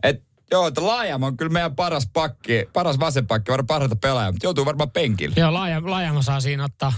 että 0.02 0.22
joo, 0.50 0.66
että 0.66 0.86
Laajam 0.86 1.22
on 1.22 1.36
kyllä 1.36 1.52
meidän 1.52 1.76
paras 1.76 2.08
pakki, 2.12 2.68
paras 2.72 3.00
vasenpakki, 3.00 3.50
varmaan 3.50 3.66
parhaita 3.66 3.96
pelaajia, 3.96 4.32
mutta 4.32 4.46
joutuu 4.46 4.64
varmaan 4.64 4.90
penkille. 4.90 5.34
Joo, 5.38 5.52
Laajam, 5.52 5.90
Laajam 5.90 6.22
saa 6.22 6.40
siinä 6.40 6.64
ottaa. 6.64 6.92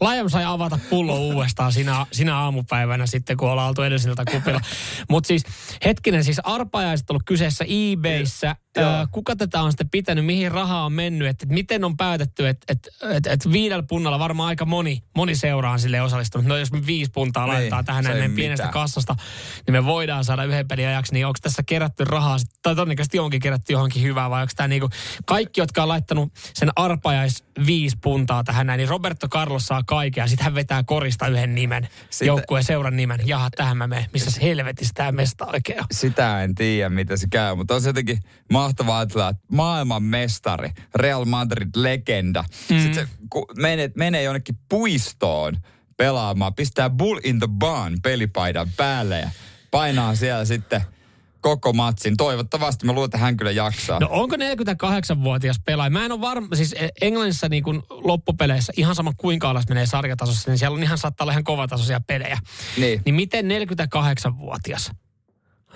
Laajam 0.00 0.28
sai 0.28 0.44
avata 0.44 0.78
pullo 0.90 1.18
uudestaan 1.18 1.72
sinä, 1.72 2.06
sinä 2.12 2.38
aamupäivänä 2.38 3.06
sitten, 3.06 3.36
kun 3.36 3.50
ollaan 3.50 3.68
oltu 3.68 3.82
edelliseltä 3.82 4.24
kupilla. 4.32 4.60
Mutta 5.10 5.28
siis 5.28 5.42
hetkinen, 5.84 6.24
siis 6.24 6.40
arpajaiset 6.44 7.10
ollut 7.10 7.22
kyseessä 7.26 7.64
eBayssä. 7.68 8.56
Joo. 8.80 9.06
Kuka 9.10 9.36
tätä 9.36 9.60
on 9.62 9.72
sitten 9.72 9.90
pitänyt, 9.90 10.26
mihin 10.26 10.52
rahaa 10.52 10.84
on 10.84 10.92
mennyt, 10.92 11.28
että 11.28 11.46
et 11.46 11.50
miten 11.50 11.84
on 11.84 11.96
päätetty, 11.96 12.48
että 12.48 12.64
et, 12.68 12.88
et, 13.10 13.26
et 13.26 13.52
viidellä 13.52 13.82
punnalla 13.82 14.18
varmaan 14.18 14.48
aika 14.48 14.64
moni, 14.64 15.02
moni 15.16 15.34
seura 15.36 15.70
on 15.70 15.80
sille 15.80 16.00
osallistunut. 16.02 16.46
No 16.46 16.56
jos 16.56 16.72
me 16.72 16.86
viisi 16.86 17.10
puntaa 17.10 17.44
Niin, 17.44 17.54
laitetaan 17.54 17.84
tähän 17.84 18.04
näin 18.04 18.32
pienestä 18.32 18.62
mitään. 18.62 18.72
kassasta, 18.72 19.16
niin 19.66 19.72
me 19.72 19.84
voidaan 19.84 20.24
saada 20.24 20.44
yhden 20.44 20.68
pelin 20.68 20.86
ajaksi, 20.86 21.12
niin 21.12 21.26
onko 21.26 21.38
tässä 21.42 21.62
kerätty 21.62 22.04
rahaa, 22.04 22.36
tai 22.62 22.74
todennäköisesti 22.74 23.18
onkin 23.18 23.40
kerätty 23.40 23.72
johonkin 23.72 24.02
hyvää, 24.02 24.30
vai 24.30 24.42
onko 24.42 24.52
tämä 24.56 24.68
niinku, 24.68 24.88
kaikki, 25.26 25.60
jotka 25.60 25.82
on 25.82 25.88
laittanut 25.88 26.32
sen 26.54 26.70
arpajais 26.76 27.44
viisi 27.66 27.96
puntaa 28.02 28.44
tähän 28.44 28.66
näin, 28.66 28.78
niin 28.78 28.88
Roberto 28.88 29.28
Carlos 29.28 29.66
saa 29.66 29.82
kaiken, 29.86 30.22
ja 30.22 30.26
sitten 30.26 30.44
hän 30.44 30.54
vetää 30.54 30.82
korista 30.82 31.26
yhden 31.28 31.54
nimen, 31.54 31.88
sitten, 32.10 32.26
joukkueen 32.26 32.64
seuran 32.64 32.96
nimen. 32.96 33.20
Jaha, 33.24 33.50
tähän 33.50 33.76
mä 33.76 33.86
menen. 33.86 34.06
Missä 34.12 34.40
helvetissä 34.42 34.92
tämä 34.94 35.12
mesta 35.12 35.46
oikein 35.46 35.80
on? 35.80 35.86
Sitä 35.92 36.42
en 36.42 36.54
tiedä, 36.54 36.88
mitä 36.88 37.16
se 37.16 37.26
käy, 37.30 37.54
mutta 37.54 37.74
on 37.74 37.82
se 37.82 37.88
jotenkin 37.88 38.18
mahtavaa 38.66 38.98
ajatella, 38.98 39.28
että 39.28 39.42
maailman 39.52 40.02
mestari, 40.02 40.70
Real 40.94 41.24
Madrid 41.24 41.70
legenda. 41.76 42.42
Mm. 42.42 42.80
Sitten 42.80 42.94
se 42.94 43.08
kun 43.30 43.46
menee, 43.56 43.90
menee 43.96 44.22
jonnekin 44.22 44.58
puistoon 44.68 45.56
pelaamaan, 45.96 46.54
pistää 46.54 46.90
Bull 46.90 47.20
in 47.24 47.38
the 47.38 47.48
Barn 47.58 47.98
pelipaidan 48.02 48.70
päälle 48.76 49.20
ja 49.20 49.30
painaa 49.70 50.14
siellä 50.14 50.44
sitten 50.44 50.80
koko 51.40 51.72
matsin. 51.72 52.16
Toivottavasti, 52.16 52.86
mä 52.86 52.92
luulen, 52.92 53.06
että 53.06 53.18
hän 53.18 53.36
kyllä 53.36 53.50
jaksaa. 53.50 54.00
No 54.00 54.08
onko 54.10 54.36
48-vuotias 54.36 55.60
pelaaja? 55.64 55.90
Mä 55.90 56.04
en 56.04 56.12
ole 56.12 56.20
varma, 56.20 56.56
siis 56.56 56.74
Englannissa 57.00 57.48
niin 57.48 57.62
kuin 57.62 57.82
loppupeleissä 57.88 58.72
ihan 58.76 58.94
sama 58.94 59.12
kuinka 59.16 59.50
alas 59.50 59.68
menee 59.68 59.86
sarjatasossa, 59.86 60.50
niin 60.50 60.58
siellä 60.58 60.74
on 60.74 60.82
ihan 60.82 60.98
saattaa 60.98 61.24
olla 61.24 61.32
ihan 61.32 61.44
kovatasoisia 61.44 62.00
pelejä. 62.00 62.38
Niin. 62.76 63.02
Niin 63.04 63.14
miten 63.14 63.46
48-vuotias 63.46 64.90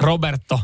Roberto 0.00 0.60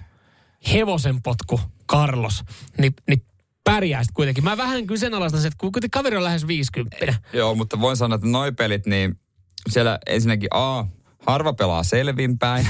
hevosenpotku 0.73 1.61
Carlos, 1.93 2.45
niin, 2.79 2.95
niin 3.09 3.23
pärjäisit 3.65 4.13
kuitenkin. 4.15 4.45
Mä 4.45 4.57
vähän 4.57 4.87
kyseenalaistan 4.87 5.41
se, 5.41 5.49
että 5.49 5.59
kuitenkin 5.61 5.91
kaveri 5.91 6.17
on 6.17 6.25
lähes 6.25 6.47
50. 6.47 6.97
Joo, 7.33 7.55
mutta 7.55 7.81
voin 7.81 7.97
sanoa, 7.97 8.15
että 8.15 8.27
noi 8.27 8.53
pelit, 8.53 8.87
niin 8.87 9.21
siellä 9.71 9.99
ensinnäkin 10.07 10.49
A, 10.51 10.85
harva 11.27 11.53
pelaa 11.53 11.83
selvinpäin. 11.83 12.69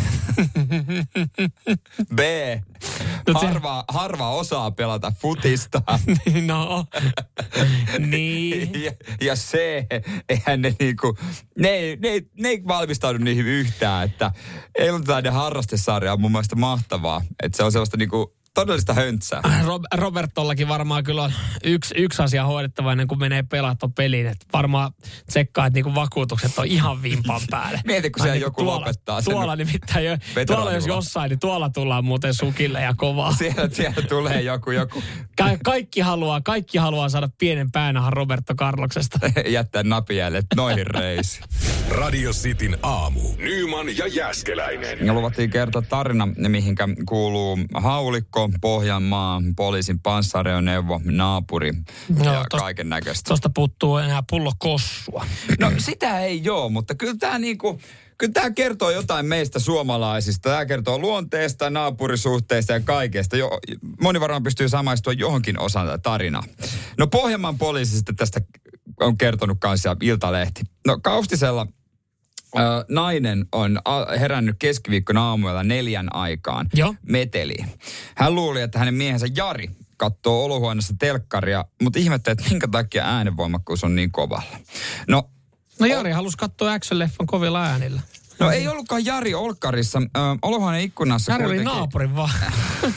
B, 2.14 2.21
No 3.29 3.35
harva, 3.40 3.85
harva 3.88 4.31
osaa 4.31 4.71
pelata 4.71 5.12
futista. 5.21 5.83
no, 6.47 6.87
niin. 7.99 8.83
ja, 8.85 8.92
ja 9.21 9.35
C, 9.35 9.55
eihän 10.29 10.62
ne 10.62 10.75
niinku, 10.81 11.19
ne, 11.59 11.69
ei- 11.69 11.97
ne, 11.97 12.09
ei- 12.09 12.31
ne 12.40 12.49
ei 12.49 12.62
valmistaudu 12.69 13.19
niihin 13.19 13.47
yhtään, 13.47 14.05
että 14.05 14.31
eiluntainen 14.79 15.33
harrastesarja 15.33 16.12
on 16.12 16.21
mun 16.21 16.33
mielestä 16.33 16.57
mahtavaa. 16.57 17.23
Että 17.42 17.57
se 17.57 17.62
on 17.64 17.73
sellaista 17.73 17.97
niinku 17.97 18.36
todellista 18.57 18.95
höntsää. 18.95 19.40
Rob- 19.64 19.99
Robertollakin 19.99 20.69
varmaan 20.69 21.05
kyllä 21.05 21.23
on 21.23 21.33
yksi, 21.64 21.95
yksi 21.99 22.23
asia 22.23 22.45
hoidettava 22.45 22.92
ennen 22.92 23.09
kuin 23.09 23.19
menee 23.19 23.42
pelaamaan 23.42 23.92
peliin. 23.97 24.27
Että 24.27 24.47
varmaan 24.53 24.92
tsekkaa, 25.27 25.66
että 25.66 25.75
niinku 25.75 25.95
vakuutukset 25.95 26.59
on 26.59 26.66
ihan 26.66 27.03
vimpan 27.03 27.40
päälle. 27.51 27.81
Mieti, 27.87 28.11
kun 28.11 28.23
siellä 28.23 28.35
niinku 28.35 28.47
joku 28.47 28.62
tuolla, 28.62 28.81
lopettaa 28.81 29.21
sen 29.21 29.35
Tuolla 29.35 29.57
nimittäin 29.57 30.05
jo, 30.05 30.16
tuolla 30.47 30.73
jos 30.73 30.87
jossain, 30.87 31.29
niin 31.29 31.38
tuolla 31.38 31.71
tullaan 31.71 32.05
muuten 32.05 32.35
sukille 32.35 32.81
ja 32.81 32.95
kovaa. 32.97 33.33
Siellä, 33.38 33.69
siellä 33.73 34.03
tulee 34.09 34.40
joku, 34.42 34.71
joku 34.71 35.03
Ka- 35.38 35.59
kaikki, 35.64 36.01
haluaa, 36.01 36.40
kaikki 36.40 36.79
haluaa 36.79 37.09
saada 37.09 37.29
pienen 37.38 37.71
päänahan 37.73 38.12
Roberto 38.12 38.55
Carloksesta. 38.55 39.19
jättää 39.47 39.83
napijälle 39.83 40.42
noihin 40.57 40.87
reisiin. 40.87 41.45
Radio 41.90 42.33
Cityn 42.33 42.79
aamu. 42.83 43.21
Nyman 43.38 43.97
ja 43.99 44.07
Jäskeläinen. 44.07 45.07
Ja 45.07 45.14
luvattiin 45.14 45.51
kertoa 45.51 45.83
tarina, 45.83 46.27
mihinkä 46.27 46.88
kuuluu 47.09 47.59
haulikko, 47.75 48.45
Pohjanmaa, 48.61 49.42
poliisin 49.56 50.00
panssareoneuvo, 50.00 51.00
naapuri 51.04 51.72
Joo, 52.24 52.35
ja 52.35 52.44
tos- 52.54 52.59
kaiken 52.59 52.88
näköistä. 52.88 53.28
Tuosta 53.28 53.50
puuttuu 53.54 53.96
enää 53.96 54.22
pullo 54.30 54.52
kossua. 54.59 55.26
No 55.61 55.72
sitä 55.78 56.20
ei 56.20 56.44
joo, 56.44 56.68
mutta 56.68 56.94
kyllä 56.94 57.14
tämä 57.20 57.38
niinku, 57.38 57.80
kyllä 58.18 58.32
tämä 58.32 58.50
kertoo 58.50 58.90
jotain 58.90 59.26
meistä 59.26 59.59
suomalaisista. 59.59 60.50
Tämä 60.50 60.66
kertoo 60.66 60.98
luonteesta, 60.98 61.70
naapurisuhteista 61.70 62.72
ja 62.72 62.80
kaikesta. 62.80 63.37
Jo, 63.37 63.50
moni 64.02 64.20
varmaan 64.20 64.42
pystyy 64.42 64.68
samaistua 64.68 65.12
johonkin 65.12 65.61
osaan 65.61 65.87
tätä 65.87 65.98
tarinaa. 65.98 66.44
No 66.98 67.06
Pohjanmaan 67.06 67.59
poliisi 67.59 67.96
sitten 67.96 68.16
tästä 68.16 68.40
on 69.00 69.18
kertonut 69.18 69.59
kanssa 69.61 69.96
Iltalehti. 70.02 70.62
No 70.87 70.98
Kaustisella 71.02 71.66
nainen 72.88 73.47
on 73.53 73.81
herännyt 74.21 74.57
keskiviikkona 74.59 75.29
aamuilla 75.29 75.62
neljän 75.62 76.14
aikaan 76.16 76.66
Joo. 76.75 76.95
meteliin. 77.03 77.66
Hän 78.16 78.35
luuli, 78.35 78.61
että 78.61 78.79
hänen 78.79 78.95
miehensä 78.95 79.27
Jari 79.37 79.71
katsoo 79.97 80.45
olohuoneessa 80.45 80.95
telkkaria, 80.99 81.64
mutta 81.83 81.99
ihmetteli, 81.99 82.33
että 82.33 82.45
minkä 82.51 82.69
takia 82.69 83.05
äänenvoimakkuus 83.05 83.85
on 83.85 83.95
niin 83.95 84.12
kovalla. 84.12 84.57
No 85.09 85.31
No 85.81 85.87
Jari 85.87 86.11
halusi 86.11 86.37
katsoa 86.37 86.77
Action-leffan 86.77 87.27
kovilla 87.27 87.64
äänillä. 87.64 88.01
No 88.38 88.51
ei 88.51 88.69
ollutkaan 88.69 89.05
Jari 89.05 89.35
Olkkarissa. 89.35 89.99
Ö, 89.99 90.21
olohuoneen 90.42 90.83
ikkunassa 90.83 91.33
Jari 91.33 91.45
oli 91.45 91.55
kuitenkin- 91.55 91.79
naapurin 91.79 92.16
vaan. 92.16 92.31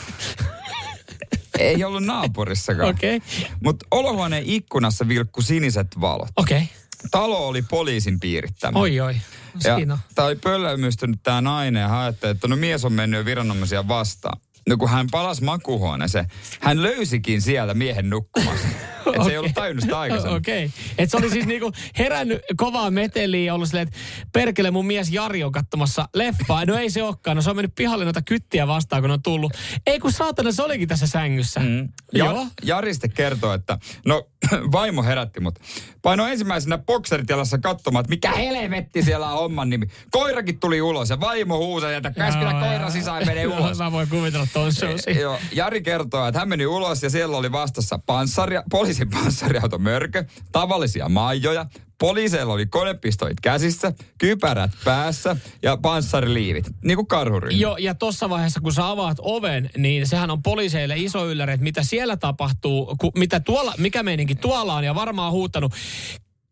Ei 1.58 1.84
ollut 1.84 2.04
naapurissakaan. 2.04 2.88
Okei. 2.88 3.16
Okay. 3.16 3.28
Mutta 3.64 3.86
olohuoneen 3.90 4.42
ikkunassa 4.46 5.08
vilkku 5.08 5.42
siniset 5.42 5.86
valot. 6.00 6.28
Okei. 6.36 6.56
Okay. 6.56 6.68
Talo 7.10 7.48
oli 7.48 7.62
poliisin 7.62 8.20
piirittämä. 8.20 8.78
Oi 8.78 9.00
oi. 9.00 9.16
ja 9.64 9.74
Siinä 9.76 9.98
tää 10.14 10.24
oli 10.24 10.36
pöllämystynyt 10.36 11.20
tää 11.22 11.40
nainen 11.40 11.80
ja 11.80 12.06
että 12.30 12.48
no 12.48 12.56
mies 12.56 12.84
on 12.84 12.92
mennyt 12.92 13.18
jo 13.18 13.24
viranomaisia 13.24 13.88
vastaan. 13.88 14.40
No 14.68 14.76
kun 14.76 14.88
hän 14.88 15.06
palasi 15.10 15.44
makuuhuoneeseen, 15.44 16.26
hän 16.60 16.82
löysikin 16.82 17.42
siellä 17.42 17.74
miehen 17.74 18.10
nukkumassa. 18.10 18.68
Et 19.14 19.24
se 19.24 19.30
ei 19.30 19.38
ollut 19.38 19.54
tajunnut 19.54 19.82
sitä 19.82 19.98
aikaisemmin. 19.98 20.36
Okei. 20.36 20.64
Okay. 20.64 20.78
Et 20.98 21.10
se 21.10 21.16
oli 21.16 21.30
siis 21.30 21.46
niinku 21.46 21.72
herännyt 21.98 22.42
kovaa 22.56 22.90
meteliä 22.90 23.44
ja 23.44 23.54
ollut 23.54 23.68
silleen, 23.68 23.88
että 23.88 23.98
perkele 24.32 24.70
mun 24.70 24.86
mies 24.86 25.12
Jari 25.12 25.44
on 25.44 25.52
katsomassa 25.52 26.08
leffaa. 26.14 26.64
No 26.64 26.74
ei 26.74 26.90
se 26.90 27.02
olekaan. 27.02 27.36
No 27.36 27.42
se 27.42 27.50
on 27.50 27.56
mennyt 27.56 27.74
pihalle 27.74 28.04
noita 28.04 28.22
kyttiä 28.22 28.66
vastaan, 28.66 29.02
kun 29.02 29.10
on 29.10 29.22
tullut. 29.22 29.52
Ei 29.86 29.98
kun 29.98 30.12
saatana, 30.12 30.52
se 30.52 30.62
olikin 30.62 30.88
tässä 30.88 31.06
sängyssä. 31.06 31.60
Mm. 31.60 31.88
Ja, 32.14 32.24
Joo. 32.24 32.46
Jari 32.62 32.94
sitten 32.94 33.12
kertoo, 33.12 33.54
että 33.54 33.78
no 34.06 34.28
vaimo 34.72 35.02
herätti 35.02 35.40
mut. 35.40 35.58
Paino 36.02 36.26
ensimmäisenä 36.26 36.78
bokseritialassa 36.78 37.58
katsomaan, 37.58 38.00
että 38.00 38.10
mikä 38.10 38.32
helvetti 38.32 39.02
siellä 39.02 39.28
on 39.28 39.38
homman 39.38 39.70
nimi. 39.70 39.86
Koirakin 40.10 40.60
tuli 40.60 40.82
ulos 40.82 41.10
ja 41.10 41.20
vaimo 41.20 41.58
huusi, 41.58 41.86
että 41.86 42.12
Joo, 42.16 42.60
koira 42.60 42.90
sisään 42.90 43.20
ja 43.20 43.26
mene 43.26 43.42
Joo, 43.42 43.58
ulos. 43.58 43.78
Mä 43.78 43.92
voin 43.92 44.08
kuvitella 44.08 44.46
ton 44.52 44.72
showsi. 44.72 45.18
Joo, 45.20 45.38
Jari 45.52 45.82
kertoo, 45.82 46.26
että 46.26 46.40
hän 46.40 46.48
meni 46.48 46.66
ulos 46.66 47.02
ja 47.02 47.10
siellä 47.10 47.36
oli 47.36 47.52
vastassa 47.52 47.98
panssaria, 48.06 48.62
poliisin 48.70 49.10
panssariauto 49.22 49.78
mörkö, 49.78 50.24
tavallisia 50.52 51.08
maijoja, 51.08 51.66
poliiseilla 51.98 52.52
oli 52.52 52.66
konepistoit 52.66 53.40
käsissä, 53.40 53.92
kypärät 54.18 54.70
päässä 54.84 55.36
ja 55.62 55.76
panssariliivit, 55.76 56.70
niin 56.84 56.96
kuin 56.96 57.06
karhuryhmä. 57.06 57.58
Joo, 57.58 57.76
ja 57.76 57.94
tuossa 57.94 58.30
vaiheessa, 58.30 58.60
kun 58.60 58.72
sä 58.72 58.88
avaat 58.88 59.18
oven, 59.20 59.70
niin 59.76 60.06
sehän 60.06 60.30
on 60.30 60.42
poliiseille 60.42 60.96
iso 60.96 61.30
ylläri, 61.30 61.52
että 61.52 61.64
mitä 61.64 61.82
siellä 61.82 62.16
tapahtuu, 62.16 62.96
ku, 62.98 63.10
mitä 63.16 63.40
tuolla, 63.40 63.74
mikä 63.78 64.02
meininki 64.02 64.34
tuolla 64.34 64.74
on, 64.74 64.84
ja 64.84 64.94
varmaan 64.94 65.32
huuttanut, 65.32 65.72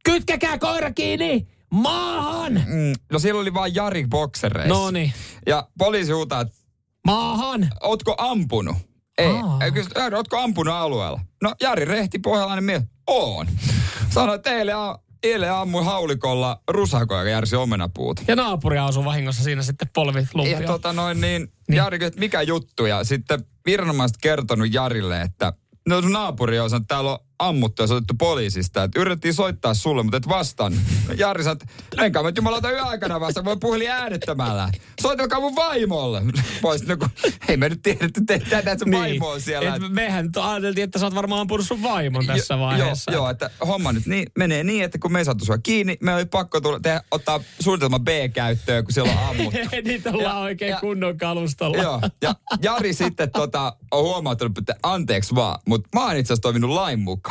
kytkäkää 0.04 0.58
koira 0.58 0.92
kiinni, 0.92 1.48
maahan! 1.70 2.52
Mm, 2.52 2.92
no 3.12 3.18
siellä 3.18 3.40
oli 3.40 3.54
vain 3.54 3.74
Jari 3.74 4.06
boksereissa. 4.11 4.74
No 4.74 4.90
niin, 4.90 5.12
Ja 5.46 5.68
poliisi 5.78 6.12
huutaa, 6.12 6.40
että 6.40 6.54
maahan! 7.06 7.70
ootko 7.82 8.14
ampunut? 8.18 8.76
Ei. 9.18 9.32
Kysy, 9.74 9.90
"Jari, 9.94 10.16
ootko 10.16 10.37
ampunut 10.38 10.74
alueella? 10.74 11.20
No 11.42 11.54
Jari 11.61 11.84
rehti 11.84 12.18
pohjalainen 12.18 12.64
mies. 12.64 12.82
Oon. 13.06 13.46
Sanoi, 14.11 14.34
että 14.34 14.50
eilen, 14.50 14.76
a- 14.76 14.98
eilen 15.22 15.52
ammuin 15.52 15.84
haulikolla 15.84 16.61
rusakoja, 16.70 17.20
joka 17.20 17.30
järsi 17.30 17.56
omenapuuta. 17.56 18.22
Ja 18.28 18.37
naapuri 18.37 18.78
asuu 18.78 19.04
vahingossa 19.04 19.42
siinä 19.42 19.62
sitten 19.62 19.88
polvit 19.94 20.28
lumpia. 20.34 20.61
Ja 20.61 20.66
tota 20.66 20.92
noin 20.92 21.20
niin, 21.20 21.52
Jari, 21.68 22.04
että 22.04 22.20
mikä 22.20 22.42
juttu? 22.42 22.87
Ja 22.87 23.04
sitten 23.04 23.44
viranomaiset 23.66 24.16
kertonut 24.22 24.68
Jarille, 24.74 25.22
että 25.22 25.52
no 25.88 26.02
sun 26.02 26.12
naapuri 26.12 26.61
on 26.61 26.70
sanonut, 26.70 26.84
että 26.84 26.94
täällä 26.94 27.11
on 27.11 27.18
ammuttu 27.38 27.83
ja 27.83 27.87
soitettu 27.87 28.14
poliisista. 28.18 28.83
Että 28.83 29.01
yritettiin 29.01 29.35
soittaa 29.35 29.74
sulle, 29.74 30.03
mutta 30.03 30.16
et 30.16 30.29
vastaan. 30.29 30.72
Jari 31.16 31.44
että 31.53 31.66
enkä 32.05 32.22
mä 32.22 32.33
jumalauta 32.37 32.70
yön 32.70 32.85
aikana 32.85 33.20
vasta, 33.20 33.44
voi 33.44 33.57
puhelin 33.61 33.90
äänettömällä. 33.90 34.70
Soitelkaa 35.03 35.40
mun 35.40 35.57
vaimolle. 35.57 36.22
Pois, 36.62 36.87
no 36.87 36.96
kun, 36.96 37.09
ei 37.48 37.57
me 37.57 37.68
nyt 37.68 37.83
tiedetty, 37.83 38.20
että 38.29 38.51
tätä 38.51 38.77
sun 38.79 38.92
vaimo 38.92 39.29
on 39.29 39.40
siellä. 39.40 39.74
Et 39.74 39.83
mehän 39.92 40.31
ajateltiin, 40.42 40.85
että 40.85 40.98
sä 40.98 41.07
oot 41.07 41.14
varmaan 41.14 41.40
ampunut 41.40 41.66
sun 41.66 41.83
vaimon 41.83 42.27
tässä 42.27 42.55
Jo- 42.55 42.61
vaiheessa. 42.61 43.12
Joo, 43.12 43.22
joo, 43.22 43.31
että 43.31 43.51
homma 43.66 43.92
nyt 43.92 44.07
niin, 44.07 44.27
menee 44.38 44.64
niin, 44.64 44.85
että 44.85 44.98
kun 44.98 45.12
me 45.12 45.18
ei 45.18 45.24
saatu 45.24 45.44
sua 45.44 45.59
kiinni, 45.59 45.96
me 46.03 46.14
oli 46.14 46.24
pakko 46.24 46.61
tulla, 46.61 46.81
tehdä, 46.81 47.03
ottaa 47.11 47.40
suunnitelma 47.61 47.98
B 47.98 48.09
käyttöön, 48.35 48.85
kun 48.85 48.92
siellä 48.92 49.12
on 49.12 49.18
ammuttu. 49.29 49.59
Niitä 49.85 50.11
ollaan 50.11 50.37
Ja- 50.37 50.40
oikein 50.42 50.70
ja- 50.70 50.81
kunnon 50.81 51.18
kalustolla. 51.18 51.83
Joo, 51.83 52.01
ja 52.22 52.35
Jari 52.62 52.92
sitten 52.94 53.31
tota, 53.31 53.77
on 53.90 54.03
huomauttanut, 54.05 54.59
että 54.59 54.74
anteeksi 54.83 55.35
vaan, 55.35 55.61
mutta 55.68 55.88
mä 55.94 56.05
oon 56.07 56.16
itse 56.16 56.33
asiassa 56.33 56.42
toiminut 56.42 56.70
lain 56.70 57.01
mukaan. 57.01 57.27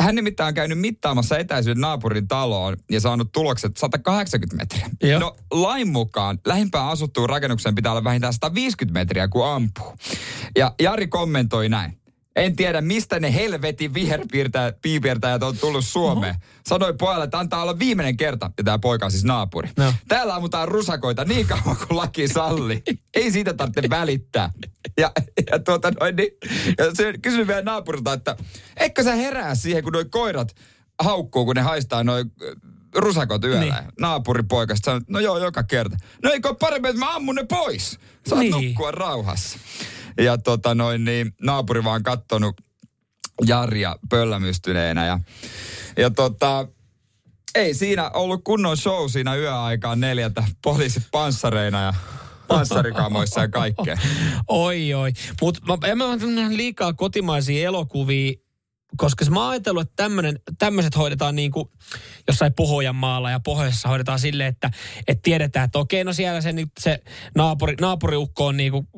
Hän 0.00 0.14
nimittäin 0.14 0.48
on 0.48 0.54
käynyt 0.54 0.78
mittaamassa 0.78 1.38
etäisyyden 1.38 1.80
naapurin 1.80 2.28
taloon 2.28 2.76
ja 2.90 3.00
saanut 3.00 3.32
tulokset 3.32 3.76
180 3.76 4.56
metriä. 4.56 4.90
Joo. 5.10 5.20
No 5.20 5.36
lain 5.50 5.88
mukaan 5.88 6.38
lähimpään 6.46 6.88
asuttuun 6.88 7.28
rakennukseen 7.28 7.74
pitää 7.74 7.92
olla 7.92 8.04
vähintään 8.04 8.32
150 8.32 9.00
metriä, 9.00 9.28
kun 9.28 9.46
ampuu. 9.46 9.96
Ja 10.56 10.74
Jari 10.82 11.08
kommentoi 11.08 11.68
näin. 11.68 11.99
En 12.40 12.56
tiedä, 12.56 12.80
mistä 12.80 13.20
ne 13.20 13.34
helvetin 13.34 13.94
viherpiirtäjät 13.94 15.42
on 15.42 15.58
tullut 15.58 15.84
Suomeen. 15.84 16.34
Sanoi 16.66 16.94
pojalle, 16.94 17.24
että 17.24 17.38
antaa 17.38 17.62
olla 17.62 17.78
viimeinen 17.78 18.16
kerta. 18.16 18.50
Ja 18.58 18.64
tämä 18.64 18.78
poika 18.78 19.04
on 19.04 19.10
siis 19.10 19.24
naapuri. 19.24 19.70
No. 19.76 19.94
Täällä 20.08 20.34
ammutaan 20.34 20.68
rusakoita 20.68 21.24
niin 21.24 21.46
kauan 21.46 21.76
kuin 21.76 21.96
laki 21.96 22.28
salli. 22.28 22.82
Ei 23.14 23.30
siitä 23.30 23.54
tarvitse 23.54 23.90
välittää. 23.90 24.50
Ja, 24.98 25.12
ja 25.50 25.58
tuota 25.58 25.92
noin, 26.00 26.16
niin, 26.16 26.28
ja 26.78 26.94
se 26.94 27.12
kysyi 27.22 27.46
vielä 27.46 27.62
naapurilta, 27.62 28.12
että 28.12 28.36
eikö 28.76 29.02
sä 29.02 29.14
herää 29.14 29.54
siihen, 29.54 29.84
kun 29.84 29.92
noi 29.92 30.04
koirat 30.04 30.54
haukkuu, 31.02 31.44
kun 31.44 31.56
ne 31.56 31.62
haistaa 31.62 32.04
noin 32.04 32.32
rusakot 32.94 33.44
yöllä. 33.44 33.60
Niin. 33.60 33.92
Naapuripoika 34.00 34.74
sanoi, 34.82 35.00
no 35.08 35.18
joo, 35.20 35.38
joka 35.38 35.62
kerta. 35.62 35.96
No 36.22 36.30
eikö 36.30 36.48
ole 36.48 36.56
parempi, 36.60 36.88
että 36.88 37.00
mä 37.00 37.14
ammun 37.14 37.34
ne 37.34 37.44
pois? 37.44 37.98
Saat 38.26 38.40
niin. 38.40 38.52
nukkua 38.52 38.90
rauhassa. 38.90 39.58
Ja 40.18 40.38
tota 40.38 40.74
noin, 40.74 41.04
niin 41.04 41.34
naapuri 41.42 41.84
vaan 41.84 42.02
kattonut 42.02 42.60
Jaria 43.46 43.96
pöllämystyneenä. 44.10 45.06
Ja, 45.06 45.20
ja 45.96 46.10
tota, 46.10 46.68
ei 47.54 47.74
siinä 47.74 48.10
ollut 48.10 48.44
kunnon 48.44 48.76
show 48.76 49.08
siinä 49.08 49.36
yöaikaan 49.36 50.00
neljältä 50.00 50.44
poliisit 50.62 51.02
panssareina 51.10 51.82
ja 51.82 51.94
panssarikamoissa 52.48 53.40
ja 53.40 53.48
kaikkea. 53.48 53.96
Oi, 54.48 54.94
oi. 54.94 55.12
Mutta 55.40 55.88
en 55.88 55.98
mä 55.98 56.04
liikaa 56.48 56.92
kotimaisia 56.92 57.66
elokuvia, 57.66 58.32
koska 58.96 59.24
mä 59.24 59.40
oon 59.40 59.50
ajatellut, 59.50 59.82
että 59.82 60.10
tämmöiset 60.58 60.96
hoidetaan 60.96 61.36
niin 61.36 61.50
kuin 61.50 61.68
jossain 62.28 62.54
Pohjanmaalla 62.54 63.30
ja 63.30 63.40
pohjoisessa 63.40 63.88
hoidetaan 63.88 64.18
silleen, 64.18 64.48
että, 64.48 64.70
että 65.08 65.22
tiedetään, 65.22 65.64
että 65.64 65.78
okei, 65.78 66.04
no 66.04 66.12
siellä 66.12 66.40
se, 66.40 66.54
se 66.80 67.02
naapuri, 67.34 67.74
naapuriukko 67.80 68.46
on 68.46 68.56
niin 68.56 68.72
kuin 68.72 68.88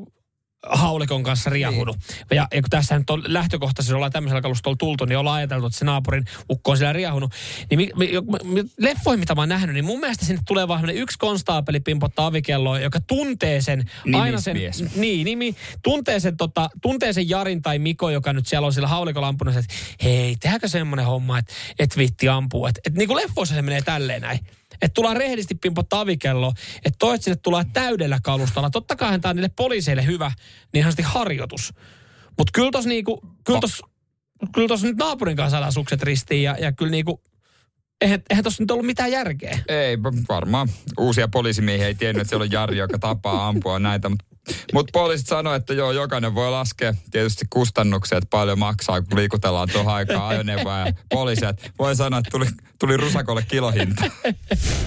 haulikon 0.66 1.22
kanssa 1.22 1.50
riahunut. 1.50 1.96
Niin. 1.96 2.36
Ja, 2.36 2.48
ja 2.54 2.62
kun 2.62 2.70
tässä 2.70 2.98
nyt 2.98 3.10
on 3.10 3.22
lähtökohtaisesti 3.26 3.94
ollaan 3.94 4.12
tämmöisellä 4.12 4.40
kalustolla 4.40 4.76
tultu, 4.76 5.04
niin 5.04 5.18
ollaan 5.18 5.36
ajateltu, 5.36 5.66
että 5.66 5.78
se 5.78 5.84
naapurin 5.84 6.24
ukko 6.50 6.70
on 6.70 6.76
siellä 6.76 6.92
riahunut. 6.92 7.32
Niin 7.70 7.78
mi, 7.78 7.90
mi, 7.96 8.10
mi, 8.44 8.64
leffoihin, 8.78 9.20
mitä 9.20 9.34
mä 9.34 9.42
oon 9.42 9.48
nähnyt, 9.48 9.74
niin 9.74 9.84
mun 9.84 10.00
mielestä 10.00 10.24
sinne 10.26 10.42
tulee 10.46 10.68
vaan 10.68 10.90
yksi 10.90 11.18
konstaapeli 11.18 11.80
pimpottaa 11.80 12.26
avikelloa, 12.26 12.78
joka 12.78 13.00
tuntee 13.06 13.60
sen, 13.60 13.84
aina 14.14 14.40
sen, 14.40 14.56
niin, 14.96 15.24
nimi, 15.24 15.56
tuntee 15.82 16.20
sen, 16.20 16.36
tota, 16.36 16.70
tuntee 16.82 17.12
sen 17.12 17.28
Jarin 17.28 17.62
tai 17.62 17.78
Miko, 17.78 18.10
joka 18.10 18.32
nyt 18.32 18.46
siellä 18.46 18.66
on 18.66 18.72
sillä 18.72 18.88
haulikolla 18.88 19.28
ampunut, 19.28 19.56
että 19.56 19.74
hei, 20.02 20.36
tehdäänkö 20.40 20.68
semmoinen 20.68 21.06
homma, 21.06 21.38
että 21.38 21.52
et 21.78 21.96
viitti 21.96 22.28
ampuu. 22.28 22.66
Että 22.66 22.80
et, 22.86 22.94
niin 22.94 23.08
kuin 23.08 23.16
leffoissa 23.16 23.54
se 23.54 23.62
menee 23.62 23.82
tälleen 23.82 24.22
näin. 24.22 24.40
Että 24.82 24.94
tullaan 24.94 25.16
rehellisesti 25.16 25.54
pimpottaa 25.54 26.00
avikello, 26.00 26.52
että 26.76 26.96
toit 26.98 27.22
sinne 27.22 27.36
tulee 27.36 27.64
täydellä 27.72 28.18
kalustalla. 28.22 28.70
Totta 28.70 28.96
kai 28.96 29.20
tämä 29.20 29.30
on 29.30 29.36
niille 29.36 29.50
poliiseille 29.56 30.06
hyvä, 30.06 30.32
niin 30.72 30.80
ihan 30.80 30.92
harjoitus. 31.02 31.74
Mutta 32.38 32.50
kyllä 32.54 32.70
tuossa 32.70 32.88
niinku, 32.88 33.20
kyllä 33.44 33.60
tos, 33.60 33.82
kyllä 34.54 34.68
tos 34.68 34.82
nyt 34.82 34.96
naapurin 34.96 35.36
kanssa 35.36 35.50
saadaan 35.50 35.72
sukset 35.72 36.02
ristiin 36.02 36.42
ja, 36.42 36.56
ja 36.60 36.72
kyllä 36.72 36.90
niinku, 36.90 37.22
eihän, 38.00 38.22
eihän 38.30 38.44
tuossa 38.44 38.62
nyt 38.62 38.70
ollut 38.70 38.86
mitään 38.86 39.12
järkeä. 39.12 39.58
Ei, 39.68 40.02
varmaan 40.28 40.68
uusia 40.98 41.28
poliisimiehiä 41.28 41.86
ei 41.86 41.94
tiennyt, 41.94 42.20
että 42.20 42.28
siellä 42.28 42.42
on 42.42 42.52
Jari, 42.52 42.78
joka 42.78 42.98
tapaa 42.98 43.48
ampua 43.48 43.78
näitä, 43.78 44.08
mutta 44.08 44.24
mutta 44.72 44.90
poliisit 44.92 45.26
sanoivat, 45.26 45.62
että 45.62 45.74
joo, 45.74 45.92
jokainen 45.92 46.34
voi 46.34 46.50
laskea 46.50 46.94
tietysti 47.10 47.44
kustannuksia, 47.50 48.18
että 48.18 48.30
paljon 48.30 48.58
maksaa, 48.58 49.02
kun 49.02 49.18
liikutellaan 49.18 49.68
tuohon 49.72 49.94
aikaan 49.94 50.28
ajoneuvoa 50.28 50.78
ja 50.78 50.92
poliisit. 51.10 51.72
Voi 51.78 51.96
sanoa, 51.96 52.18
että 52.18 52.30
tuli, 52.30 52.46
tuli 52.78 52.96
rusakolle 52.96 53.44
kilohinta. 53.48 54.04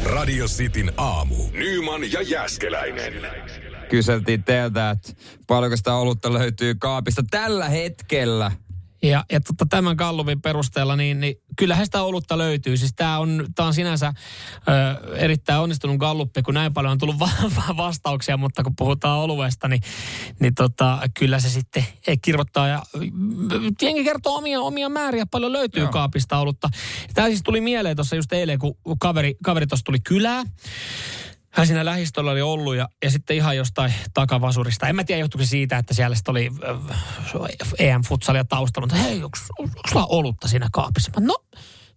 Radio 0.03 0.45
Cityn 0.45 0.91
aamu. 0.97 1.35
Nyman 1.51 2.11
ja 2.11 2.21
Jäskeläinen. 2.21 3.13
Kyseltiin 3.89 4.43
teiltä, 4.43 4.89
että 4.89 5.13
paljonko 5.47 5.77
sitä 5.77 5.93
olutta 5.93 6.33
löytyy 6.33 6.75
kaapista 6.75 7.23
tällä 7.31 7.69
hetkellä. 7.69 8.51
Ja, 9.09 9.25
ja 9.31 9.41
totta, 9.41 9.65
tämän 9.69 9.95
Gallupin 9.95 10.41
perusteella, 10.41 10.95
niin, 10.95 11.19
niin 11.19 11.35
kyllähän 11.57 11.85
sitä 11.85 12.03
olutta 12.03 12.37
löytyy. 12.37 12.77
Siis 12.77 12.93
tämä 12.95 13.19
on, 13.19 13.47
tää 13.55 13.65
on 13.65 13.73
sinänsä 13.73 14.13
ö, 14.67 15.15
erittäin 15.15 15.61
onnistunut 15.61 15.97
Galluppi, 15.97 16.41
kun 16.41 16.53
näin 16.53 16.73
paljon 16.73 16.91
on 16.91 16.97
tullut 16.97 17.19
va- 17.25 17.77
vastauksia, 17.77 18.37
mutta 18.37 18.63
kun 18.63 18.75
puhutaan 18.75 19.19
oluesta, 19.19 19.67
niin, 19.67 19.81
niin 20.39 20.55
tota, 20.55 20.99
kyllä 21.19 21.39
se 21.39 21.49
sitten 21.49 21.83
kirvoittaa. 22.21 22.67
Ja 22.67 22.81
jengi 23.81 24.03
kertoo 24.03 24.35
omia, 24.35 24.61
omia 24.61 24.89
määriä, 24.89 25.25
paljon 25.31 25.53
löytyy 25.53 25.83
Joo. 25.83 25.91
kaapista 25.91 26.37
olutta. 26.37 26.69
Tämä 27.13 27.27
siis 27.27 27.43
tuli 27.43 27.61
mieleen 27.61 27.95
tuossa 27.95 28.15
just 28.15 28.33
eilen, 28.33 28.59
kun 28.59 28.77
kaveri, 28.99 29.35
kaveri 29.43 29.67
tuossa 29.67 29.83
tuli 29.83 29.99
kylää 29.99 30.43
hän 31.55 31.67
siinä 31.67 31.85
lähistöllä 31.85 32.31
oli 32.31 32.41
ollut 32.41 32.75
ja, 32.75 32.89
ja 33.03 33.11
sitten 33.11 33.35
ihan 33.35 33.57
jostain 33.57 33.93
takavasurista. 34.13 34.87
En 34.87 34.95
mä 34.95 35.03
tiedä, 35.03 35.19
johtuiko 35.19 35.45
se 35.45 35.49
siitä, 35.49 35.77
että 35.77 35.93
siellä 35.93 36.15
sitten 36.15 36.31
oli 36.31 36.51
äh, 36.69 37.71
EM-futsalia 37.79 38.45
taustalla. 38.49 38.87
Mutta 38.87 39.03
hei, 39.03 39.23
onko 39.23 39.37
sulla 39.89 40.05
olutta 40.05 40.47
siinä 40.47 40.67
kaapissa? 40.73 41.11
Mä, 41.19 41.27
no, 41.27 41.35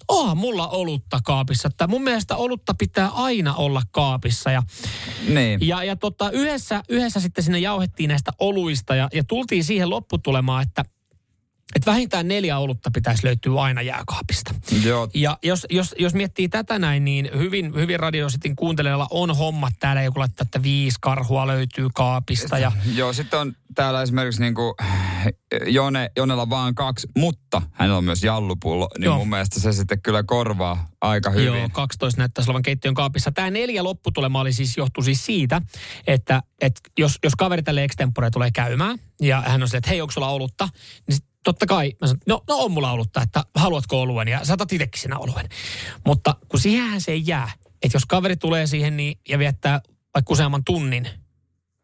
onhan 0.09 0.37
mulla 0.37 0.69
olutta 0.69 1.21
kaapissa. 1.25 1.69
Että 1.69 1.87
mun 1.87 2.03
mielestä 2.03 2.37
olutta 2.37 2.75
pitää 2.75 3.09
aina 3.09 3.55
olla 3.55 3.83
kaapissa. 3.91 4.51
Ja, 4.51 4.63
niin. 5.29 5.69
ja, 5.69 5.85
ja 5.85 5.97
tota, 5.97 6.31
yhdessä, 6.31 6.83
yhdessä 6.89 7.21
sitten 7.21 7.45
sinne 7.45 7.59
jauhettiin 7.59 8.09
näistä 8.09 8.31
oluista 8.39 8.95
ja, 8.95 9.09
ja 9.13 9.25
tultiin 9.25 9.65
siihen 9.65 9.91
lopputulemaan, 9.91 10.63
että– 10.63 10.85
että 11.75 11.91
vähintään 11.91 12.29
neljä 12.29 12.59
olutta 12.59 12.91
pitäisi 12.91 13.27
löytyä 13.27 13.61
aina 13.61 13.83
jääkaapista. 13.83 14.55
Joo. 14.85 15.09
Ja 15.15 15.39
jos, 15.43 15.67
jos, 15.71 15.95
jos 15.99 16.15
miettii 16.15 16.49
tätä 16.49 16.79
näin, 16.79 17.05
niin 17.05 17.31
hyvin, 17.37 17.75
hyvin 17.75 18.01
Radio 18.01 18.29
Cityn 18.29 18.57
kuuntelijalla 18.57 19.07
on 19.11 19.37
hommat 19.37 19.73
täällä. 19.79 20.03
Joku 20.03 20.21
laittaa, 20.21 20.45
että 20.45 20.63
viisi 20.63 20.99
karhua 21.01 21.47
löytyy 21.47 21.89
kaapista. 21.95 22.59
Ja... 22.59 22.73
Joo, 22.95 23.13
sitten 23.13 23.41
on 23.41 23.53
täällä 23.75 24.03
esimerkiksi 24.03 24.41
niin 24.41 24.55
kuin 24.55 24.75
Jone, 25.67 26.11
Jonella 26.17 26.51
vaan 26.51 26.75
kaksi, 26.75 27.09
mutta 27.17 27.63
hänellä 27.73 27.99
on 27.99 28.05
myös 28.05 28.25
jallupullo. 28.25 28.89
Niin 28.99 29.05
Joo. 29.05 29.19
mun 29.19 29.29
mielestä 29.29 29.61
se 29.61 29.73
sitten 29.73 30.03
kyllä 30.03 30.23
korvaa 30.23 30.89
aika 31.01 31.31
hyvin. 31.31 31.47
Joo, 31.47 31.69
12 31.73 32.21
näyttäisi 32.21 32.51
olevan 32.51 32.63
keittiön 32.63 32.95
kaapissa. 32.95 33.33
Tämä 33.33 33.51
neljä 33.51 33.85
lopputulema 33.85 34.41
oli 34.41 34.53
siis, 34.53 34.77
johtuu 34.77 35.05
siis 35.05 35.27
siitä, 35.27 35.63
että, 36.07 36.43
että 36.61 36.81
jos, 36.99 37.19
jos 37.25 37.35
kaveri 37.35 37.63
tälle 37.63 37.85
extempore 37.85 38.31
tulee 38.31 38.51
käymään, 38.51 38.99
ja 39.23 39.41
hän 39.47 39.63
on 39.63 39.69
se, 39.69 39.77
että 39.77 39.91
hei, 39.91 40.01
onko 40.01 40.13
sulla 40.13 40.29
olutta? 40.29 40.69
Niin 41.09 41.19
totta 41.45 41.67
kai, 41.67 41.93
mä 42.01 42.07
sanon, 42.07 42.21
no, 42.27 42.45
no 42.49 42.57
on 42.57 42.73
mulla 42.73 42.93
olutta, 42.93 43.23
että 43.23 43.45
haluatko 43.55 44.01
oluen 44.01 44.29
ja 44.29 44.45
saatat 44.45 44.73
itsekin 44.73 45.01
sinä 45.01 45.19
oluen. 45.19 45.49
Mutta 46.07 46.37
kun 46.49 46.61
siihenhän 46.61 47.01
se 47.01 47.13
ei 47.13 47.23
jää, 47.27 47.51
että 47.83 47.97
jos 47.97 48.07
kaveri 48.07 48.37
tulee 48.37 48.67
siihen 48.67 48.97
niin, 48.97 49.19
ja 49.29 49.39
viettää 49.39 49.81
vaikka 50.15 50.33
useamman 50.33 50.65
tunnin 50.65 51.09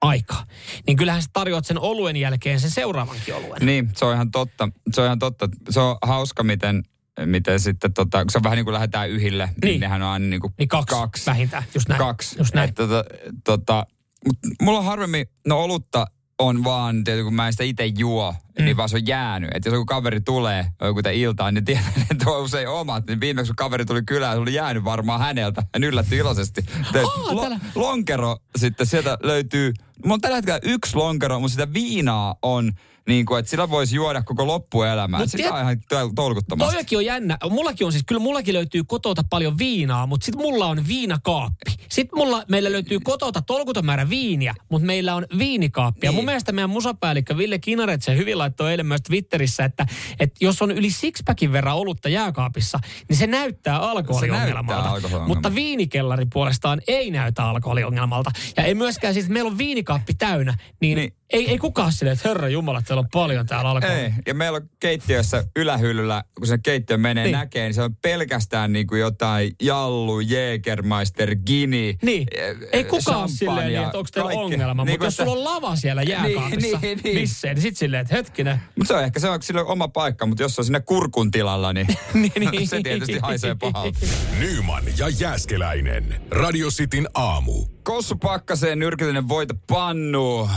aikaa, 0.05 0.47
niin 0.87 0.97
kyllähän 0.97 1.23
sä 1.23 1.29
tarjoat 1.33 1.67
sen 1.67 1.79
oluen 1.79 2.17
jälkeen 2.17 2.61
sen 2.61 2.71
seuraavankin 2.71 3.35
oluen. 3.35 3.67
Niin, 3.67 3.91
se 3.97 4.05
on 4.05 4.15
ihan 4.15 4.31
totta. 4.31 4.69
Se 4.93 5.01
on 5.01 5.07
ihan 5.07 5.19
totta. 5.19 5.49
Se 5.71 5.81
on 5.81 5.97
hauska, 6.03 6.43
miten 6.43 6.83
miten 7.27 7.61
sitten, 7.61 7.93
tota, 7.93 8.25
se 8.31 8.39
on 8.39 8.45
vähän 8.45 8.57
niin 8.57 8.65
kuin 8.65 8.75
lähdetään 8.75 9.11
yhille, 9.11 9.47
niin, 9.47 9.55
niin 9.63 9.81
nehän 9.81 10.03
on 10.03 10.09
aina 10.09 10.27
niin 10.27 10.41
kuin 10.41 10.53
niin 10.59 10.69
kaksi, 10.69 10.97
kaksi. 10.97 11.27
vähintään, 11.27 11.63
just 11.75 11.89
näin. 11.89 11.99
Kaksi. 11.99 12.35
Just 12.39 12.55
näin. 12.55 12.75
tota, 12.75 13.05
tota, 13.45 13.87
mutta 14.27 14.49
mulla 14.63 14.79
on 14.79 14.85
harvemmin, 14.85 15.27
no 15.47 15.65
olutta 15.65 16.07
on 16.39 16.65
vaan, 16.65 17.05
tietysti 17.05 17.25
kun 17.25 17.35
mä 17.35 17.47
en 17.47 17.53
sitä 17.53 17.65
itse 17.65 17.87
juo, 17.99 18.35
mm. 18.59 18.65
niin 18.65 18.77
vaan 18.77 18.89
se 18.89 18.97
on 18.97 19.07
jäänyt. 19.07 19.51
Että 19.55 19.69
jos 19.69 19.75
joku 19.75 19.87
kaveri 19.87 20.21
tulee 20.21 20.67
joku 20.81 21.01
iltaan, 21.13 21.55
niin 21.55 21.65
tiedän, 21.65 21.93
että 22.11 22.31
on 22.31 22.43
usein 22.43 22.69
omat. 22.69 23.07
Niin 23.07 23.21
viimeksi 23.21 23.51
kun 23.51 23.57
kaveri 23.57 23.85
tuli 23.85 24.03
kylään, 24.03 24.37
se 24.37 24.41
oli 24.41 24.55
jäänyt 24.55 24.85
varmaan 24.85 25.21
häneltä. 25.21 25.63
Hän 25.75 25.85
yllätti 25.85 26.17
iloisesti. 26.17 26.65
Oh, 27.03 27.33
lo, 27.33 27.57
lonkero 27.75 28.37
sitten 28.57 28.87
sieltä 28.87 29.19
löytyy, 29.23 29.73
mulla 30.03 30.15
on 30.15 30.21
tällä 30.21 30.37
hetkellä 30.37 30.61
yksi 30.63 30.97
lonkero, 30.97 31.41
mutta 31.41 31.53
sitä 31.53 31.73
viinaa 31.73 32.37
on 32.43 32.73
niin 33.09 33.27
kuin, 33.27 33.39
että 33.39 33.51
sillä 33.51 33.71
voisi 33.71 33.97
juoda 33.97 34.23
koko 34.23 34.47
loppuelämää. 34.47 35.21
Mut 35.21 35.31
Sitä 35.31 35.43
tiet, 35.43 35.55
on 35.55 35.61
ihan 35.61 35.77
tolkuttomasti. 36.15 36.75
Toikin 36.75 36.99
on 36.99 37.05
jännä. 37.05 37.39
Mullakin 37.51 37.87
on 37.87 37.93
siis, 37.93 38.05
kyllä 38.07 38.21
mullakin 38.21 38.55
löytyy 38.55 38.85
kotota 38.85 39.23
paljon 39.31 39.59
viinaa, 39.59 40.07
mutta 40.07 40.25
sitten 40.25 40.43
mulla 40.43 40.67
on 40.67 40.89
viinakaappi. 40.89 41.74
Sitten 41.95 42.19
mulla, 42.19 42.45
meillä 42.49 42.73
löytyy 42.73 43.01
kotota 43.01 43.43
tolkuton 43.43 43.87
määrä 43.87 44.09
viiniä, 44.09 44.55
mutta 44.69 44.87
meillä 44.87 45.15
on 45.15 45.27
viinikaappi. 45.39 46.01
Niin. 46.01 46.09
Ja 46.09 46.13
mun 46.13 46.25
mielestä 46.25 46.53
meidän 46.53 46.71
musapäällikkö 46.71 47.37
Ville 47.37 47.59
Kinaret 47.59 48.03
se 48.03 48.17
hyvin 48.17 48.39
laittoi 48.39 48.71
eilen 48.71 48.87
myös 48.87 49.03
Twitterissä, 49.03 49.65
että, 49.65 49.87
että 50.21 50.45
jos 50.45 50.63
on 50.63 50.71
yli 50.71 50.91
sixpackin 50.91 51.53
verran 51.53 51.77
olutta 51.77 52.09
jääkaapissa, 52.09 52.79
niin 53.09 53.17
se 53.17 53.27
näyttää 53.27 53.79
alkoholiongelmalta. 53.79 55.01
Mutta 55.27 55.55
viinikellari 55.55 56.27
puolestaan 56.33 56.81
ei 56.89 57.11
näytä 57.11 57.45
alkoholiongelmalta. 57.45 58.31
Ja 58.57 58.65
ei 58.65 58.75
myöskään 58.75 59.15
siis, 59.15 59.27
että 59.27 59.33
meillä 59.33 59.51
on 59.51 59.59
viinikaappi 59.59 60.15
täynnä, 60.15 60.55
niin, 60.81 60.97
niin 60.97 61.15
ei, 61.35 61.51
ei 61.51 61.59
kukaan 61.59 61.93
silleen, 61.93 62.17
että 62.17 62.29
herra 62.29 62.49
jumala, 62.49 62.79
että 62.79 62.89
siellä 62.89 63.01
on 63.01 63.09
paljon 63.13 63.47
täällä 63.47 63.71
alkoa. 63.71 63.91
Ei, 63.91 64.13
ja 64.27 64.35
meillä 64.35 64.57
on 64.57 64.69
keittiössä 64.81 65.45
ylähyllyllä, 65.57 66.25
kun 66.39 66.47
se 66.47 66.59
keittiö 66.59 66.97
menee 66.97 67.25
niin. 67.25 67.33
näkee, 67.33 67.65
niin 67.65 67.75
se 67.75 67.83
on 67.83 67.97
pelkästään 67.97 68.73
niin 68.73 68.87
kuin 68.87 69.01
jotain 69.01 69.53
Jallu, 69.63 70.21
Jägermeister, 70.21 71.37
Gini, 71.37 71.99
Niin, 72.03 72.27
eh, 72.37 72.57
ei 72.73 72.85
kukaan 72.85 73.29
silleen, 73.29 73.67
niin, 73.67 73.83
että 73.83 73.99
onko 73.99 74.09
teillä 74.13 74.29
kaikki. 74.29 74.45
ongelma, 74.45 74.85
niin, 74.85 74.93
mutta 74.93 75.07
jos 75.07 75.17
sulla 75.17 75.33
on 75.33 75.45
lava 75.45 75.77
siellä 75.77 76.03
niin, 76.03 76.11
jääkaapissa, 76.11 76.59
niin, 76.59 76.81
niin, 76.83 77.01
niin. 77.05 77.15
niin 77.45 77.61
sit 77.61 77.77
silleen, 77.77 78.03
että 78.03 78.15
hetkinen. 78.15 78.61
Mutta 78.77 78.89
se 78.95 78.99
on 78.99 79.05
ehkä 79.05 79.21
se 79.21 79.29
on 79.29 79.43
sille 79.43 79.63
oma 79.63 79.89
paikka, 79.89 80.27
mutta 80.27 80.43
jos 80.43 80.59
on 80.59 80.65
sinne 80.65 80.81
kurkun 80.81 81.31
tilalla, 81.31 81.73
niin, 81.73 81.87
niin, 82.15 82.33
niin. 82.53 82.69
se 82.75 82.81
tietysti 82.83 83.19
haisee 83.23 83.55
pahalta. 83.55 83.99
Nyman 84.39 84.85
ja 84.99 85.09
Jääskeläinen. 85.09 86.21
Radio 86.31 86.69
Cityn 86.69 87.09
aamu. 87.15 87.74
Kossu 87.85 88.17
Pakkaseen 88.17 88.79
nyrkillinen 88.79 89.29
voita 89.29 89.55
pannu. 89.67 90.51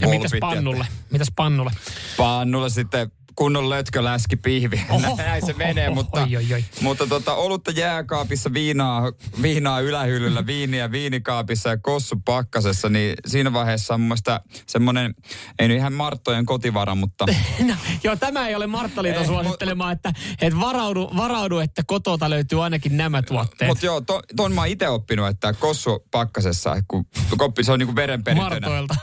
Ja 0.00 0.08
mitäs 0.08 0.30
pannulle? 0.40 0.86
Mitäs 1.10 1.28
pannulle? 1.36 1.70
Pannulle 2.16 2.70
sitten 2.70 3.12
kunnon 3.34 3.70
lötköläski 3.70 4.36
pihvi. 4.36 4.80
Oho, 4.90 5.16
Näin 5.26 5.46
se 5.46 5.52
menee, 5.52 5.90
mutta, 5.90 6.22
oi, 6.22 6.36
oi, 6.36 6.46
oi. 6.52 6.64
mutta 6.80 7.06
tota, 7.06 7.34
olutta 7.34 7.70
jääkaapissa, 7.70 8.52
viinaa, 8.52 9.12
viinaa 9.42 9.80
ylähyllyllä, 9.80 10.46
viiniä 10.46 10.92
viinikaapissa 10.92 11.68
ja 11.68 11.76
kossu 11.76 12.16
pakkasessa, 12.24 12.88
niin 12.88 13.14
siinä 13.26 13.52
vaiheessa 13.52 13.94
on 13.94 14.00
mun 14.00 14.08
mielestä 14.08 14.40
semmoinen, 14.66 15.14
ei 15.58 15.68
nyt 15.68 15.76
ihan 15.76 15.92
Marttojen 15.92 16.46
kotivara, 16.46 16.94
mutta... 16.94 17.26
no, 17.68 17.74
joo, 18.04 18.16
tämä 18.16 18.48
ei 18.48 18.54
ole 18.54 18.66
Marttaliiton 18.66 19.26
suosittelemaan, 19.26 19.92
että, 19.92 20.12
että 20.40 20.60
varaudu, 20.60 21.10
varaudu, 21.16 21.58
että 21.58 21.82
kotota 21.86 22.30
löytyy 22.30 22.64
ainakin 22.64 22.96
nämä 22.96 23.22
tuotteet. 23.22 23.68
Mutta 23.68 23.86
joo, 23.86 24.00
to, 24.00 24.22
ton 24.36 24.52
mä 24.52 24.60
oon 24.60 24.68
itse 24.68 24.88
oppinut, 24.88 25.28
että 25.28 25.52
kossu 25.52 26.06
pakkasessa, 26.10 26.76
kun 26.88 27.06
koppi, 27.36 27.64
se 27.64 27.72
on 27.72 27.78
niinku 27.78 27.96
verenperintönä. 27.96 28.50
Martoilta. 28.50 28.94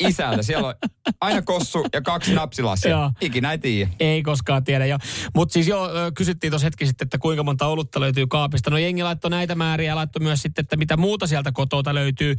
Isältä, 0.00 0.42
siellä 0.42 0.68
on 0.68 0.74
Aina 1.20 1.42
kossu 1.42 1.86
ja 1.92 2.02
kaksi 2.02 2.34
napsilassia. 2.34 2.90
Joo. 2.90 3.10
Ikinä 3.20 3.52
ei 3.52 3.58
tiedä. 3.60 3.90
Ei 4.00 4.22
koskaan 4.22 4.64
tiedä 4.64 4.86
jo. 4.86 4.98
Mutta 5.34 5.52
siis 5.52 5.68
joo, 5.68 5.88
kysyttiin 6.14 6.50
tuossa 6.50 6.66
hetki 6.66 6.86
sitten, 6.86 7.06
että 7.06 7.18
kuinka 7.18 7.42
monta 7.42 7.66
olutta 7.66 8.00
löytyy 8.00 8.26
kaapista. 8.26 8.70
No 8.70 8.78
jengi 8.78 9.02
laittoi 9.02 9.30
näitä 9.30 9.54
määriä 9.54 9.90
ja 9.90 9.96
laittoi 9.96 10.22
myös 10.22 10.42
sitten, 10.42 10.62
että 10.62 10.76
mitä 10.76 10.96
muuta 10.96 11.26
sieltä 11.26 11.52
kotota 11.52 11.94
löytyy. 11.94 12.36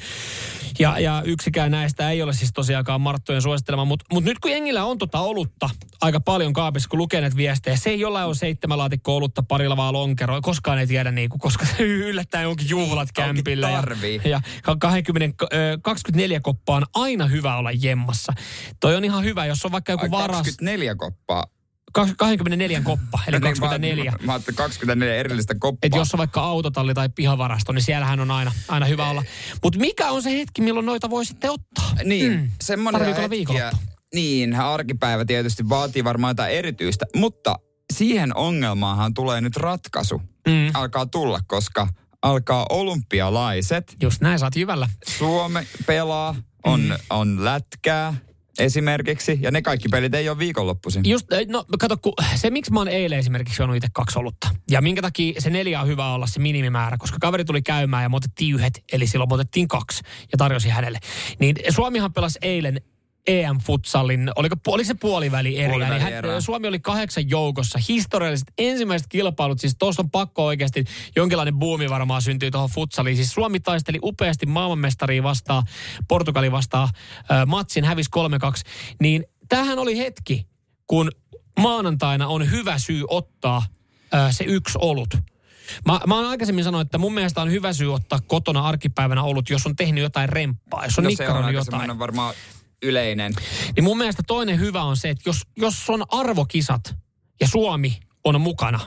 Ja, 0.79 0.99
ja 0.99 1.21
yksikään 1.25 1.71
näistä 1.71 2.09
ei 2.09 2.21
ole 2.21 2.33
siis 2.33 2.53
tosiaankaan 2.53 3.01
Marttojen 3.01 3.41
suosittelema. 3.41 3.85
Mutta 3.85 4.05
mut 4.13 4.23
nyt 4.23 4.39
kun 4.39 4.51
jengillä 4.51 4.83
on 4.83 4.97
tota 4.97 5.19
olutta 5.19 5.69
aika 6.01 6.19
paljon 6.19 6.53
kaapissa, 6.53 6.89
kun 6.89 6.99
lukee 6.99 7.21
näitä 7.21 7.37
viestejä, 7.37 7.75
se 7.75 7.89
ei 7.89 7.99
jollain 7.99 8.27
ole 8.27 8.35
seitsemän 8.35 8.77
laatikko 8.77 9.15
olutta, 9.15 9.43
pari 9.43 9.67
lavaa 9.67 9.93
lonkeroa. 9.93 10.41
Koskaan 10.41 10.79
ei 10.79 10.87
tiedä 10.87 11.11
niinku, 11.11 11.37
koska 11.37 11.65
se 11.65 11.83
yllättäen 12.09 12.47
onkin 12.47 12.69
juhlat 12.69 13.09
kämpillä. 13.11 13.69
Ja, 13.69 13.75
tarvii. 13.75 14.21
ja 14.25 14.41
20, 14.79 15.45
ö, 15.53 15.77
24 15.81 16.39
koppaa 16.39 16.75
on 16.75 16.85
aina 16.93 17.27
hyvä 17.27 17.55
olla 17.55 17.71
jemmassa. 17.71 18.33
Toi 18.79 18.95
on 18.95 19.05
ihan 19.05 19.23
hyvä, 19.23 19.45
jos 19.45 19.65
on 19.65 19.71
vaikka 19.71 19.91
joku 19.91 20.03
Ai, 20.05 20.11
varas. 20.11 20.37
24 20.37 20.95
koppaa. 20.95 21.10
24 22.17 22.81
koppa, 22.81 23.19
eli 23.27 23.39
No 23.39 23.47
niin, 23.47 23.59
24. 23.59 24.11
Mä, 24.11 24.17
mä 24.25 24.33
ajattelin 24.33 24.55
24 24.55 25.15
erillistä 25.15 25.55
koppaa. 25.59 25.79
Että 25.83 25.97
jos 25.97 26.13
on 26.13 26.17
vaikka 26.17 26.41
autotalli 26.41 26.93
tai 26.93 27.09
pihavarasto, 27.09 27.71
niin 27.71 27.83
siellähän 27.83 28.19
on 28.19 28.31
aina, 28.31 28.51
aina 28.67 28.85
hyvä 28.85 29.09
olla. 29.09 29.23
Mutta 29.63 29.79
mikä 29.79 30.11
on 30.11 30.23
se 30.23 30.37
hetki, 30.37 30.61
milloin 30.61 30.85
noita 30.85 31.09
voi 31.09 31.25
sitten 31.25 31.51
ottaa? 31.51 31.93
Niin, 32.03 32.33
mm. 32.33 32.51
semmoinen 32.61 33.05
hetkiä. 33.05 33.29
viikonloppu? 33.29 33.77
Niin, 34.13 34.55
arkipäivä 34.55 35.25
tietysti 35.25 35.69
vaatii 35.69 36.03
varmaan 36.03 36.31
jotain 36.31 36.53
erityistä, 36.53 37.05
mutta 37.15 37.55
siihen 37.93 38.37
ongelmaanhan 38.37 39.13
tulee 39.13 39.41
nyt 39.41 39.57
ratkaisu. 39.57 40.21
Mm. 40.47 40.71
Alkaa 40.73 41.05
tulla, 41.05 41.39
koska 41.47 41.87
alkaa 42.21 42.65
olympialaiset. 42.69 43.95
Just 44.01 44.21
näin, 44.21 44.39
saat 44.39 44.55
jyvällä. 44.55 44.89
Suome 45.07 45.67
pelaa, 45.85 46.35
on, 46.65 46.81
mm. 46.81 46.95
on 47.09 47.45
lätkää 47.45 48.13
esimerkiksi, 48.61 49.39
ja 49.41 49.51
ne 49.51 49.61
kaikki 49.61 49.89
pelit 49.89 50.15
ei 50.15 50.29
ole 50.29 50.37
viikonloppuisin. 50.37 51.01
Just, 51.05 51.27
no 51.47 51.65
kato, 51.79 51.97
kun 51.97 52.13
se 52.35 52.49
miksi 52.49 52.71
mä 52.71 52.79
oon 52.79 52.87
eilen 52.87 53.19
esimerkiksi 53.19 53.61
juonut 53.61 53.75
itse 53.75 53.87
kaksi 53.93 54.19
olutta. 54.19 54.49
Ja 54.71 54.81
minkä 54.81 55.01
takia 55.01 55.41
se 55.41 55.49
neljä 55.49 55.81
on 55.81 55.87
hyvä 55.87 56.13
olla 56.13 56.27
se 56.27 56.39
minimimäärä, 56.39 56.97
koska 56.97 57.17
kaveri 57.21 57.45
tuli 57.45 57.61
käymään 57.61 58.03
ja 58.03 58.09
me 58.09 58.15
otettiin 58.15 58.55
yhdet, 58.55 58.83
eli 58.93 59.07
silloin 59.07 59.29
me 59.29 59.33
otettiin 59.33 59.67
kaksi 59.67 60.03
ja 60.31 60.37
tarjosi 60.37 60.69
hänelle. 60.69 60.99
Niin 61.39 61.55
Suomihan 61.69 62.13
pelasi 62.13 62.39
eilen 62.41 62.81
EM-futsalin, 63.27 64.31
oliko, 64.35 64.55
oli 64.67 64.85
se 64.85 64.93
puoliväli 64.93 65.59
eri, 65.59 65.69
Puoliväli 65.69 66.03
niin 66.03 66.25
hän. 66.25 66.41
Suomi 66.41 66.67
oli 66.67 66.79
kahdeksan 66.79 67.29
joukossa. 67.29 67.79
Historialliset 67.89 68.47
ensimmäiset 68.57 69.07
kilpailut, 69.07 69.59
siis 69.59 69.75
tuossa 69.79 70.01
on 70.01 70.11
pakko 70.11 70.45
oikeasti, 70.45 70.83
jonkinlainen 71.15 71.59
buumi 71.59 71.89
varmaan 71.89 72.21
syntyy 72.21 72.51
tuohon 72.51 72.69
futsaliin. 72.69 73.15
Siis 73.15 73.31
Suomi 73.31 73.59
taisteli 73.59 73.99
upeasti 74.03 74.45
maailmanmestaria 74.45 75.23
vastaan, 75.23 75.63
Portugali 76.07 76.51
vastaan, 76.51 76.89
äh, 77.31 77.45
matsin 77.45 77.83
hävisi 77.83 78.09
3-2. 78.15 78.19
Niin 79.01 79.25
tämähän 79.49 79.79
oli 79.79 79.97
hetki, 79.97 80.47
kun 80.87 81.11
maanantaina 81.59 82.27
on 82.27 82.51
hyvä 82.51 82.77
syy 82.77 83.03
ottaa 83.07 83.65
äh, 84.13 84.31
se 84.31 84.43
yksi 84.43 84.77
olut. 84.81 85.17
Mä, 85.85 85.99
mä 86.07 86.15
oon 86.15 86.25
aikaisemmin 86.25 86.63
sanonut, 86.63 86.87
että 86.87 86.97
mun 86.97 87.13
mielestä 87.13 87.41
on 87.41 87.51
hyvä 87.51 87.73
syy 87.73 87.93
ottaa 87.93 88.19
kotona 88.27 88.67
arkipäivänä 88.67 89.23
olut, 89.23 89.49
jos 89.49 89.65
on 89.65 89.75
tehnyt 89.75 90.01
jotain 90.01 90.29
remppaa, 90.29 90.85
jos 90.85 90.97
on 90.99 91.03
no 91.03 91.09
aika 91.09 91.51
jotain. 91.51 91.99
varmaan 91.99 92.33
yleinen. 92.81 93.33
Niin 93.75 93.83
mun 93.83 93.97
mielestä 93.97 94.23
toinen 94.27 94.59
hyvä 94.59 94.83
on 94.83 94.97
se, 94.97 95.09
että 95.09 95.29
jos, 95.29 95.41
jos 95.57 95.89
on 95.89 96.05
arvokisat 96.09 96.95
ja 97.41 97.47
Suomi 97.47 97.99
on 98.23 98.41
mukana, 98.41 98.79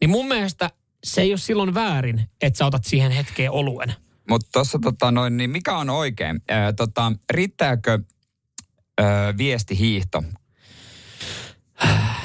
niin 0.00 0.10
mun 0.10 0.28
mielestä 0.28 0.70
se 1.04 1.20
ei 1.20 1.32
ole 1.32 1.38
silloin 1.38 1.74
väärin, 1.74 2.30
että 2.40 2.58
sä 2.58 2.66
otat 2.66 2.84
siihen 2.84 3.12
hetkeen 3.12 3.50
oluen. 3.50 3.94
Mutta 4.28 4.48
tuossa 4.52 4.78
tota 4.78 5.10
noin, 5.10 5.36
niin 5.36 5.50
mikä 5.50 5.76
on 5.76 5.90
oikein? 5.90 6.40
Ää, 6.48 6.72
tota, 6.72 7.12
riittääkö 7.30 7.98
ää, 8.98 9.36
viestihiihto? 9.36 10.22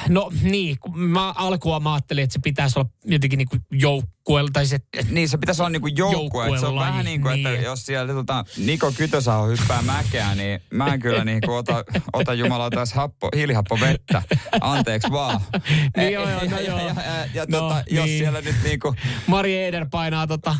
No 0.08 0.32
niin, 0.42 0.76
mä 0.94 1.32
alkua 1.32 1.80
mä 1.80 1.94
ajattelin, 1.94 2.24
että 2.24 2.32
se 2.32 2.38
pitäisi 2.44 2.78
olla 2.78 2.88
jotenkin 3.04 3.36
niinku 3.36 3.56
joukkueella, 3.72 4.50
tai 4.52 4.66
se, 4.66 4.78
Niin, 5.10 5.28
se 5.28 5.38
pitäisi 5.38 5.62
olla 5.62 5.70
niinku 5.70 5.86
joukkue. 5.86 6.46
että 6.46 6.60
Se 6.60 6.66
on 6.66 6.74
vähän 6.74 7.04
niin 7.04 7.20
kuin, 7.22 7.36
että 7.36 7.48
niin. 7.48 7.62
jos 7.62 7.86
siellä 7.86 8.12
tota, 8.12 8.44
Niko 8.56 8.92
Kytösaho 8.92 9.46
hyppää 9.46 9.82
mäkeä, 9.82 10.34
niin 10.34 10.60
mä 10.70 10.86
en 10.94 11.00
kyllä 11.00 11.24
niinku 11.24 11.52
ota, 11.52 11.84
ota 12.12 12.34
Jumala 12.34 12.70
tässä 12.70 12.94
happo, 12.96 13.28
hiilihappo 13.36 13.80
vettä. 13.80 14.22
Anteeksi 14.60 15.10
vaan. 15.10 15.40
Niin 15.96 16.12
joo, 16.12 16.30
joo, 16.30 16.40
no 16.50 16.58
ja, 16.58 16.60
joo. 16.60 16.78
ja, 16.78 16.84
ja, 16.86 17.26
ja 17.34 17.44
No, 17.48 17.58
tota, 17.60 17.84
jos 17.90 18.04
niin. 18.04 18.18
siellä 18.18 18.40
nyt 18.40 18.56
niinku 18.64 18.94
Mari 19.26 19.64
Eder 19.64 19.86
painaa 19.90 20.26
tota 20.26 20.56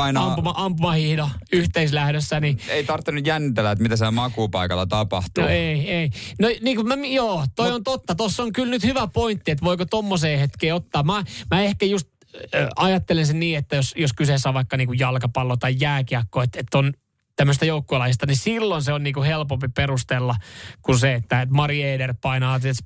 painaa... 0.00 0.26
ampuma, 0.26 0.54
ampumahiihdo 0.56 1.28
yhteislähdössä, 1.52 2.40
niin 2.40 2.58
Ei 2.68 2.84
tarvitse 2.84 3.12
nyt 3.12 3.26
jännitellä, 3.26 3.70
että 3.70 3.82
mitä 3.82 3.96
siellä 3.96 4.10
makuupaikalla 4.10 4.86
tapahtuu. 4.86 5.44
No 5.44 5.50
ei, 5.50 5.90
ei. 5.90 6.10
No 6.38 6.48
niin 6.60 6.76
kuin 6.76 6.88
mä, 6.88 6.94
joo, 6.94 7.44
toi 7.54 7.72
on 7.72 7.84
totta. 7.84 8.14
Tossa 8.14 8.42
on 8.42 8.52
kyllä 8.52 8.70
nyt 8.70 8.84
hyvä 8.84 9.06
pointti, 9.06 9.50
että 9.50 9.64
voiko 9.64 9.84
tommoseen 9.84 10.40
hetkeen 10.40 10.74
ottaa. 10.74 11.02
Mä, 11.02 11.24
mä 11.50 11.62
ehkä 11.62 11.86
just 11.86 12.08
äh, 12.54 12.68
ajattelen 12.76 13.26
sen 13.26 13.40
niin, 13.40 13.58
että 13.58 13.76
jos, 13.76 13.94
jos 13.96 14.12
kyseessä 14.12 14.48
on 14.48 14.54
vaikka 14.54 14.76
niin 14.76 14.88
kuin 14.88 14.98
jalkapallo 14.98 15.56
tai 15.56 15.76
jääkiekko, 15.80 16.42
että, 16.42 16.60
että 16.60 16.78
on 16.78 16.92
tämmöistä 17.36 17.64
joukkuelaista, 17.64 18.26
niin 18.26 18.36
silloin 18.36 18.82
se 18.82 18.92
on 18.92 19.02
niin 19.02 19.14
kuin 19.14 19.26
helpompi 19.26 19.68
perustella 19.68 20.36
kuin 20.82 20.98
se, 20.98 21.14
että, 21.14 21.42
että 21.42 21.54
Mari 21.54 21.82
Eder 21.82 22.14
painaa 22.22 22.56
että 22.56 22.84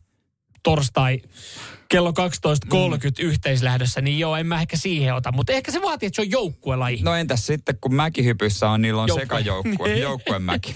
torstai 0.62 1.22
kello 1.90 2.10
12.30 2.10 2.16
yhteislähdössä, 3.20 4.00
niin 4.00 4.18
joo, 4.18 4.36
en 4.36 4.46
mä 4.46 4.60
ehkä 4.60 4.76
siihen 4.76 5.14
ota. 5.14 5.32
Mutta 5.32 5.52
ehkä 5.52 5.72
se 5.72 5.82
vaatii, 5.82 6.06
että 6.06 6.16
se 6.16 6.22
on 6.22 6.30
joukkuelaji. 6.30 7.02
No 7.02 7.14
entäs 7.14 7.46
sitten, 7.46 7.78
kun 7.80 7.94
mäkihypyssä 7.94 8.68
on, 8.70 8.82
niillä 8.82 9.02
on 9.02 9.08
Joukkue. 9.08 9.22
sekajoukkue, 9.24 9.88
Niin. 9.92 10.02
joukkuemäki. 10.02 10.74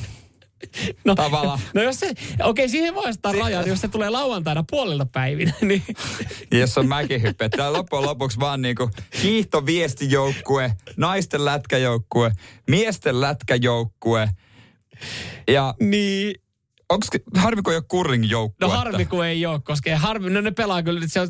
No, 1.05 1.15
Tavallaan. 1.15 1.59
No 1.75 1.83
jos 1.83 2.01
se, 2.01 2.13
okei, 2.43 2.69
siihen 2.69 2.95
voi 2.95 3.05
asettaa 3.09 3.33
rajat, 3.33 3.67
jos 3.67 3.81
se 3.81 3.89
tulee 3.89 4.11
lauantaina 4.11 4.65
puolelta 4.71 5.07
päivinä, 5.07 5.53
niin 5.69 5.83
jos 6.53 6.79
on 6.79 6.89
mäkihyppy. 6.89 7.49
Tämä 7.49 7.73
loppujen 7.73 8.07
lopuksi 8.07 8.41
vaan 8.41 8.63
niinku 8.63 8.91
hiihtoviestijoukkue, 9.23 10.73
naisten 10.97 11.45
lätkäjoukkue, 11.45 12.33
miesten 12.71 13.21
lätkäjoukkue. 13.21 14.29
Ja 15.49 15.75
Niin. 15.81 16.35
Onks, 16.95 17.09
harmi 17.37 17.63
kun 17.63 17.73
ei 17.73 17.77
ole 17.77 17.85
curling 17.91 18.31
joukkue. 18.31 18.69
No 18.69 18.69
harmi 18.69 19.07
kun 19.07 19.27
ei 19.27 19.47
ole, 19.47 19.61
koska 19.61 19.91
ei 19.91 19.97
harmi, 19.97 20.31
no 20.31 20.41
ne 20.41 20.51
pelaa 20.51 20.83
kyllä, 20.83 21.01
se 21.07 21.21
on, 21.21 21.29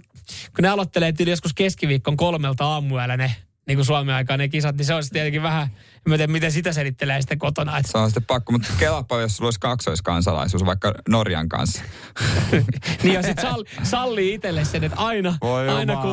kun 0.56 0.62
ne 0.62 0.68
aloittelee 0.68 1.12
joskus 1.26 1.54
keskiviikkon 1.54 2.16
kolmelta 2.16 2.66
aamuyöllä 2.66 3.16
ne, 3.16 3.36
niin 3.66 3.78
kuin 3.78 3.86
Suomen 3.86 4.14
aikaa 4.14 4.36
ne 4.36 4.48
kisat, 4.48 4.76
niin 4.76 4.86
se 4.86 4.94
olisi 4.94 5.10
tietenkin 5.10 5.42
vähän, 5.42 5.62
en 5.62 6.08
mä 6.08 6.16
tiedä 6.16 6.32
miten 6.32 6.52
sitä 6.52 6.72
selittelee 6.72 7.20
sitten 7.20 7.38
kotona. 7.38 7.78
Että, 7.78 7.92
Se 7.92 7.98
on 7.98 8.10
sitten 8.10 8.24
pakko, 8.26 8.52
mutta 8.52 8.68
kelapa, 8.78 9.20
jos 9.20 9.36
sulla 9.36 9.46
olisi 9.46 9.60
kaksoiskansalaisuus 9.60 10.66
vaikka 10.66 10.94
Norjan 11.08 11.48
kanssa. 11.48 11.82
niin 13.02 13.14
ja 13.14 13.22
sit 13.22 13.38
sall, 13.38 13.64
sallii 13.82 14.34
itselle 14.34 14.64
sen, 14.64 14.84
että 14.84 14.96
aina, 14.96 15.38
Voi 15.40 15.68
aina, 15.68 15.96
kun, 15.96 16.12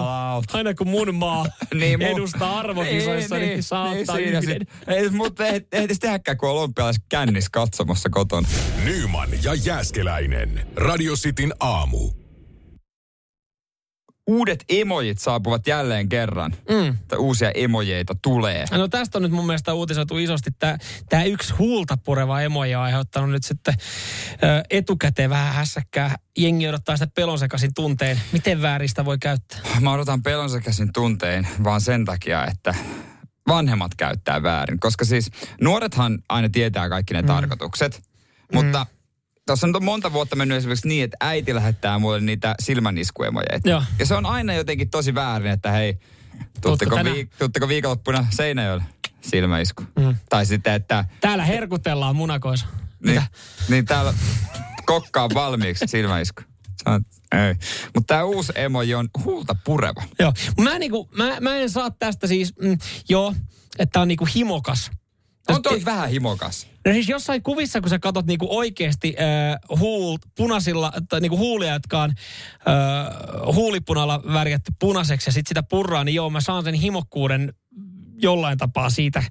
aina 0.54 0.74
kun 0.74 0.88
mun 0.88 1.16
maa 1.16 1.46
Niin, 1.74 2.02
edustaa 2.02 2.60
arvokisoissa, 2.60 3.36
niin, 3.36 3.50
niin 3.50 3.64
saa 3.64 3.90
ottaa 3.90 4.16
siinä 4.16 4.40
yhden. 4.40 4.60
sit. 4.60 4.88
Ei, 4.88 5.10
mutta 5.10 5.46
ei, 5.46 5.62
ei 5.72 5.88
tehdäkään, 5.88 6.38
kun 6.38 6.50
olympialaiset 6.50 7.04
kännis 7.10 7.50
katsomassa 7.50 8.10
kotona. 8.10 8.48
Nyman 8.84 9.30
ja 9.44 9.54
Jääskeläinen. 9.54 10.68
Radio 10.76 11.16
Cityn 11.16 11.54
aamu. 11.60 12.21
Uudet 14.32 14.64
emojit 14.70 15.20
saapuvat 15.20 15.68
jälleen 15.68 16.10
kerran. 16.10 16.56
Mm. 16.70 16.98
Tai 17.08 17.20
uusia 17.20 17.52
emojeita 17.52 18.16
tulee. 18.22 18.66
No 18.72 18.88
tästä 18.88 19.18
on 19.18 19.22
nyt 19.22 19.32
mun 19.32 19.46
mielestä 19.46 19.74
uutisoitu 19.74 20.18
isosti. 20.18 20.50
Tämä 21.10 21.24
yksi 21.24 21.54
huulta 21.54 21.98
pureva 21.98 22.42
emoji 22.42 22.76
on 22.76 22.82
aiheuttanut 22.82 23.30
nyt 23.30 23.44
sitten 23.44 23.74
ö, 24.32 24.64
etukäteen 24.70 25.30
vähän 25.30 25.54
hässäkkää. 25.54 26.16
Jengi 26.38 26.68
odottaa 26.68 26.98
sitä 26.98 27.12
pelonsekaisin 27.16 27.74
tunteen. 27.74 28.22
Miten 28.32 28.62
vääristä 28.62 29.06
voi 29.06 29.18
käyttää? 29.18 29.60
Mä 29.80 29.94
odotan 29.94 30.24
pelon 30.24 30.50
sekaisin 30.50 30.94
tuntein 30.94 31.48
vaan 31.64 31.82
sen 31.82 32.06
takia, 32.06 32.46
että 32.46 32.76
vanhemmat 33.48 33.96
käyttää 33.96 34.44
väärin. 34.44 34.80
Koska 34.80 35.06
siis 35.06 35.32
nuorethan 35.62 36.20
aina 36.30 36.50
tietää 36.50 36.90
kaikki 36.90 37.14
ne 37.14 37.22
mm. 37.22 37.28
tarkoitukset. 37.28 38.02
Mutta 38.54 38.86
tuossa 39.52 39.68
on 39.68 39.84
monta 39.84 40.14
vuotta 40.14 40.36
mennyt 40.36 40.58
esimerkiksi 40.58 40.88
niin, 40.88 41.04
että 41.04 41.18
äiti 41.20 41.56
lähettää 41.56 42.00
mulle 42.00 42.20
niitä 42.20 42.56
silmäniskuemojeita. 42.60 43.70
Joo. 43.70 43.84
Ja 44.00 44.06
se 44.06 44.16
on 44.16 44.26
aina 44.26 44.54
jotenkin 44.54 44.90
tosi 44.90 45.16
väärin, 45.16 45.52
että 45.52 45.72
hei, 45.72 46.00
tuutteko, 46.62 46.96
viik- 46.96 47.30
tuutteko 47.38 47.68
viikonloppuna 47.68 48.26
Seinäjoelle 48.30 48.84
silmäisku? 49.22 49.84
Mm. 50.00 50.16
Tai 50.30 50.46
sitten, 50.46 50.74
että 50.74 51.06
Täällä 51.22 51.46
herkutellaan 51.46 52.16
munakoissa. 52.16 52.66
niin, 53.04 53.16
Mitä? 53.16 53.24
niin 53.70 53.86
täällä 53.86 54.14
kokkaa 54.86 55.30
valmiiksi 55.34 55.88
silmäisku. 55.88 56.42
Ei. 57.32 57.56
Mutta 57.96 58.14
tämä 58.14 58.24
uusi 58.24 58.52
emoji 58.56 58.96
on 58.96 59.10
huulta 59.26 59.56
pureva. 59.64 60.04
Joo. 60.20 60.34
Mä, 60.62 60.80
niinku, 60.80 61.10
mä, 61.18 61.40
mä 61.40 61.56
en 61.56 61.70
saa 61.70 61.92
tästä 61.92 62.28
siis, 62.28 62.54
mm, 62.62 62.78
joo, 63.10 63.36
että 63.80 64.02
on 64.02 64.08
niinku 64.08 64.28
himokas. 64.36 64.92
On 65.50 65.62
toi 65.62 65.86
vähän 65.86 66.10
himokas. 66.10 66.68
No 66.86 66.92
siis 66.92 67.10
jossain 67.10 67.44
kuvissa, 67.44 67.82
kun 67.82 67.90
sä 67.90 68.00
katot 68.00 68.26
niinku 68.26 68.48
oikeasti 68.50 69.16
äh, 69.20 69.80
huul, 69.80 70.18
punaisilla, 70.38 70.94
tai 71.10 71.20
niinku 71.20 71.38
huulia, 71.38 71.74
jotka 71.74 72.02
on 72.02 72.10
äh, 72.10 73.56
huulipunalla 73.56 74.24
värjätty 74.34 74.72
punaiseksi 74.80 75.28
ja 75.30 75.34
sitten 75.34 75.50
sitä 75.50 75.64
purraa, 75.64 76.04
niin 76.04 76.16
joo, 76.16 76.30
mä 76.30 76.42
saan 76.42 76.64
sen 76.64 76.74
himokkuuden 76.74 77.54
jollain 78.18 78.58
tapaa 78.58 78.90
siitä 78.90 79.24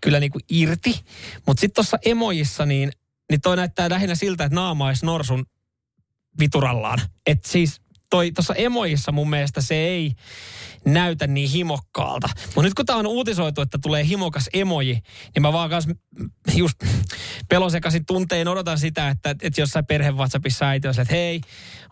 kyllä 0.00 0.20
niinku 0.20 0.38
irti. 0.50 1.00
Mutta 1.46 1.60
sitten 1.60 1.74
tuossa 1.74 1.98
emojissa, 2.04 2.66
niin 2.66 2.92
niin 3.30 3.40
toi 3.40 3.56
näyttää 3.56 3.90
lähinnä 3.90 4.14
siltä, 4.14 4.44
että 4.44 4.54
naama 4.54 4.86
olisi 4.86 5.06
norsun 5.06 5.46
viturallaan. 6.38 6.98
Että 7.26 7.48
siis 7.48 7.80
toi 8.10 8.32
tuossa 8.32 8.54
emojissa 8.54 9.12
mun 9.12 9.30
mielestä 9.30 9.60
se 9.60 9.74
ei 9.74 10.12
näytä 10.84 11.26
niin 11.26 11.50
himokkaalta. 11.50 12.28
Mutta 12.46 12.62
nyt 12.62 12.74
kun 12.74 12.86
tää 12.86 12.96
on 12.96 13.06
uutisoitu, 13.06 13.60
että 13.60 13.78
tulee 13.82 14.06
himokas 14.06 14.48
emoji, 14.52 15.02
niin 15.34 15.42
mä 15.42 15.52
vaan 15.52 15.70
kanssa 15.70 15.90
just 16.54 16.76
pelosekaisin 17.48 18.06
tunteen 18.06 18.48
odotan 18.48 18.78
sitä, 18.78 19.08
että, 19.08 19.30
että 19.30 19.60
jossain 19.60 19.86
perhe 19.86 20.10
WhatsAppissa 20.10 20.68
äiti 20.68 20.88
on 20.88 20.94
että 21.00 21.14
hei, 21.14 21.40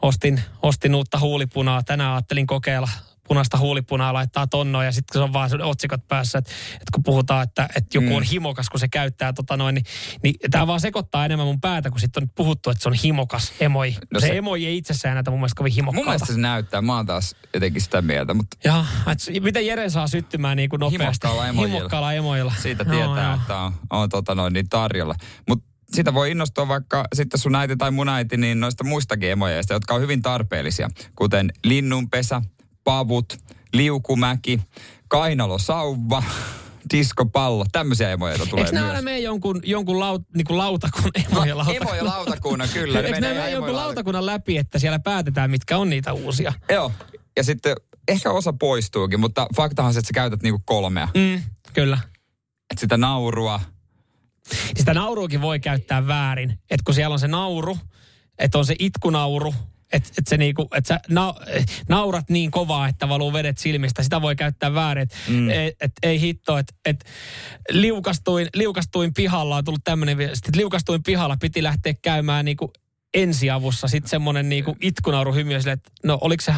ostin, 0.03 0.41
ostin 0.63 0.95
uutta 0.95 1.19
huulipunaa, 1.19 1.83
tänään 1.83 2.13
ajattelin 2.13 2.47
kokeilla 2.47 2.89
punaista 3.29 3.59
huulipunaa 3.59 4.13
laittaa 4.13 4.47
tonnoon 4.47 4.85
ja 4.85 4.93
sitten 4.93 5.13
se 5.13 5.23
on 5.23 5.33
vaan 5.33 5.63
otsikot 5.63 6.09
päässä, 6.09 6.39
että, 6.39 6.51
että 6.73 6.91
kun 6.95 7.03
puhutaan, 7.03 7.45
että, 7.45 7.69
että 7.77 7.99
joku 7.99 8.17
on 8.17 8.23
mm. 8.23 8.29
himokas, 8.33 8.71
kun 8.71 8.81
se 8.81 8.89
käyttää 8.89 9.33
tota 9.33 9.57
noin, 9.57 9.75
niin, 9.75 9.85
niin 10.23 10.35
tämä 10.51 10.67
vaan 10.67 10.81
sekoittaa 10.81 11.25
enemmän 11.25 11.47
mun 11.47 11.61
päätä, 11.61 11.91
kun 11.91 12.01
sitten 12.01 12.23
on 12.23 12.31
puhuttu, 12.35 12.71
että 12.71 12.83
se 12.83 12.89
on 12.89 12.95
himokas 12.95 13.53
emoi. 13.61 13.95
No 14.13 14.21
se, 14.21 14.27
se 14.27 14.37
emoi 14.37 14.67
ei 14.67 14.77
itsessään 14.77 15.15
näytä 15.15 15.31
mun 15.31 15.41
mielestä 15.41 15.59
kovin 15.59 15.73
himokkaalta. 15.73 16.05
Mun 16.05 16.13
mielestä 16.13 16.33
se 16.33 16.41
näyttää, 16.41 16.83
mä 16.83 16.97
oon 16.97 17.07
taas 17.07 17.37
jotenkin 17.55 17.83
sitä 17.83 18.03
mieltä. 18.03 18.35
Mutta... 18.35 18.57
Ja, 18.65 18.85
että 19.13 19.41
miten 19.41 19.67
Jere 19.67 19.91
saa 19.91 20.07
syttymään 20.07 20.57
niin 20.57 20.69
kuin 20.69 20.81
nopeasti? 20.81 21.05
Himokkaalla 21.05 21.49
emoilla. 21.49 21.75
Himokkaalla 21.75 22.13
emoilla. 22.13 22.53
Siitä 22.63 22.85
tietää, 22.85 23.31
no, 23.31 23.35
että 23.41 23.57
on, 23.59 23.73
on 23.91 24.09
tota 24.09 24.35
noin, 24.35 24.53
niin 24.53 24.69
tarjolla. 24.69 25.15
Mutta 25.49 25.69
sitä 25.93 26.15
voi 26.15 26.31
innostua 26.31 26.69
vaikka 26.69 27.05
sitten 27.15 27.41
sun 27.41 27.55
äiti 27.55 27.77
tai 27.77 27.91
mun 27.91 28.09
äiti, 28.09 28.37
niin 28.37 28.61
noista 28.61 28.85
muistakin 28.85 29.31
emojeista, 29.31 29.73
jotka 29.73 29.95
on 29.95 30.01
hyvin 30.01 30.23
tarpeellisia, 30.23 30.89
kuten 31.15 31.53
linnunpesä, 31.65 32.43
pavut, 32.89 33.39
liukumäki, 33.73 34.61
kainalosauva, 35.09 36.23
diskopallo, 36.93 37.67
tämmöisiä 37.73 38.11
emoja 38.11 38.39
tulee 38.39 38.65
Eikö 38.65 38.81
nämä 38.81 39.03
mene 39.03 39.19
jonkun, 39.19 39.61
jonkun 39.65 40.01
laut, 40.01 40.23
niin 40.35 40.45
kuin 40.45 40.59
lautakunnan 40.59 41.13
emoja 41.33 41.57
lautakunnan? 41.57 41.97
Emoja 41.97 42.05
lautakunnan, 42.05 42.69
kyllä. 42.73 43.01
Eikö 43.01 43.21
nämä 43.21 43.35
mene 43.35 43.51
jonkun 43.51 43.77
lautakunnan 43.77 44.27
läpi, 44.27 44.59
että 44.59 44.79
siellä 44.79 44.99
päätetään, 44.99 45.51
mitkä 45.51 45.79
on 45.79 45.91
niitä 45.91 46.13
uusia? 46.13 46.53
Joo, 46.71 46.93
ja 47.37 47.45
sitten 47.45 47.77
ehkä 48.09 48.31
osa 48.31 48.53
poistuukin, 48.53 49.21
mutta 49.21 49.47
faktahan 49.57 49.93
se, 49.93 49.99
että 49.99 50.09
sä 50.09 50.15
käytät 50.15 50.43
niinku 50.43 50.63
kolmea. 50.65 51.09
Mm, 51.15 51.43
kyllä. 51.73 51.99
Et 52.71 52.79
sitä 52.79 52.97
naurua. 52.97 53.61
Sitä 54.77 54.95
nauruakin 54.95 55.41
voi 55.41 55.61
käyttää 55.61 56.07
väärin. 56.07 56.51
Että 56.51 56.85
kun 56.85 56.95
siellä 56.95 57.13
on 57.13 57.19
se 57.19 57.29
nauru, 57.29 57.79
että 58.39 58.59
on 58.59 58.67
se 58.67 58.77
itkunauru, 58.79 59.55
että 59.93 60.11
et 60.19 60.27
se 60.27 60.37
niinku, 60.37 60.69
et 60.75 60.87
sä 60.87 61.01
na, 61.09 61.35
naurat 61.89 62.31
niin 62.31 62.51
kovaa, 62.51 62.89
että 62.89 63.09
valuu 63.09 63.33
vedet 63.33 63.59
silmistä. 63.59 64.03
Sitä 64.03 64.23
voi 64.23 64.37
käyttää 64.37 64.75
väärin. 64.75 65.03
Että 65.03 65.17
mm. 65.29 65.51
et, 65.51 65.75
et, 65.81 65.93
ei 66.03 66.21
hitto, 66.21 66.59
että 66.59 66.75
et 66.85 67.05
liukastuin, 67.71 68.49
liukastuin 68.55 69.15
pihalla, 69.15 69.57
on 69.57 69.65
tullut 69.65 69.85
tämmöinen 69.85 70.19
viesti, 70.19 70.51
liukastuin 70.57 71.03
pihalla, 71.03 71.37
piti 71.41 71.63
lähteä 71.63 71.95
käymään 72.03 72.45
niinku 72.45 72.73
ensiavussa. 73.15 73.89
Sitten 73.89 74.11
semmoinen 74.11 74.49
niinku 74.49 74.77
itkunauru 74.81 75.35
hymyä 75.35 75.61
sille, 75.61 75.73
että 75.73 75.91
no 76.05 76.19
oliko 76.21 76.45
se 76.45 76.53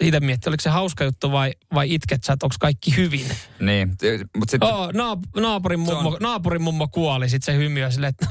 itse 0.00 0.20
miettiä, 0.20 0.50
oliko 0.50 0.62
se 0.62 0.70
hauska 0.70 1.04
juttu 1.04 1.32
vai, 1.32 1.52
vai 1.74 1.94
itket 1.94 2.24
sä, 2.24 2.32
että 2.32 2.46
onko 2.46 2.56
kaikki 2.60 2.96
hyvin? 2.96 3.26
Niin, 3.60 3.88
mutta 4.36 4.50
sitten... 4.50 4.68
Oh, 4.74 4.88
naap- 4.88 5.40
naapurin, 5.40 5.80
mummo, 5.80 6.08
on... 6.08 6.16
naapurin 6.20 6.62
mummo 6.62 6.88
kuoli, 6.88 7.28
sitten 7.28 7.54
se 7.54 7.60
hymyä 7.60 7.90
sille, 7.90 8.06
että 8.06 8.26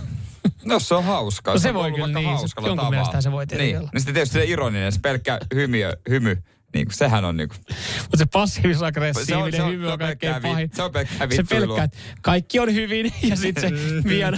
No 0.65 0.79
se 0.79 0.95
on 0.95 1.03
hauskaa. 1.03 1.53
No 1.53 1.59
se, 1.59 1.63
se 1.63 1.73
voi 1.73 1.91
kyllä 1.91 2.07
niin, 2.07 2.29
hauskalla 2.29 2.69
jonkun 2.69 2.89
mielestä 2.89 3.21
se 3.21 3.31
voi 3.31 3.47
tietenkin 3.47 3.73
niin. 3.73 3.79
olla. 3.79 3.89
Niin 3.93 4.01
sitten 4.01 4.13
tietysti 4.13 4.39
se 4.39 4.45
ironinen, 4.45 4.91
se 4.91 4.99
pelkkä 4.99 5.39
hymy, 5.53 5.77
hymy 6.09 6.37
niin 6.75 6.85
kuin, 6.87 6.95
sehän 6.95 7.25
on 7.25 7.37
niin 7.37 7.49
kuin... 7.49 7.59
Mutta 8.01 8.17
se 8.17 8.25
passiivis-aggressiivinen 8.25 9.51
se 9.51 9.67
hymy 9.71 9.87
on, 9.87 9.93
on 9.93 9.99
kaikkein 9.99 10.41
pahin. 10.41 10.69
Se 10.73 10.83
on 10.83 10.91
pelkkä 10.91 11.27
Se 11.35 11.43
pelkkä, 11.43 11.83
että 11.83 11.97
kaikki 12.21 12.59
on 12.59 12.73
hyvin 12.73 13.13
ja 13.23 13.35
sitten 13.35 13.63
se 13.63 13.75
pieni, 14.09 14.37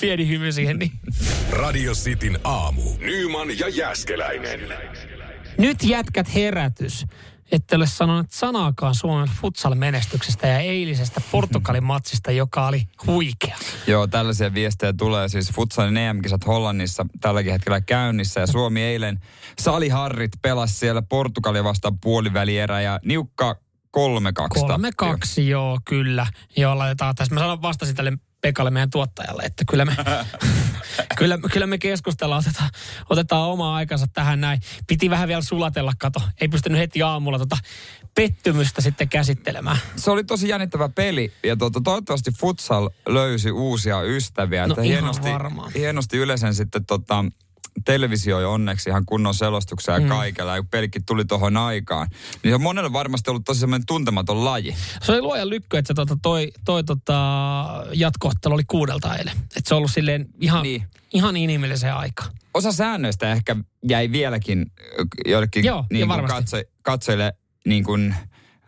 pieni 0.00 0.28
hymy 0.28 0.52
siihen. 0.52 0.78
Niin. 0.78 0.92
Radio 1.50 1.92
Cityn 1.92 2.38
aamu. 2.44 2.82
Nyman 2.98 3.58
ja 3.58 3.68
Jäskeläinen. 3.68 4.60
Nyt 5.58 5.82
jätkät 5.82 6.34
herätys 6.34 7.06
ette 7.52 7.76
ole 7.76 7.86
sanonut 7.86 8.30
sanaakaan 8.30 8.94
Suomen 8.94 9.28
futsal-menestyksestä 9.28 10.46
ja 10.46 10.58
eilisestä 10.58 11.20
Portugalin 11.32 11.84
matsista, 11.84 12.30
joka 12.30 12.66
oli 12.66 12.82
huikea. 13.06 13.56
Joo, 13.86 14.06
tällaisia 14.06 14.54
viestejä 14.54 14.92
tulee 14.92 15.28
siis 15.28 15.52
futsalin 15.52 15.96
EM-kisat 15.96 16.46
Hollannissa 16.46 17.06
tälläkin 17.20 17.52
hetkellä 17.52 17.80
käynnissä 17.80 18.40
ja 18.40 18.46
Suomi 18.46 18.82
eilen 18.82 19.20
Sali 19.58 19.88
Harrit 19.88 20.32
pelasi 20.42 20.74
siellä 20.74 21.02
Portugalia 21.02 21.64
vastaan 21.64 21.98
puolivälierä 21.98 22.80
ja 22.80 23.00
niukka 23.04 23.56
3-2 23.96 24.00
3-2, 25.38 25.40
joo, 25.40 25.78
kyllä. 25.84 26.26
Joo, 26.56 26.78
laitetaan 26.78 27.14
tässä. 27.14 27.34
Mä 27.34 27.40
sanon 27.40 27.62
vastasin 27.62 27.96
tälle 27.96 28.12
Pekalle, 28.46 28.70
meidän 28.70 28.90
tuottajalle, 28.90 29.42
että 29.42 29.64
kyllä 29.68 29.84
me, 29.84 29.96
kyllä, 31.18 31.38
kyllä 31.52 31.66
me 31.66 31.78
keskustellaan, 31.78 32.42
otetaan, 32.46 32.70
otetaan 33.10 33.50
omaa 33.50 33.76
aikansa 33.76 34.06
tähän 34.06 34.40
näin. 34.40 34.60
Piti 34.86 35.10
vähän 35.10 35.28
vielä 35.28 35.42
sulatella, 35.42 35.92
kato. 35.98 36.22
Ei 36.40 36.48
pystynyt 36.48 36.78
heti 36.78 37.02
aamulla 37.02 37.38
tota 37.38 37.56
pettymystä 38.14 38.80
sitten 38.80 39.08
käsittelemään. 39.08 39.78
Se 39.96 40.10
oli 40.10 40.24
tosi 40.24 40.48
jännittävä 40.48 40.88
peli 40.88 41.32
ja 41.44 41.56
tuota, 41.56 41.80
toivottavasti 41.80 42.30
futsal 42.40 42.90
löysi 43.08 43.50
uusia 43.50 44.02
ystäviä. 44.02 44.66
No 44.66 44.72
että 44.72 44.82
ihan 44.82 44.92
hienosti, 44.92 45.30
varmaan. 45.30 45.72
hienosti 45.74 46.16
yleensä 46.16 46.52
sitten 46.52 46.86
tota, 46.86 47.24
televisioi 47.84 48.44
onneksi 48.44 48.90
ihan 48.90 49.06
kunnon 49.06 49.34
selostuksia 49.34 49.94
ja 49.94 50.00
mm. 50.00 50.08
kaikella, 50.08 50.56
ja 50.56 50.62
kun 50.62 50.68
pelikin 50.68 51.04
tuli 51.06 51.24
tuohon 51.24 51.56
aikaan. 51.56 52.08
Niin 52.42 52.50
se 52.50 52.54
on 52.54 52.62
monelle 52.62 52.92
varmasti 52.92 53.30
ollut 53.30 53.44
tosi 53.44 53.60
semmoinen 53.60 53.86
tuntematon 53.86 54.44
laji. 54.44 54.76
Se 55.02 55.12
oli 55.12 55.22
luojan 55.22 55.50
lykky, 55.50 55.76
että 55.76 55.88
se 55.88 55.94
tota, 55.94 56.16
toi, 56.22 56.52
toi 56.64 56.84
tota, 56.84 57.14
jatkohtelu 57.92 58.54
oli 58.54 58.64
kuudelta 58.64 59.16
eilen. 59.16 59.36
Että 59.36 59.68
se 59.68 59.74
on 59.74 59.78
ollut 59.78 59.90
silleen 59.90 60.26
ihan, 60.40 60.62
niin. 60.62 60.82
ihan 61.12 61.36
inhimilliseen 61.36 61.94
aikaan. 61.94 62.30
Osa 62.54 62.72
säännöistä 62.72 63.32
ehkä 63.32 63.56
jäi 63.88 64.12
vieläkin 64.12 64.72
joillekin 65.26 65.64
Joo, 65.64 65.84
niin 65.92 66.08
katso, 66.08 66.56
katsojille 66.82 67.32
niin 67.66 67.84
kuin, 67.84 68.14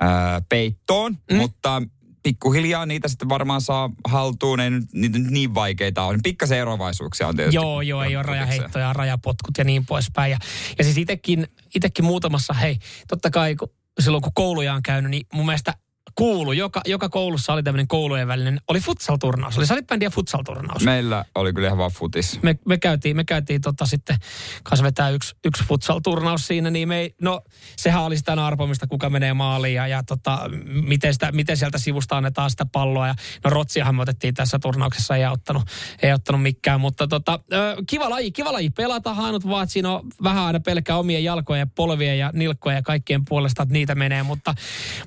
äh, 0.02 0.42
peittoon, 0.48 1.18
mm. 1.30 1.36
mutta 1.36 1.82
pikkuhiljaa 2.28 2.86
niitä 2.86 3.08
sitten 3.08 3.28
varmaan 3.28 3.60
saa 3.60 3.90
haltuun, 4.04 4.60
ei 4.60 4.70
niitä 4.92 5.18
nyt 5.18 5.30
niin 5.30 5.54
vaikeita 5.54 6.02
on. 6.02 6.20
Pikkasen 6.22 6.58
eroavaisuuksia 6.58 7.28
on 7.28 7.36
tietysti. 7.36 7.56
Joo, 7.56 7.80
joo, 7.80 8.02
ei 8.02 8.16
ole 8.16 8.22
rajaheittoja, 8.22 8.92
rajapotkut 8.92 9.58
ja 9.58 9.64
niin 9.64 9.86
poispäin. 9.86 10.30
Ja, 10.30 10.38
ja 10.78 10.84
siis 10.84 10.98
itekin, 10.98 11.46
itekin 11.74 12.04
muutamassa, 12.04 12.52
hei, 12.52 12.78
totta 13.08 13.30
kai 13.30 13.56
kun, 13.56 13.68
silloin 14.00 14.22
kun 14.22 14.32
kouluja 14.34 14.74
on 14.74 14.82
käynyt, 14.82 15.10
niin 15.10 15.26
mun 15.32 15.46
mielestä 15.46 15.74
kuulu. 16.18 16.52
Joka, 16.52 16.80
joka 16.86 17.08
koulussa 17.08 17.52
oli 17.52 17.62
tämmöinen 17.62 17.88
koulujen 17.88 18.28
välinen, 18.28 18.60
oli 18.68 18.80
futsal-turnaus. 18.80 19.58
Oli 19.58 19.66
salibändi 19.66 20.04
ja 20.04 20.10
futsal-turnaus. 20.10 20.84
Meillä 20.84 21.24
oli 21.34 21.52
kyllä 21.52 21.68
ihan 21.68 21.78
vaan 21.78 21.90
futis. 21.90 22.42
Me, 22.42 22.58
me 22.64 22.78
käytiin, 22.78 23.16
me 23.16 23.24
käytiin 23.24 23.60
tota 23.60 23.86
sitten, 23.86 24.16
kanssa 24.62 24.84
vetää 24.84 25.10
yksi, 25.10 25.34
yksi 25.44 25.64
futsal-turnaus 25.64 26.46
siinä, 26.46 26.70
niin 26.70 26.88
me 26.88 26.98
ei, 26.98 27.14
no 27.22 27.40
sehän 27.76 28.02
oli 28.02 28.16
sitä 28.16 28.46
arpomista, 28.46 28.86
kuka 28.86 29.10
menee 29.10 29.34
maaliin 29.34 29.74
ja, 29.74 29.86
ja 29.86 30.02
tota, 30.02 30.40
miten, 30.64 31.12
sitä, 31.12 31.32
miten 31.32 31.56
sieltä 31.56 31.78
sivusta 31.78 32.16
annetaan 32.16 32.50
sitä 32.50 32.66
palloa. 32.72 33.06
Ja, 33.06 33.14
no 33.44 33.50
Rotsiahan 33.50 33.94
me 33.94 34.02
otettiin 34.02 34.34
tässä 34.34 34.58
turnauksessa, 34.58 35.16
ei 35.16 35.26
ottanut, 35.26 35.62
ei 36.02 36.12
ottanut 36.12 36.42
mikään, 36.42 36.80
mutta 36.80 37.06
tota, 37.06 37.40
kiva 37.86 38.10
laji, 38.10 38.32
kiva 38.32 38.52
laji 38.52 38.70
pelata, 38.70 39.10
ainut 39.10 39.48
vaan, 39.48 39.62
että 39.62 39.72
siinä 39.72 39.92
on 39.92 40.06
vähän 40.22 40.44
aina 40.44 40.60
pelkkää 40.60 40.96
omien 40.98 41.24
jalkojen 41.24 41.60
ja 41.60 41.66
polvien 41.74 42.18
ja 42.18 42.30
nilkkojen 42.34 42.76
ja 42.76 42.82
kaikkien 42.82 43.24
puolesta, 43.24 43.62
että 43.62 43.72
niitä 43.72 43.94
menee, 43.94 44.22
mutta, 44.22 44.54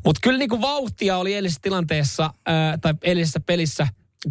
mutta 0.06 0.20
kyllä 0.24 0.38
niin 0.38 0.50
kuin 0.50 0.62
vauhti 0.62 1.01
minuuttia 1.02 1.18
oli 1.18 1.34
eilisessä 1.34 1.60
tilanteessa, 1.62 2.34
ää, 2.46 2.78
tai 2.78 2.94
eilisessä 3.02 3.40
pelissä, 3.40 3.88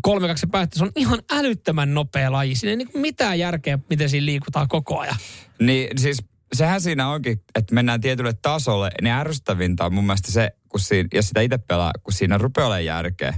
3-2 0.08 0.10
päättyi. 0.50 0.78
Se 0.78 0.84
on 0.84 0.92
ihan 0.96 1.22
älyttömän 1.30 1.94
nopea 1.94 2.32
laji. 2.32 2.54
Siinä 2.54 2.70
ei 2.70 2.76
niin 2.76 2.88
mitään 2.94 3.38
järkeä, 3.38 3.78
miten 3.90 4.08
siinä 4.08 4.26
liikutaan 4.26 4.68
koko 4.68 4.98
ajan. 4.98 5.16
Niin 5.60 5.98
siis 5.98 6.18
sehän 6.52 6.80
siinä 6.80 7.08
onkin, 7.08 7.42
että 7.54 7.74
mennään 7.74 8.00
tietylle 8.00 8.32
tasolle. 8.32 8.90
Niin 9.02 9.12
ärsyttävintä 9.12 9.84
on 9.84 9.94
mun 9.94 10.04
mielestä 10.04 10.32
se, 10.32 10.50
kun 10.68 10.80
siinä, 10.80 11.08
jos 11.14 11.28
sitä 11.28 11.40
itse 11.40 11.58
pelaa, 11.58 11.92
kun 12.02 12.12
siinä 12.12 12.38
rupeaa 12.38 12.66
olemaan 12.66 12.84
järkeä. 12.84 13.34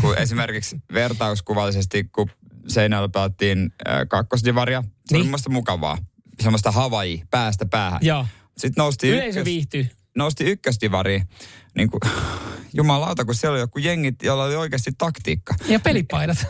Kun 0.00 0.18
esimerkiksi 0.18 0.76
vertauskuvallisesti, 0.92 2.04
kun 2.04 2.30
seinällä 2.68 3.08
pelattiin 3.08 3.72
äh, 3.88 4.00
kakkosdivaria, 4.08 4.82
se 4.82 4.88
niin. 5.16 5.22
oli 5.22 5.30
mun 5.30 5.54
mukavaa. 5.54 5.98
Semmoista 6.40 6.70
Hawaii 6.70 7.22
päästä 7.30 7.66
päähän. 7.66 8.00
Joo. 8.02 8.26
Sitten 8.56 8.82
nousti 8.82 9.08
Yleisö 9.08 9.28
ykkös, 9.28 9.44
viihtyy. 9.44 9.88
Nosti 10.16 10.44
ykkösdivari, 10.44 11.22
niin 11.74 11.90
kuin, 11.90 12.00
jumalauta, 12.74 13.24
kun 13.24 13.34
siellä 13.34 13.54
oli 13.54 13.60
joku 13.60 13.78
jengit, 13.78 14.22
jolla 14.22 14.44
oli 14.44 14.56
oikeasti 14.56 14.90
taktiikka. 14.98 15.54
Ja 15.68 15.80
pelipaidat. 15.80 16.36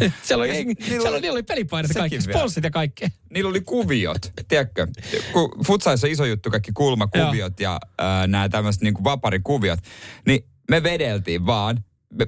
siellä, 0.22 0.42
oli, 0.42 0.54
jengi, 0.54 0.74
niillä, 0.74 0.88
siellä 0.88 1.10
oli, 1.10 1.20
niillä 1.20 1.36
oli 1.36 1.42
pelipaidat 1.42 1.90
kaikki, 1.94 2.20
sponssit 2.20 2.64
ja 2.64 2.70
kaikki. 2.70 3.04
Niillä 3.30 3.50
oli 3.50 3.60
kuviot, 3.60 4.32
tiedätkö? 4.48 4.86
Kun 5.32 5.50
futsaissa 5.66 6.06
iso 6.06 6.24
juttu, 6.24 6.50
kaikki 6.50 6.72
kulmakuviot 6.72 7.60
ja 7.60 7.80
äh, 8.00 8.26
nämä 8.26 8.48
tämmöiset 8.48 8.82
niin 8.82 9.04
vaparikuviot. 9.04 9.78
Niin 10.26 10.44
me 10.70 10.82
vedeltiin 10.82 11.46
vaan. 11.46 11.84
Me, 12.12 12.26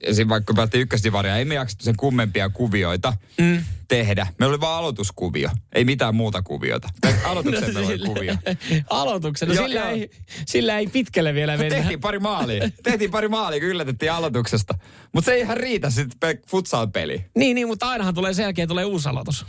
esim. 0.00 0.28
vaikka 0.28 0.54
päätti 0.54 0.78
ykkösdivaria, 0.78 1.36
ei 1.36 1.44
me 1.44 1.54
jaksettu 1.54 1.84
sen 1.84 1.96
kummempia 1.96 2.48
kuvioita 2.48 3.12
mm. 3.40 3.64
tehdä. 3.88 4.26
Meillä 4.38 4.52
oli 4.52 4.60
vaan 4.60 4.78
aloituskuvio, 4.78 5.50
ei 5.72 5.84
mitään 5.84 6.14
muuta 6.14 6.42
kuviota. 6.42 6.88
Aloituksen 7.24 7.74
meillä 7.74 7.88
oli 7.88 7.98
kuvio. 7.98 8.36
Aloituksen, 8.90 9.48
no 9.48 9.54
sillä, 9.54 9.90
ei, 9.90 10.10
sillä 10.46 10.78
ei 10.78 10.86
pitkälle 10.86 11.34
vielä 11.34 11.56
mennä. 11.56 11.76
Tehtiin 11.76 12.00
pari 12.00 12.18
maalia. 12.18 12.70
Tehtiin 12.82 13.10
pari 13.10 13.28
maalia, 13.28 13.60
kun 13.60 13.68
yllätettiin 13.68 14.12
aloituksesta. 14.12 14.74
Mutta 15.12 15.26
se 15.26 15.34
ei 15.34 15.40
ihan 15.40 15.56
riitä 15.56 15.90
sitten 15.90 16.38
futsal-peli. 16.48 17.24
Niin, 17.34 17.54
niin, 17.54 17.68
mutta 17.68 17.88
ainahan 17.88 18.14
tulee 18.14 18.34
sen 18.34 18.42
jälkeen 18.42 18.68
tulee 18.68 18.84
uusi 18.84 19.08
aloitus. 19.08 19.46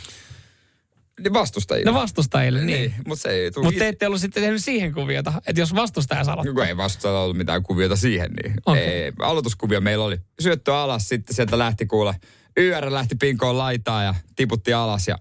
Niin 1.20 1.32
vastustajille. 1.32 1.92
No 1.92 2.00
vastustajille, 2.00 2.64
niin. 2.64 2.80
Niin, 2.80 2.94
mutta 3.06 3.22
se 3.22 3.28
ei 3.28 3.50
tule. 3.50 3.64
Mutta 3.64 3.78
te 3.78 3.88
ette 3.88 4.06
ollut 4.06 4.20
sitten 4.20 4.42
tehnyt 4.42 4.64
siihen 4.64 4.94
kuviota, 4.94 5.32
että 5.46 5.60
jos 5.60 5.74
vastustaja 5.74 6.24
saa 6.24 6.34
aloittaa. 6.34 6.66
Ei 6.66 6.76
vastustajalla 6.76 7.20
ollut 7.20 7.36
mitään 7.36 7.62
kuviota 7.62 7.96
siihen, 7.96 8.30
niin 8.42 8.54
Okei. 8.66 8.84
ei, 8.84 9.12
aloituskuvio 9.18 9.80
meillä 9.80 10.04
oli. 10.04 10.18
Syöttö 10.40 10.76
alas, 10.76 11.08
sitten 11.08 11.36
sieltä 11.36 11.58
lähti 11.58 11.86
kuule. 11.86 12.14
YR 12.56 12.92
lähti 12.92 13.14
pinkoon 13.14 13.58
laitaa 13.58 14.02
ja 14.02 14.14
tiputti 14.36 14.72
alas 14.72 15.08
ja 15.08 15.18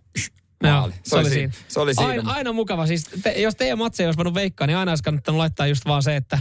maali. 0.63 0.93
se, 1.03 1.17
oli 1.17 1.29
siinä. 1.29 1.53
Se 1.67 1.79
oli 1.79 1.95
siinä. 1.95 2.09
Aina, 2.09 2.31
aina 2.31 2.53
mukava. 2.53 2.87
Siis 2.87 3.09
te, 3.23 3.31
jos 3.31 3.55
teidän 3.55 3.77
matseja 3.77 4.07
olisi 4.07 4.17
voinut 4.17 4.33
veikkaa, 4.33 4.67
niin 4.67 4.77
aina 4.77 4.91
olisi 4.91 5.03
kannattanut 5.03 5.37
laittaa 5.37 5.67
just 5.67 5.85
vaan 5.85 6.03
se, 6.03 6.15
että 6.15 6.39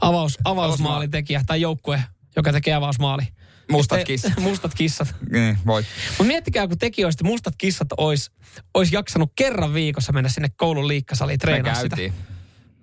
avaus, 0.00 0.38
avausmaalin 0.44 1.10
tekijä 1.10 1.42
tai 1.46 1.60
joukkue, 1.60 2.02
joka 2.36 2.52
tekee 2.52 2.74
avausmaali. 2.74 3.22
Mustat 3.72 4.04
kissat. 4.04 4.32
mustat 4.48 4.74
kissat. 4.74 5.14
Niin, 5.32 5.58
voit. 5.66 5.86
Mutta 6.10 6.24
miettikää, 6.24 6.68
kun 6.68 6.78
tekin 6.78 7.06
olisitte 7.06 7.24
mustat 7.24 7.54
kissat 7.58 7.88
olisi 7.96 8.30
ois 8.74 8.92
jaksanut 8.92 9.32
kerran 9.36 9.74
viikossa 9.74 10.12
mennä 10.12 10.28
sinne 10.28 10.48
koulun 10.56 10.88
liikkasaliin 10.88 11.34
Me 11.34 11.38
treenaa 11.38 11.74
sitä. 11.74 11.96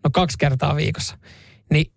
No 0.04 0.10
kaksi 0.14 0.38
kertaa 0.38 0.76
viikossa. 0.76 1.18
Niin 1.72 1.92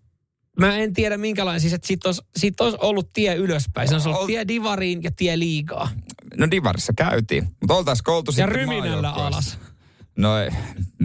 mä 0.59 0.75
en 0.77 0.93
tiedä 0.93 1.17
minkälainen, 1.17 1.61
siis 1.61 1.73
että 1.73 1.87
siitä 1.87 2.07
olisi, 2.09 2.21
siitä 2.37 2.63
olisi 2.63 2.77
ollut 2.81 3.13
tie 3.13 3.35
ylöspäin. 3.35 3.87
Se 3.87 3.93
olisi 3.95 4.07
ollut 4.09 4.21
Ol- 4.21 4.27
tie 4.27 4.47
divariin 4.47 5.03
ja 5.03 5.11
tie 5.15 5.39
liigaa. 5.39 5.89
No 6.37 6.51
Divarissa 6.51 6.93
käytiin. 6.97 7.43
Mutta 7.61 7.73
oltaisiin 7.73 8.03
koultu 8.03 8.31
Ja 8.31 8.35
sitten 8.35 8.49
ryminällä 8.51 9.01
maajoukkueessa. 9.01 9.27
alas. 9.27 9.57
No 10.17 10.29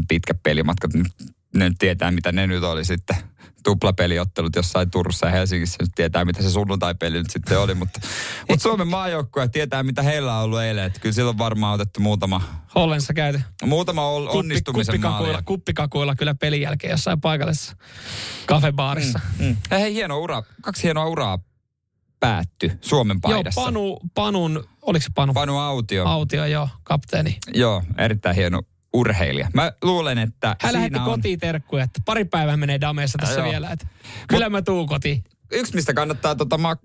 pitkä 0.08 0.34
pelimatkat, 0.42 0.94
nyt- 0.94 1.12
ne 1.56 1.68
nyt 1.68 1.78
tietää 1.78 2.10
mitä 2.10 2.32
ne 2.32 2.46
nyt 2.46 2.62
oli 2.62 2.84
sitten. 2.84 3.16
Tuplapeliottelut 3.64 4.56
jossain 4.56 4.90
Turussa 4.90 5.26
ja 5.26 5.32
Helsingissä 5.32 5.76
nyt 5.80 5.90
tietää 5.94 6.24
mitä 6.24 6.42
se 6.42 6.50
sunnuntai-peli 6.50 7.18
nyt 7.18 7.30
sitten 7.30 7.58
oli. 7.58 7.74
Mutta, 7.74 8.00
mutta 8.48 8.62
Suomen 8.62 8.88
maajoukkue 8.88 9.48
tietää 9.48 9.82
mitä 9.82 10.02
heillä 10.02 10.38
on 10.38 10.44
ollut 10.44 10.60
eilen. 10.60 10.84
Että 10.84 11.00
kyllä 11.00 11.12
silloin 11.12 11.38
varmaan 11.38 11.74
otettu 11.74 12.00
muutama, 12.00 12.42
Hollensa 12.74 13.14
käyty. 13.14 13.40
muutama 13.64 14.02
Kuppi, 14.02 14.38
onnistumisen 14.38 14.92
kuppikakuilla, 14.92 15.32
maali. 15.32 15.44
kuppikakuilla 15.44 16.14
kyllä 16.14 16.34
pelin 16.34 16.60
jälkeen 16.60 16.90
jossain 16.90 17.20
paikallisessa 17.20 17.76
kafebaarissa. 18.46 19.20
Mm. 19.38 19.44
Mm. 19.46 19.56
Ja 19.70 19.78
hei, 19.78 19.94
hieno 19.94 20.18
ura, 20.18 20.42
kaksi 20.62 20.82
hienoa 20.82 21.06
uraa 21.06 21.38
päätty 22.20 22.78
Suomen 22.80 23.16
Joo, 23.24 23.32
paidassa. 23.34 23.60
Panu, 23.60 24.00
Panun, 24.14 24.64
oliko 24.82 25.02
se 25.02 25.10
Panu? 25.14 25.34
Panu 25.34 25.58
Autio. 25.58 26.04
Autio, 26.06 26.46
joo, 26.46 26.68
kapteeni. 26.82 27.38
Joo, 27.54 27.82
erittäin 27.98 28.36
hieno 28.36 28.62
urheilija. 28.94 29.48
Mä 29.54 29.72
luulen, 29.82 30.18
että 30.18 30.56
Hän 30.60 30.72
lähetti 30.72 30.94
siinä 30.94 31.04
on... 31.04 31.10
kotiin 31.10 31.38
terkkuja, 31.38 31.84
että 31.84 32.00
pari 32.04 32.24
päivää 32.24 32.56
menee 32.56 32.80
dameessa 32.80 33.18
tässä 33.20 33.40
Joo. 33.40 33.50
vielä. 33.50 33.70
Että 33.70 33.86
kyllä 34.28 34.50
mä 34.50 34.62
tuun 34.62 34.86
kotiin. 34.86 35.24
yksi, 35.52 35.74
mistä 35.74 35.94
kannattaa, 35.94 36.34
tota, 36.34 36.58
ma- 36.58 36.76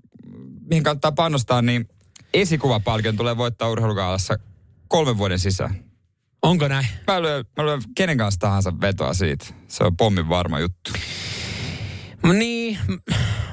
mihin 0.69 0.83
kannattaa 0.83 1.11
panostaa, 1.11 1.61
niin 1.61 1.89
esikuvapalkion 2.33 3.17
tulee 3.17 3.37
voittaa 3.37 3.69
urheilukaalassa 3.69 4.39
kolmen 4.87 5.17
vuoden 5.17 5.39
sisään. 5.39 5.75
Onko 6.41 6.67
näin? 6.67 6.87
Mä 7.07 7.21
lyön, 7.21 7.45
mä 7.57 7.65
lyön 7.65 7.81
kenen 7.95 8.17
kanssa 8.17 8.39
tahansa 8.39 8.73
vetoa 8.81 9.13
siitä. 9.13 9.45
Se 9.67 9.83
on 9.83 9.97
pommin 9.97 10.29
varma 10.29 10.59
juttu. 10.59 10.91
No 12.23 12.33
Niin, 12.33 12.77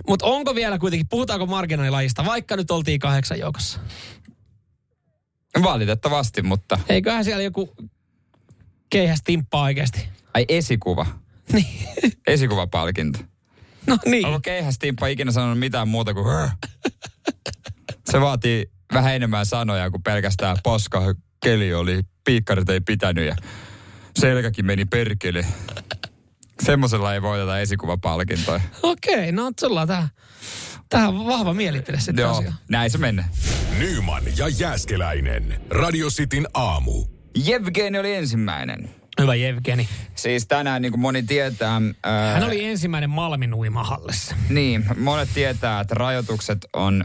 mutta 0.09 0.27
onko 0.27 0.55
vielä 0.55 0.79
kuitenkin, 0.79 1.09
puhutaanko 1.09 1.47
marginaalilajista, 1.47 2.25
vaikka 2.25 2.57
nyt 2.57 2.71
oltiin 2.71 3.01
kahdeksan 3.01 3.39
joukossa? 3.39 3.81
Valitettavasti, 5.63 6.43
mutta... 6.43 6.79
Eiköhän 6.89 7.25
siellä 7.25 7.43
joku 7.43 7.75
keihäs 9.01 9.23
timppaa 9.25 9.63
oikeasti. 9.63 10.09
Ai 10.35 10.45
esikuva. 10.49 11.07
Niin. 11.53 11.67
Esikuvapalkinto. 12.27 13.19
No 13.87 13.99
niin. 14.07 14.27
Onko 14.27 14.41
keihästimppa 14.41 15.07
ikinä 15.07 15.33
sanonut 15.33 15.59
mitään 15.59 15.89
muuta 15.89 16.15
kuin... 16.15 16.27
"Rrr"? 16.27 16.49
Se 18.11 18.21
vaatii 18.21 18.71
vähän 18.93 19.15
enemmän 19.15 19.47
sanoja 19.47 19.91
kuin 19.91 20.03
pelkästään 20.03 20.57
paska 20.63 21.15
keli 21.45 21.75
oli, 21.75 22.03
piikkarit 22.25 22.69
ei 22.69 22.81
pitänyt 22.81 23.27
ja 23.27 23.37
selkäkin 24.19 24.67
meni 24.67 24.85
perkele. 24.85 25.47
Semmoisella 26.63 27.15
ei 27.15 27.23
voiteta 27.23 27.61
esikuvapalkintoja. 27.61 28.61
Okei, 28.83 29.33
no 29.33 29.53
sulla 29.61 29.81
on 29.81 29.89
tähän, 29.89 30.09
tähän 30.89 31.15
vahva 31.27 31.55
mielipide 31.55 32.01
sitten 32.01 32.23
Joo, 32.23 32.35
tosiaan. 32.35 32.55
näin 32.71 32.91
se 32.91 32.99
menee. 32.99 33.25
Nyman 33.79 34.23
ja 34.37 34.49
Jääskeläinen. 34.49 35.61
Radio 35.71 36.09
Cityn 36.11 36.47
aamu. 36.55 37.16
Jevgeni 37.45 37.99
oli 37.99 38.15
ensimmäinen. 38.15 38.91
Hyvä 39.21 39.35
Jevgeni. 39.35 39.89
Siis 40.15 40.47
tänään, 40.47 40.83
niin 40.83 40.93
kuin 40.93 41.01
moni 41.01 41.23
tietää... 41.23 41.81
Ää, 42.03 42.33
Hän 42.35 42.45
oli 42.45 42.65
ensimmäinen 42.65 43.11
Malmin 43.11 43.55
uimahallissa. 43.55 44.37
Niin, 44.49 44.85
monet 44.99 45.29
tietää, 45.35 45.81
että 45.81 45.95
rajoitukset 45.95 46.59
on 46.73 47.05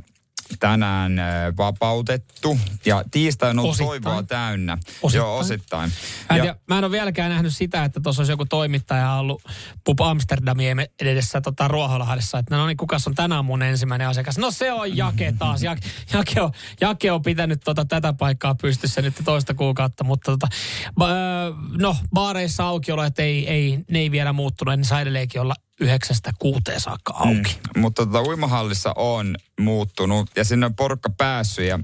tänään 0.60 1.20
ää, 1.20 1.58
vapautettu. 1.58 2.60
Ja 2.86 3.04
tiistai 3.12 3.50
on 3.50 3.60
ollut 3.60 3.72
Osittain. 3.72 4.02
toivoa 4.04 4.24
täynnä. 4.24 4.78
Osittain. 5.02 5.14
Joo, 5.14 5.38
osittain. 5.38 5.92
Mä 6.30 6.36
en, 6.36 6.38
Ja, 6.38 6.44
tiedä, 6.44 6.56
mä 6.68 6.78
en 6.78 6.84
ole 6.84 6.92
vieläkään 6.92 7.30
nähnyt 7.32 7.56
sitä, 7.56 7.84
että 7.84 8.00
tuossa 8.04 8.22
olisi 8.22 8.32
joku 8.32 8.46
toimittaja 8.46 9.14
ollut 9.14 9.42
Pub 9.84 10.02
Amsterdamien 10.02 10.88
edessä 11.02 11.42
tota, 11.42 11.68
Ruoholahdessa, 11.68 12.40
että 12.40 12.58
no 12.58 12.68
niin, 12.68 12.78
kukas 12.78 13.08
on 13.08 13.16
tänään 13.16 13.46
mun 13.46 13.62
ensimmäinen 13.64 14.08
asiakas? 14.08 14.38
No 14.38 14.52
se 14.52 14.72
on 14.72 14.98
Jake 14.98 15.34
taas. 15.40 15.64
Jake, 15.64 15.82
Jake, 16.14 16.42
on, 16.42 16.52
Jake 16.82 17.12
on 17.12 17.22
pitänyt 17.22 17.62
tota, 17.64 17.86
tätä 17.86 18.14
paikkaa 18.14 18.56
pystyssä 18.56 19.02
nyt 19.02 19.14
toista 19.26 19.54
kuukautta, 19.54 20.04
mutta 20.04 20.32
tota, 20.32 20.48
ba, 20.98 21.10
öö, 21.10 21.52
no 21.78 21.96
baareissa 22.14 22.64
aukiolo, 22.64 23.04
että 23.04 23.24
ei, 23.24 23.50
ei, 23.50 23.80
ne 23.92 24.00
ei 24.00 24.12
vielä 24.12 24.34
muuttunut, 24.34 24.76
niin 24.76 24.86
saa 24.86 25.02
edelleenkin 25.02 25.42
olla 25.42 25.56
yhdeksästä 25.82 26.32
kuuteen 26.40 26.80
saakka 26.80 27.14
auki. 27.14 27.60
Mm. 27.76 27.82
Mutta 27.82 28.06
tota, 28.06 28.22
uimahallissa 28.22 28.94
on 28.96 29.36
muuttunut 29.60 30.30
ja 30.36 30.44
sinne 30.44 30.66
on 30.66 30.76
porukka 30.76 31.10
päässyt 31.18 31.66
ja 31.66 31.80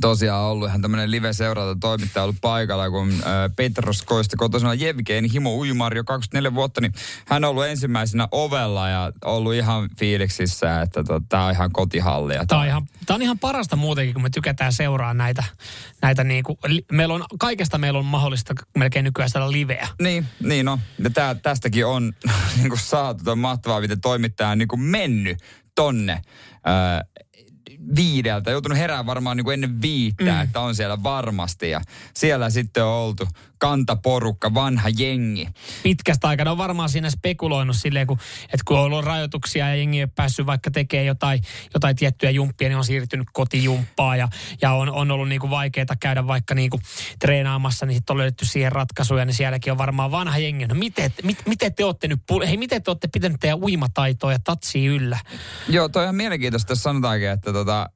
tosiaan 0.00 0.44
ollut 0.44 0.68
ihan 0.68 0.82
tämmöinen 0.82 1.10
live-seurata 1.10 1.76
toimittaja 1.80 2.22
ollut 2.22 2.36
paikalla, 2.40 2.90
kun 2.90 3.12
äh, 3.12 3.20
Petros 3.56 4.02
Koista 4.02 4.36
kotoisena 4.36 4.74
Jevgeni 4.74 5.32
Himo 5.32 5.54
Uimari 5.54 5.96
jo 5.96 6.04
24 6.04 6.54
vuotta, 6.54 6.80
niin 6.80 6.92
hän 7.26 7.44
on 7.44 7.50
ollut 7.50 7.66
ensimmäisenä 7.66 8.28
ovella 8.32 8.88
ja 8.88 9.12
ollut 9.24 9.54
ihan 9.54 9.90
fiiliksissä, 9.98 10.82
että 10.82 11.04
tota, 11.04 11.22
tämä 11.28 11.46
on 11.46 11.52
ihan 11.52 11.72
kotihalli. 11.72 12.34
Ja 12.34 12.46
Tämä 12.46 12.60
on, 12.60 12.66
ihan, 12.66 12.86
tämä 13.06 13.14
on 13.14 13.22
ihan 13.22 13.38
parasta 13.38 13.76
muutenkin, 13.76 14.14
kun 14.14 14.22
me 14.22 14.30
tykätään 14.30 14.72
seuraa 14.72 15.14
näitä, 15.14 15.44
näitä 16.02 16.24
niin 16.24 16.44
kuin, 16.44 16.58
meillä 16.92 17.14
on, 17.14 17.24
kaikesta 17.38 17.78
meillä 17.78 17.98
on 17.98 18.04
mahdollista 18.04 18.54
melkein 18.78 19.04
nykyään 19.04 19.30
saada 19.30 19.52
liveä. 19.52 19.88
Niin, 20.02 20.26
niin 20.42 20.66
no. 20.66 20.78
Ja 21.04 21.10
tää, 21.10 21.34
tästäkin 21.34 21.86
on 21.86 22.12
niin 22.56 22.68
kuin 22.68 22.80
saatu, 22.80 23.30
on 23.30 23.38
mahtavaa, 23.38 23.80
miten 23.80 24.00
toimittaja 24.00 24.48
on 24.48 24.58
niin 24.58 24.68
kuin 24.68 24.80
mennyt 24.80 25.38
tonne 25.74 26.22
ää, 26.64 27.04
viideltä. 27.96 28.50
Joutunut 28.50 28.78
herään 28.78 29.06
varmaan 29.06 29.36
niin 29.36 29.44
kuin 29.44 29.54
ennen 29.54 29.82
viittää, 29.82 30.34
mm. 30.34 30.44
että 30.44 30.60
on 30.60 30.74
siellä 30.74 31.02
varmasti. 31.02 31.70
Ja 31.70 31.80
siellä 32.14 32.50
sitten 32.50 32.84
on 32.84 32.90
oltu 32.90 33.28
kantaporukka, 33.60 34.54
vanha 34.54 34.88
jengi. 34.98 35.48
pitkästä 35.82 36.28
aikaa. 36.28 36.44
Ne 36.44 36.50
on 36.50 36.58
varmaan 36.58 36.88
siinä 36.88 37.10
spekuloinut 37.10 37.76
silleen, 37.76 38.06
kun, 38.06 38.18
että 38.44 38.62
kun 38.64 38.78
on 38.78 38.84
ollut 38.84 39.04
rajoituksia 39.04 39.68
ja 39.68 39.74
jengi 39.74 39.98
ei 39.98 40.04
ole 40.04 40.10
päässyt 40.14 40.46
vaikka 40.46 40.70
tekemään 40.70 41.06
jotain, 41.06 41.40
jotain 41.74 41.96
tiettyjä 41.96 42.30
jumppia, 42.30 42.68
niin 42.68 42.76
on 42.76 42.84
siirtynyt 42.84 43.28
kotijumppaa 43.32 44.16
ja, 44.16 44.28
ja 44.62 44.72
on, 44.72 44.90
on 44.90 45.10
ollut 45.10 45.28
niinku 45.28 45.50
vaikeaa 45.50 45.86
käydä 46.00 46.26
vaikka 46.26 46.54
niinku 46.54 46.80
treenaamassa, 47.18 47.86
niin 47.86 47.94
sitten 47.94 48.14
on 48.14 48.18
löydetty 48.18 48.44
siihen 48.44 48.72
ratkaisuja, 48.72 49.24
niin 49.24 49.34
sielläkin 49.34 49.72
on 49.72 49.78
varmaan 49.78 50.10
vanha 50.10 50.38
jengi. 50.38 50.66
No 50.66 50.74
miten, 50.74 51.12
mit, 51.22 51.38
miten 51.46 51.74
te 51.74 51.84
olette 51.84 52.08
nyt, 52.08 52.20
hei 52.46 52.56
miten 52.56 52.82
te 52.82 52.90
olette 52.90 53.08
pitänyt 53.12 53.40
teidän 53.40 53.62
uimataitoa 53.62 54.32
ja 54.32 54.38
tatsia 54.44 54.90
yllä? 54.90 55.18
Joo, 55.68 55.88
toi 55.88 56.02
on 56.02 56.04
ihan 56.04 56.14
mielenkiintoista, 56.14 56.72
jos 56.72 56.82
sanotaankin, 56.82 57.28
että 57.28 57.52
tota, 57.52 57.90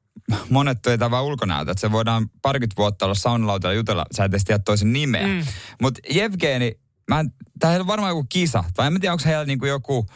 monet 0.50 0.78
vetää 0.86 1.10
vaan 1.10 1.24
ulkonäöltä, 1.24 1.70
että 1.70 1.80
se 1.80 1.92
voidaan 1.92 2.30
parikymmentä 2.42 2.76
vuotta 2.76 3.04
olla 3.04 3.14
saunalautalla 3.14 3.74
jutella, 3.74 4.06
sä 4.16 4.24
et 4.24 4.32
tiedä 4.44 4.58
toisen 4.64 4.92
nimeä. 4.92 5.26
Mm. 5.26 5.44
Mutta 5.82 6.00
Jevgeni, 6.10 6.72
mä 7.10 7.24
tää 7.58 7.80
on 7.80 7.86
varmaan 7.86 8.10
joku 8.10 8.26
kisa, 8.28 8.64
vai 8.78 8.86
en 8.86 9.00
tiedä, 9.00 9.12
onko 9.12 9.24
heillä 9.26 9.44
niinku 9.44 9.66
joku, 9.66 10.06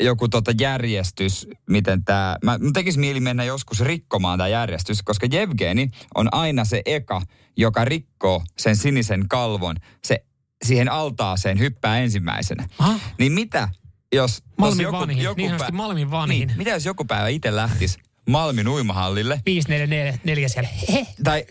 joku 0.00 0.28
tota 0.28 0.52
järjestys, 0.60 1.48
miten 1.70 2.04
tämä, 2.04 2.36
mä, 2.44 2.58
mä 2.58 2.70
tekis 2.74 2.96
mieli 2.96 3.20
mennä 3.20 3.44
joskus 3.44 3.80
rikkomaan 3.80 4.38
tämä 4.38 4.48
järjestys, 4.48 5.02
koska 5.02 5.26
Jevgeni 5.32 5.90
on 6.14 6.28
aina 6.32 6.64
se 6.64 6.82
eka, 6.86 7.22
joka 7.56 7.84
rikkoo 7.84 8.42
sen 8.58 8.76
sinisen 8.76 9.28
kalvon, 9.28 9.76
se 10.04 10.24
siihen 10.64 10.92
altaaseen 10.92 11.58
hyppää 11.58 11.98
ensimmäisenä. 11.98 12.68
Aha. 12.78 13.00
Niin 13.18 13.32
mitä, 13.32 13.68
jos... 14.12 14.42
Malmin 14.58 14.82
jos 14.82 14.92
vanhin, 14.92 15.18
niin 15.36 15.48
sanotusti 15.48 15.72
Malmin 15.72 16.10
vanhin. 16.10 16.46
Niin, 16.46 16.58
mitä 16.58 16.70
jos 16.70 16.86
joku 16.86 17.04
päivä 17.04 17.28
itse 17.28 17.56
lähtisi 17.56 17.98
Malmin 18.28 18.68
uimahallille 18.68 19.40
544 19.46 20.48
siellä. 20.48 20.68
He. 20.92 21.06
tai 21.24 21.44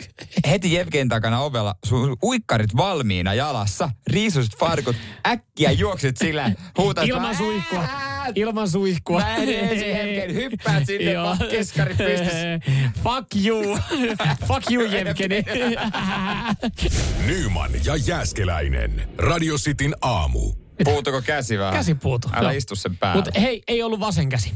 heti 0.47 0.73
Jevgen 0.73 1.09
takana 1.09 1.39
ovella, 1.39 1.75
sun 1.85 2.17
uikkarit 2.23 2.77
valmiina 2.77 3.33
jalassa, 3.33 3.89
riisusit 4.07 4.57
farkut, 4.57 4.95
äkkiä 5.27 5.71
juoksit 5.71 6.17
sillä, 6.17 6.51
huutasit 6.77 7.09
Ilman 7.09 7.23
vaan, 7.23 7.35
suihkua. 7.35 7.83
Ilman 8.35 8.69
suihkua. 8.69 9.27
Ensin 9.27 9.95
hetken, 9.95 10.35
hyppäät 10.35 10.85
sinne, 10.85 11.11
Joo. 11.11 11.25
vaan 11.25 11.37
keskarit 11.51 11.97
pystyssä. 11.97 12.59
Fuck 13.03 13.45
you. 13.45 13.77
Fuck 14.47 14.71
you, 14.71 14.85
Jevgeni. 14.85 15.43
Nyman 17.25 17.71
ja 17.85 17.95
Jääskeläinen. 17.95 19.09
Radio 19.17 19.55
Cityn 19.57 19.95
aamu. 20.01 20.53
Puutuko 20.83 21.21
käsi 21.21 21.59
vähän? 21.59 21.73
Käsi 21.73 21.95
puutu. 21.95 22.29
Älä 22.33 22.49
joo. 22.51 22.57
istu 22.57 22.75
sen 22.75 22.97
päällä. 22.97 23.15
Mutta 23.15 23.39
hei, 23.39 23.63
ei 23.67 23.83
ollut 23.83 23.99
vasen 23.99 24.29
käsi. 24.29 24.53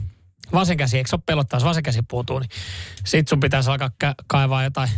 Vasen 0.53 0.77
käsi, 0.77 0.97
eikö 0.97 1.09
se 1.09 1.15
ole 1.15 1.23
pelottaa, 1.25 1.57
jos 1.57 1.63
vasen 1.63 1.83
käsi 1.83 1.99
puutuu, 2.09 2.39
niin 2.39 2.49
sit 3.05 3.27
sun 3.27 3.39
pitäisi 3.39 3.69
alkaa 3.69 3.89
kä- 4.03 4.13
kaivaa 4.27 4.63
jotain 4.63 4.89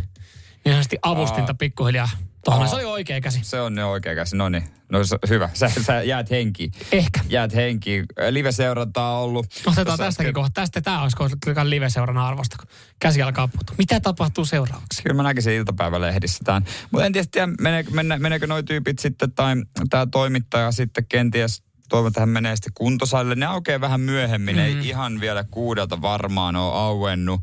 niin 0.66 0.74
sanotusti 0.74 0.98
avustinta 1.02 1.52
Aa. 1.52 1.58
pikkuhiljaa. 1.60 2.10
Tuohon 2.46 2.62
Aa. 2.64 2.68
se 2.70 2.76
oli 2.76 2.86
oikea 2.86 3.22
käsi. 3.22 3.40
Se 3.44 3.62
on 3.62 3.76
ne 3.76 3.86
oikea 3.86 4.16
käsi. 4.16 4.36
No 4.38 4.50
niin, 4.50 4.64
no 4.90 5.04
se- 5.04 5.18
hyvä. 5.30 5.50
Sä, 5.54 5.72
sä 5.86 6.04
jäät 6.04 6.30
henkiin. 6.30 6.72
Ehkä. 6.92 7.20
Jäät 7.30 7.56
henkiin. 7.56 8.06
Live-seurantaa 8.30 9.18
on 9.18 9.24
ollut. 9.24 9.46
Otetaan 9.68 9.98
tästäkin 9.98 10.30
äsken- 10.30 10.34
kohta. 10.34 10.52
Tästä 10.54 10.82
tämä 10.82 11.02
olisi 11.02 11.18
kohta 11.18 11.70
live-seurana 11.70 12.28
arvosta, 12.28 12.58
kun 12.60 12.68
käsi 13.00 13.22
alkaa 13.22 13.48
puuttua. 13.48 13.76
Mitä 13.78 14.00
tapahtuu 14.00 14.46
seuraavaksi? 14.46 15.04
Kyllä 15.04 15.16
mä 15.16 15.24
näkisin 15.24 15.54
iltapäivälehdissä 15.54 16.44
tämän. 16.44 16.66
Mutta 16.92 17.06
en 17.06 17.12
tiedä, 17.12 17.48
meneekö, 17.62 17.92
meneekö 18.20 18.48
noi 18.48 18.64
tyypit 18.64 19.00
sitten, 19.00 19.32
tai 19.32 19.56
tämä 19.90 20.06
toimittaja 20.12 20.72
sitten 20.72 21.06
kenties, 21.10 21.64
toivon, 21.90 22.08
että 22.08 22.20
hän 22.20 22.30
menee 22.30 22.56
sitten 22.56 22.74
kuntosalille. 22.74 23.36
Ne 23.36 23.46
aukeaa 23.46 23.82
vähän 23.82 24.02
myöhemmin, 24.02 24.56
mm. 24.56 24.62
ei 24.62 24.88
ihan 24.88 25.20
vielä 25.20 25.44
kuudelta 25.52 26.02
varmaan 26.02 26.56
ole 26.56 26.74
auennut. 26.74 27.42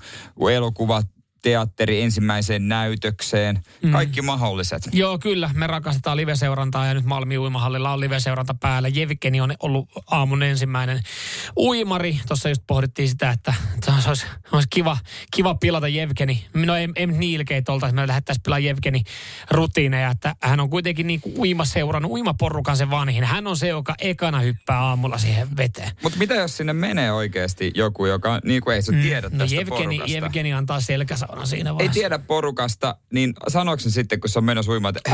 Elokuvat, 0.52 1.06
teatteri 1.44 2.02
ensimmäiseen 2.02 2.68
näytökseen, 2.68 3.60
mm. 3.82 3.92
kaikki 3.92 4.22
mahdolliset. 4.22 4.82
Joo, 4.92 5.18
kyllä. 5.18 5.50
Me 5.54 5.66
rakastetaan 5.66 6.16
live-seurantaa 6.16 6.86
ja 6.86 6.94
nyt 6.94 7.04
Malmi 7.04 7.38
uimahallilla 7.38 7.92
on 7.92 8.00
live-seuranta 8.00 8.54
päällä. 8.54 8.88
Jevgeni 8.88 9.40
on 9.40 9.54
ollut 9.60 9.88
aamun 10.10 10.42
ensimmäinen 10.42 11.00
uimari. 11.56 12.20
Tuossa 12.28 12.48
just 12.48 12.62
pohdittiin 12.66 13.08
sitä, 13.08 13.30
että 13.30 13.54
se 13.84 14.08
olisi, 14.08 14.26
olisi 14.52 14.68
kiva, 14.70 14.98
kiva 15.30 15.54
pilata 15.54 15.88
Jevgeni. 15.88 16.46
No 16.54 16.76
ei, 16.76 16.88
ei 16.96 17.06
niin 17.06 17.40
ilkeitä 17.40 17.72
että 17.72 17.92
me 17.92 18.08
lähdettäisiin 18.08 18.42
pilaamaan 18.42 18.64
Jevgeni 18.64 19.02
rutiineja. 19.50 20.10
Että 20.10 20.34
hän 20.42 20.60
on 20.60 20.70
kuitenkin 20.70 21.06
niin 21.06 21.20
kuin 21.20 21.38
uimaseuran, 21.38 22.06
uimaporukan 22.06 22.76
se 22.76 22.90
vanhin. 22.90 23.24
Hän 23.24 23.46
on 23.46 23.56
se, 23.56 23.68
joka 23.68 23.94
ekana 23.98 24.40
hyppää 24.40 24.80
aamulla 24.80 25.18
siihen 25.18 25.56
veteen. 25.56 25.90
Mutta 26.02 26.18
mitä 26.18 26.34
jos 26.34 26.56
sinne 26.56 26.72
menee 26.72 27.12
oikeasti 27.12 27.72
joku, 27.74 28.06
joka 28.06 28.40
niin 28.44 28.60
kuin 28.60 28.74
ei 28.74 28.82
sä 28.82 28.92
tiedä 28.92 29.28
No 29.28 29.38
tästä 29.38 29.56
Jevgeni, 29.56 29.96
porukasta? 29.96 30.12
Jevgeni 30.12 30.52
antaa 30.52 30.80
selkäsauna 31.34 31.46
siinä 31.46 31.70
Ei 31.70 31.74
vaiheessa. 31.74 31.94
tiedä 32.00 32.18
porukasta, 32.18 32.96
niin 33.12 33.34
sanooko 33.48 33.80
se 33.80 33.90
sitten, 33.90 34.20
kun 34.20 34.30
se 34.30 34.38
on 34.38 34.44
menossa 34.44 34.72
uimaan, 34.72 34.94
että 34.96 35.10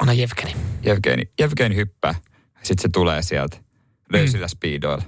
Anna 0.00 0.12
Jevgeni. 0.12 0.56
Jevgeni, 0.82 1.22
Jevgeni 1.38 1.76
hyppää. 1.76 2.14
Sitten 2.62 2.82
se 2.82 2.88
tulee 2.92 3.22
sieltä 3.22 3.56
löysillä 4.12 4.48
speedoilla. 4.48 5.04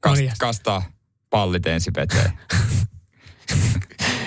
Kast, 0.00 0.16
Morjes. 0.20 0.38
kastaa 0.38 0.82
pallit 1.30 1.66
ensin 1.66 1.92
veteen. 1.96 2.32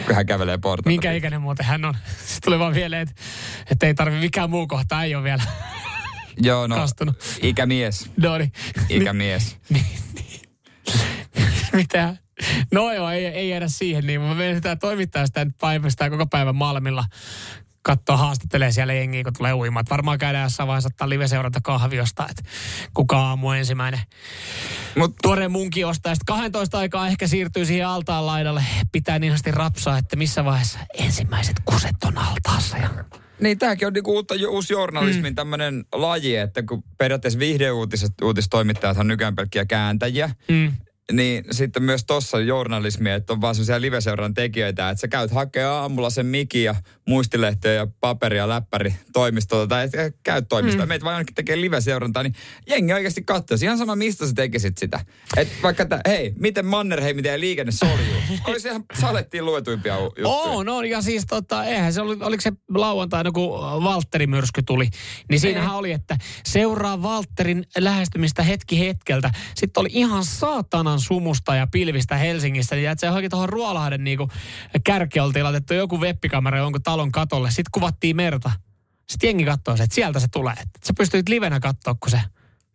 kun 0.06 0.16
hän 0.16 0.26
kävelee 0.26 0.58
portaita. 0.58 0.90
Minkä 0.90 1.12
ikäinen 1.14 1.42
muuten 1.42 1.66
hän 1.66 1.86
on? 1.86 1.94
Se 2.28 2.40
tuli 2.42 2.60
vaan 2.60 2.74
vielä, 2.74 3.02
että, 3.02 3.14
että 3.72 3.88
ei 3.88 3.94
tarvi 3.94 4.20
mikään 4.20 4.50
muu 4.50 4.68
kohta, 4.68 5.04
ei 5.04 5.16
ole 5.16 5.24
vielä 5.24 5.44
Joo, 6.42 6.68
no, 6.68 6.76
kastunut. 6.76 7.16
ikämies. 7.42 8.12
No 8.18 8.38
niin. 8.38 8.52
Ikämies. 8.90 9.58
Mitä? 11.74 12.16
No 12.74 12.94
joo, 12.94 13.10
ei, 13.10 13.26
ei 13.26 13.50
jäädä 13.50 13.68
siihen 13.68 14.08
niin. 14.08 14.22
Mä 14.22 14.36
menen 14.36 14.56
sitä 14.56 14.76
toimittaa 14.76 15.26
sitä 15.26 15.46
nyt 15.46 15.58
päivästään 15.62 16.12
koko 16.12 16.26
päivän 16.26 16.56
Malmilla. 16.56 17.06
Katsoa, 17.82 18.18
haastattelee 18.18 18.72
siellä 18.72 18.94
jengiä, 18.94 19.24
kun 19.24 19.34
tulee 19.38 19.54
uimaan. 19.54 19.84
Et 19.86 19.90
Varmaan 19.90 20.18
käydään 20.18 20.44
jossain 20.44 20.68
vaiheessa 20.68 20.88
ottaa 20.88 21.10
live-seuranta 21.10 21.60
kahviosta, 21.64 22.28
että 22.30 22.44
kuka 22.94 23.18
aamu 23.18 23.52
ensimmäinen 23.52 24.00
Mut, 24.98 25.16
tuore 25.22 25.48
munki 25.48 25.84
ostaa. 25.84 26.16
Sitten 26.16 26.36
12 26.36 26.78
aikaa 26.78 27.08
ehkä 27.08 27.28
siirtyy 27.28 27.66
siihen 27.66 27.88
altaan 27.88 28.26
laidalle. 28.26 28.64
Pitää 28.92 29.20
niin 29.20 29.34
asti 29.34 29.52
rapsaa, 29.52 29.98
että 29.98 30.16
missä 30.16 30.46
vaiheessa 30.46 30.80
ensimmäiset 30.94 31.56
kuset 31.66 31.96
on 32.06 32.18
altaassa. 32.18 32.78
Ja... 32.78 32.90
niin 33.40 33.60
tämäkin 33.60 33.88
on 33.88 33.94
niinku 33.94 34.14
uutta, 34.14 34.36
uusi 34.50 34.74
journalismin 34.74 35.34
mm. 35.34 35.36
tämmöinen 35.36 35.86
laji, 35.94 36.36
että 36.36 36.64
kun 36.64 36.84
periaatteessa 36.98 37.40
viihdeuutiset, 37.40 38.14
uutistoimittajat 38.24 38.98
on 38.98 39.08
nykyään 39.08 39.36
pelkkiä 39.36 39.66
kääntäjiä, 39.66 40.30
Mm. 40.48 40.74
Niin 41.12 41.46
sitten 41.52 41.84
myös 41.84 42.04
tossa 42.06 42.40
journalismia, 42.40 43.16
että 43.16 43.34
on 43.34 43.42
vaan 43.42 43.56
sellaisia 43.56 43.82
live-seuran 43.82 44.34
tekijöitä, 44.34 44.90
että 44.90 45.02
sä 45.02 45.08
käyt 45.08 45.32
hakea 45.32 45.74
aamulla 45.74 46.10
sen 46.10 46.26
mikin 46.26 46.64
ja 46.64 46.76
muistilehtiä 47.08 47.74
ja 47.74 47.88
paperia 48.00 48.42
ja 48.42 48.50
läppäri 48.50 48.96
toimistolta 49.14 49.68
tai 49.68 49.90
et 49.94 50.16
käyt 50.24 50.50
toimistoon, 50.50 50.88
mm. 50.88 50.90
meitä 50.90 51.06
vaan 51.06 51.14
jonnekin 51.14 51.36
tekee 51.36 51.62
live-seurantaa, 51.62 52.24
niin 52.24 52.34
jengi 52.70 52.94
oikeasti 52.94 53.22
katsoisi. 53.22 53.66
Ihan 53.66 53.78
sama, 53.78 53.96
mistä 53.96 54.28
sä 54.28 54.34
tekisit 54.36 54.78
sitä. 54.78 55.00
Et 55.38 55.48
vaikka, 55.64 55.84
että 55.84 56.02
hei, 56.08 56.34
miten 56.40 56.66
Mannerheim 56.66 57.20
ja 57.24 57.40
liikenne 57.40 57.72
soljuu. 57.72 58.22
Olisi 58.48 58.68
ihan 58.68 58.84
salettiin 59.00 59.46
luetuimpia 59.46 60.00
juttuja. 60.00 60.28
Oo, 60.28 60.64
no 60.64 60.82
ja 60.82 61.02
siis 61.02 61.26
tota, 61.26 61.66
eihän 61.66 61.94
se 61.94 62.02
oli, 62.02 62.18
oliko 62.22 62.42
se 62.42 62.52
lauantaina, 62.70 63.32
kun 63.32 63.60
Valtteri 63.60 64.28
myrsky 64.28 64.64
tuli, 64.64 64.90
niin 65.30 65.40
siinähän 65.40 65.76
oli, 65.76 65.92
että 65.92 66.18
seuraa 66.46 67.02
Valtterin 67.04 67.66
lähestymistä 67.78 68.44
hetki 68.44 68.80
hetkeltä. 68.80 69.32
Sitten 69.56 69.82
oli 69.82 69.90
ihan 69.92 70.26
saatanan 71.00 71.22
sumusta 71.22 71.56
ja 71.56 71.68
pilvistä 71.68 72.18
Helsingissä. 72.18 72.76
Ja 72.76 72.92
että 72.92 73.00
se 73.00 73.08
johonkin 73.08 73.32
tuohon 73.32 73.50
Ruolahden 73.50 74.04
niinku 74.04 74.30
kärki 74.84 75.20
oltiin 75.20 75.44
laitettu 75.44 75.74
joku 75.74 76.00
webbikamera 76.00 76.58
jonkun 76.58 76.84
talon 76.84 77.12
katolle. 77.12 77.50
Sitten 77.50 77.72
kuvattiin 77.72 78.16
merta. 78.16 78.52
Sitten 79.10 79.28
jengi 79.28 79.46
katsoo 79.46 79.78
se, 79.78 79.84
että 79.84 79.96
sieltä 79.96 80.20
se 80.20 80.28
tulee. 80.28 80.54
Että 80.54 80.80
sä 80.88 80.94
pystyt 80.98 81.30
livenä 81.30 81.60
katsoa, 81.60 81.96
kun 81.96 82.12
se 82.12 82.22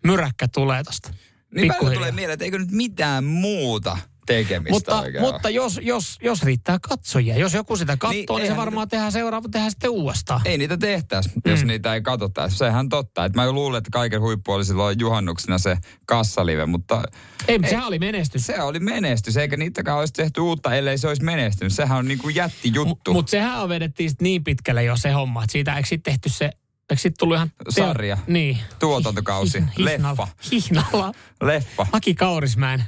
myräkkä 0.06 0.48
tulee 0.48 0.84
tosta. 0.84 1.14
Niin 1.54 1.72
tulee 1.78 2.12
mieleen, 2.12 2.34
että 2.34 2.44
eikö 2.44 2.58
nyt 2.58 2.70
mitään 2.70 3.24
muuta 3.24 3.98
tekemistä 4.26 4.72
Mutta, 4.72 5.00
oikein 5.00 5.24
mutta 5.24 5.50
jos, 5.50 5.80
jos, 5.82 6.18
jos 6.22 6.42
riittää 6.42 6.78
katsojia, 6.88 7.36
jos 7.38 7.54
joku 7.54 7.76
sitä 7.76 7.96
katsoo, 7.96 8.10
Niin, 8.10 8.26
niin, 8.36 8.46
se 8.46 8.56
varmaan 8.56 8.88
tehdään 8.88 9.12
seuraava, 9.12 9.48
tehdään 9.48 9.70
sitten 9.70 9.90
uudestaan. 9.90 10.40
Ei 10.44 10.58
niitä 10.58 10.76
tehtäisi, 10.76 11.30
jos 11.44 11.64
niitä 11.64 11.94
ei 11.94 12.02
katsottaisi. 12.02 12.56
Sehän 12.56 12.88
totta. 12.88 13.24
Et 13.24 13.34
mä 13.34 13.52
luulen, 13.52 13.78
että 13.78 13.90
kaiken 13.92 14.20
huippu 14.20 14.52
oli 14.52 14.64
silloin 14.64 15.00
juhannuksena 15.00 15.58
se 15.58 15.76
kassalive, 16.06 16.66
mutta 16.66 17.02
Ei, 17.48 17.58
mutta 17.58 17.70
sehän 17.70 17.86
oli 17.86 17.98
menestys. 17.98 18.46
se 18.46 18.62
oli 18.62 18.80
menestys, 18.80 19.36
eikä 19.36 19.56
niitäkään 19.56 19.98
olisi 19.98 20.12
tehty 20.12 20.40
uutta, 20.40 20.74
ellei 20.74 20.98
se 20.98 21.08
olisi 21.08 21.24
menestynyt. 21.24 21.72
Sehän 21.72 21.98
on 21.98 22.08
niinku 22.08 22.28
jätti 22.28 22.70
juttu. 22.74 23.12
Mutta 23.12 23.30
sehän 23.30 23.62
on 23.62 23.68
vedettiin 23.68 24.10
sit 24.10 24.22
niin 24.22 24.44
pitkälle 24.44 24.84
jo 24.84 24.96
se 24.96 25.10
homma, 25.10 25.44
että 25.44 25.52
siitä 25.52 25.76
eikö 25.76 25.88
sitten 25.88 26.12
tehty 26.12 26.28
se, 26.28 26.44
eikö 26.90 26.96
sitten 26.96 27.18
tullut 27.18 27.36
ihan... 27.36 27.52
Sarja. 27.68 28.18
Niin. 28.26 28.58
Tuotantokausi. 28.78 29.58
Hihn- 29.58 29.72
Leffa. 29.76 30.28
Hihnalla. 30.52 31.12
Leffa. 31.42 31.86
Aki 31.92 32.14
Kaurismäen 32.14 32.84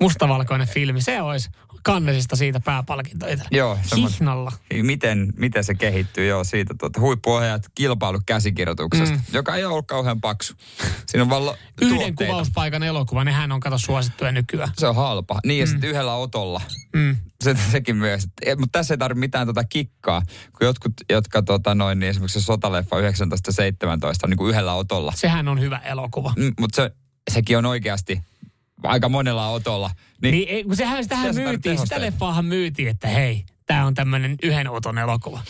mustavalkoinen 0.00 0.68
filmi. 0.68 1.00
Se 1.00 1.22
olisi 1.22 1.50
kannesista 1.82 2.36
siitä 2.36 2.60
pääpalkinto. 2.60 3.26
Joo, 3.50 3.78
Hihnalla. 3.96 4.52
Miten, 4.82 5.32
miten 5.36 5.64
se 5.64 5.74
kehittyy, 5.74 6.26
joo, 6.26 6.44
siitä 6.44 6.74
tuota, 6.78 7.00
huippuohjaajat 7.00 7.62
kilpailu 7.74 8.20
käsikirjoituksesta, 8.26 9.14
mm. 9.14 9.22
joka 9.32 9.56
ei 9.56 9.64
ole 9.64 9.72
ollut 9.72 9.86
kauhean 9.86 10.20
paksu. 10.20 10.54
Siinä 11.06 11.22
on 11.22 11.30
vaan 11.30 11.46
lo- 11.46 11.56
Yhden 11.82 11.96
tuotteita. 11.98 12.24
kuvauspaikan 12.32 12.82
elokuva, 12.82 13.24
nehän 13.24 13.52
on 13.52 13.60
kato 13.60 13.78
suosittuja 13.78 14.32
nykyään. 14.32 14.68
Se 14.78 14.86
on 14.86 14.94
halpa. 14.96 15.40
Niin, 15.46 15.60
ja 15.60 15.66
sitten 15.66 15.90
yhdellä 15.90 16.14
otolla. 16.14 16.60
Mm. 16.96 17.16
Se, 17.44 17.56
sekin 17.72 17.96
myös. 17.96 18.26
Mutta 18.58 18.78
tässä 18.78 18.94
ei 18.94 18.98
tarvitse 18.98 19.20
mitään 19.20 19.46
tota 19.46 19.64
kikkaa, 19.64 20.22
kun 20.58 20.66
jotkut, 20.66 20.92
jotka 21.10 21.42
tota 21.42 21.74
noin, 21.74 21.98
niin 21.98 22.10
esimerkiksi 22.10 22.40
sotaleffa 22.40 22.96
1917 22.96 24.26
on 24.26 24.30
niin 24.30 24.38
kuin 24.38 24.50
yhdellä 24.50 24.74
otolla. 24.74 25.12
Sehän 25.16 25.48
on 25.48 25.60
hyvä 25.60 25.78
elokuva. 25.78 26.32
Mm, 26.36 26.52
Mutta 26.60 26.76
se, 26.76 26.90
sekin 27.30 27.58
on 27.58 27.66
oikeasti 27.66 28.20
aika 28.82 29.08
monella 29.08 29.48
otolla. 29.48 29.90
Niin, 30.22 30.32
niin 30.32 30.48
ei, 30.48 30.64
kun 30.64 30.76
sehän 30.76 31.02
sitähän 31.02 31.26
Tässä 31.26 31.42
myytiin, 31.42 31.78
sitä 31.78 32.00
leffaahan 32.00 32.44
myytiin, 32.44 32.88
että 32.88 33.08
hei, 33.08 33.44
tämä 33.66 33.86
on 33.86 33.94
tämmöinen 33.94 34.36
yhden 34.42 34.70
oton 34.70 34.98
elokuva. 34.98 35.42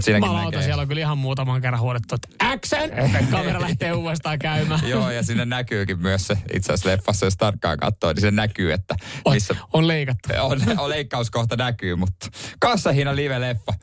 Siinäkin 0.00 0.26
Jumalauta, 0.26 0.50
näkee. 0.50 0.62
siellä 0.62 0.80
on 0.80 0.88
kyllä 0.88 1.00
ihan 1.00 1.18
muutaman 1.18 1.60
kerran 1.60 1.80
huodettu, 1.80 2.14
että 2.14 2.28
action! 2.38 2.90
Kamera 3.30 3.60
lähtee 3.60 3.92
uudestaan 3.92 4.38
käymään. 4.38 4.80
Joo, 4.88 5.10
ja 5.10 5.22
siinä 5.22 5.44
näkyykin 5.44 5.98
myös 5.98 6.26
se, 6.26 6.38
itse 6.52 6.72
asiassa 6.72 6.90
leffassa, 6.90 7.26
jos 7.26 7.36
tarkkaan 7.36 7.78
katsoo, 7.78 8.12
niin 8.12 8.20
se 8.20 8.30
näkyy, 8.30 8.72
että 8.72 8.94
on, 9.24 9.34
missä 9.34 9.56
on 9.72 9.88
leikattu. 9.88 10.28
on, 10.40 10.60
on 10.78 10.90
leikkauskohta 10.90 11.56
näkyy, 11.56 11.96
mutta 11.96 12.28
kassahiina 12.58 13.16
live-leffa 13.16 13.74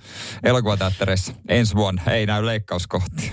elokuvateattereissa 0.43 1.33
ensi 1.47 1.75
vuonna 1.75 2.01
ei 2.11 2.25
näy 2.25 2.45
leikkauskohtia. 2.45 3.31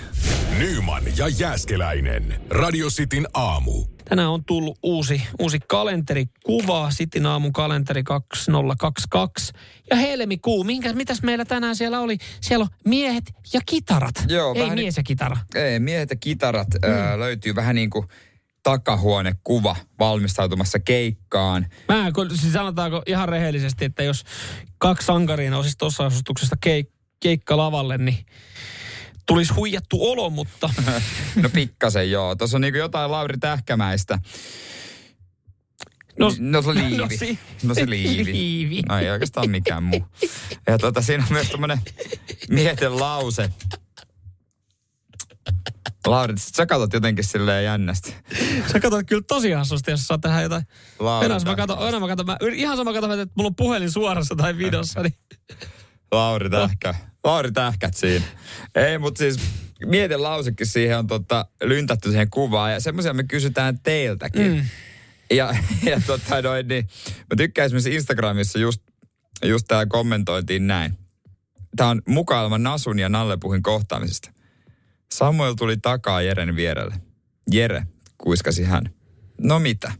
Nyman 0.57 1.03
ja 1.17 1.27
Jääskeläinen. 1.27 2.41
Radio 2.49 2.89
Cityn 2.89 3.27
aamu. 3.33 3.98
Tänään 4.09 4.29
on 4.29 4.45
tullut 4.45 4.79
uusi, 4.83 5.21
uusi 5.39 5.59
kalenterikuva, 5.67 6.91
Sitin 6.91 7.25
aamun 7.25 7.53
kalenteri 7.53 8.03
2022. 8.03 9.53
Ja 9.89 9.95
helmikuu, 9.95 10.63
minkä, 10.63 10.93
mitäs 10.93 11.23
meillä 11.23 11.45
tänään 11.45 11.75
siellä 11.75 11.99
oli? 11.99 12.17
Siellä 12.41 12.63
on 12.63 12.69
miehet 12.85 13.23
ja 13.53 13.61
kitarat. 13.65 14.15
Joo, 14.27 14.53
Ei 14.53 14.61
vähän 14.61 14.75
mies 14.79 14.97
ja 14.97 15.03
kitara. 15.03 15.37
Ei, 15.55 15.79
miehet 15.79 16.09
ja 16.09 16.15
kitarat 16.15 16.67
mm. 16.85 16.91
ää, 16.91 17.19
löytyy 17.19 17.55
vähän 17.55 17.75
niin 17.75 17.89
kuin 17.89 18.07
takahuonekuva 18.63 19.75
valmistautumassa 19.99 20.79
keikkaan. 20.79 21.67
Mä, 21.87 22.11
kun, 22.11 22.37
siis 22.37 22.53
sanotaanko 22.53 23.03
ihan 23.05 23.29
rehellisesti, 23.29 23.85
että 23.85 24.03
jos 24.03 24.23
kaksi 24.77 25.05
sankaria 25.05 25.51
nousisi 25.51 25.77
tuossa 25.77 26.05
asustuksesta 26.05 26.55
keik, 26.61 26.89
keikkalavalle, 27.19 27.97
niin 27.97 28.25
tulisi 29.29 29.53
huijattu 29.53 30.11
olo, 30.11 30.29
mutta... 30.29 30.69
no 31.41 31.49
pikkasen 31.49 32.11
joo. 32.11 32.35
Tuossa 32.35 32.57
on 32.57 32.61
niinku 32.61 32.77
jotain 32.77 33.11
Lauri 33.11 33.37
Tähkämäistä. 33.37 34.19
No, 36.19 36.31
no 36.39 36.61
se 36.61 36.69
liivi. 36.81 36.97
No, 36.97 37.07
si- 37.19 37.39
no 37.63 37.73
se 37.73 37.89
liivi. 37.89 38.31
liivi. 38.31 38.81
No 38.81 38.99
ei 38.99 39.09
oikeastaan 39.09 39.49
mikään 39.49 39.83
muu. 39.83 40.05
Ja 40.67 40.77
tota, 40.77 41.01
siinä 41.01 41.23
on 41.23 41.33
myös 41.33 41.49
tämmönen 41.49 41.79
mietelause. 42.49 43.49
Lauri, 46.07 46.33
sä 46.37 46.65
katsot 46.65 46.93
jotenkin 46.93 47.23
silleen 47.23 47.65
jännästi. 47.65 48.15
Sä 48.71 48.79
katsot 48.79 49.05
kyllä 49.07 49.23
tosi 49.27 49.51
hassusti, 49.51 49.91
jos 49.91 50.07
saa 50.07 50.17
tehdä 50.17 50.41
jotain. 50.41 50.63
Lauri, 50.99 51.25
enää 51.25 51.39
mä 51.45 51.55
katon, 51.55 51.87
enää 51.87 51.99
mä 51.99 52.07
katon, 52.07 52.25
mä, 52.25 52.37
ihan 52.53 52.77
sama 52.77 52.93
katon, 52.93 53.19
että 53.19 53.33
mulla 53.35 53.47
on 53.47 53.55
puhelin 53.55 53.91
suorassa 53.91 54.35
tai 54.35 54.57
videossa. 54.57 55.01
Niin. 55.03 55.15
Lauri 56.11 56.49
Tähkä. 56.49 56.95
Lauri 57.23 57.51
Tähkät 57.51 57.93
siinä. 57.93 58.25
Ei, 58.75 58.97
mutta 58.97 59.17
siis 59.17 59.39
mietin 59.85 60.23
lausekin 60.23 60.67
siihen 60.67 60.97
on 60.99 61.07
tota, 61.07 61.45
lyntätty 61.63 62.09
siihen 62.09 62.29
kuvaan 62.29 62.71
ja 62.73 62.79
semmoisia 62.79 63.13
me 63.13 63.23
kysytään 63.23 63.79
teiltäkin. 63.79 64.51
Mm. 64.51 64.65
Ja, 65.31 65.55
ja 65.91 66.01
tota 66.05 66.41
noin, 66.41 66.67
niin 66.67 66.87
mä 67.19 67.35
tykkään 67.37 67.65
esimerkiksi 67.65 67.95
Instagramissa 67.95 68.59
just, 68.59 68.81
just 69.45 69.65
tää 69.67 69.85
kommentointiin 69.85 70.67
näin. 70.67 70.97
Tää 71.75 71.87
on 71.87 72.01
mukailma 72.07 72.57
Nasun 72.57 72.99
ja 72.99 73.09
Nallepuhin 73.09 73.63
kohtaamisesta. 73.63 74.31
Samuel 75.11 75.53
tuli 75.53 75.77
takaa 75.77 76.21
Jeren 76.21 76.55
vierelle. 76.55 76.95
Jere, 77.51 77.83
kuiskasi 78.17 78.63
hän. 78.63 78.93
No 79.41 79.59
mitä? 79.59 79.91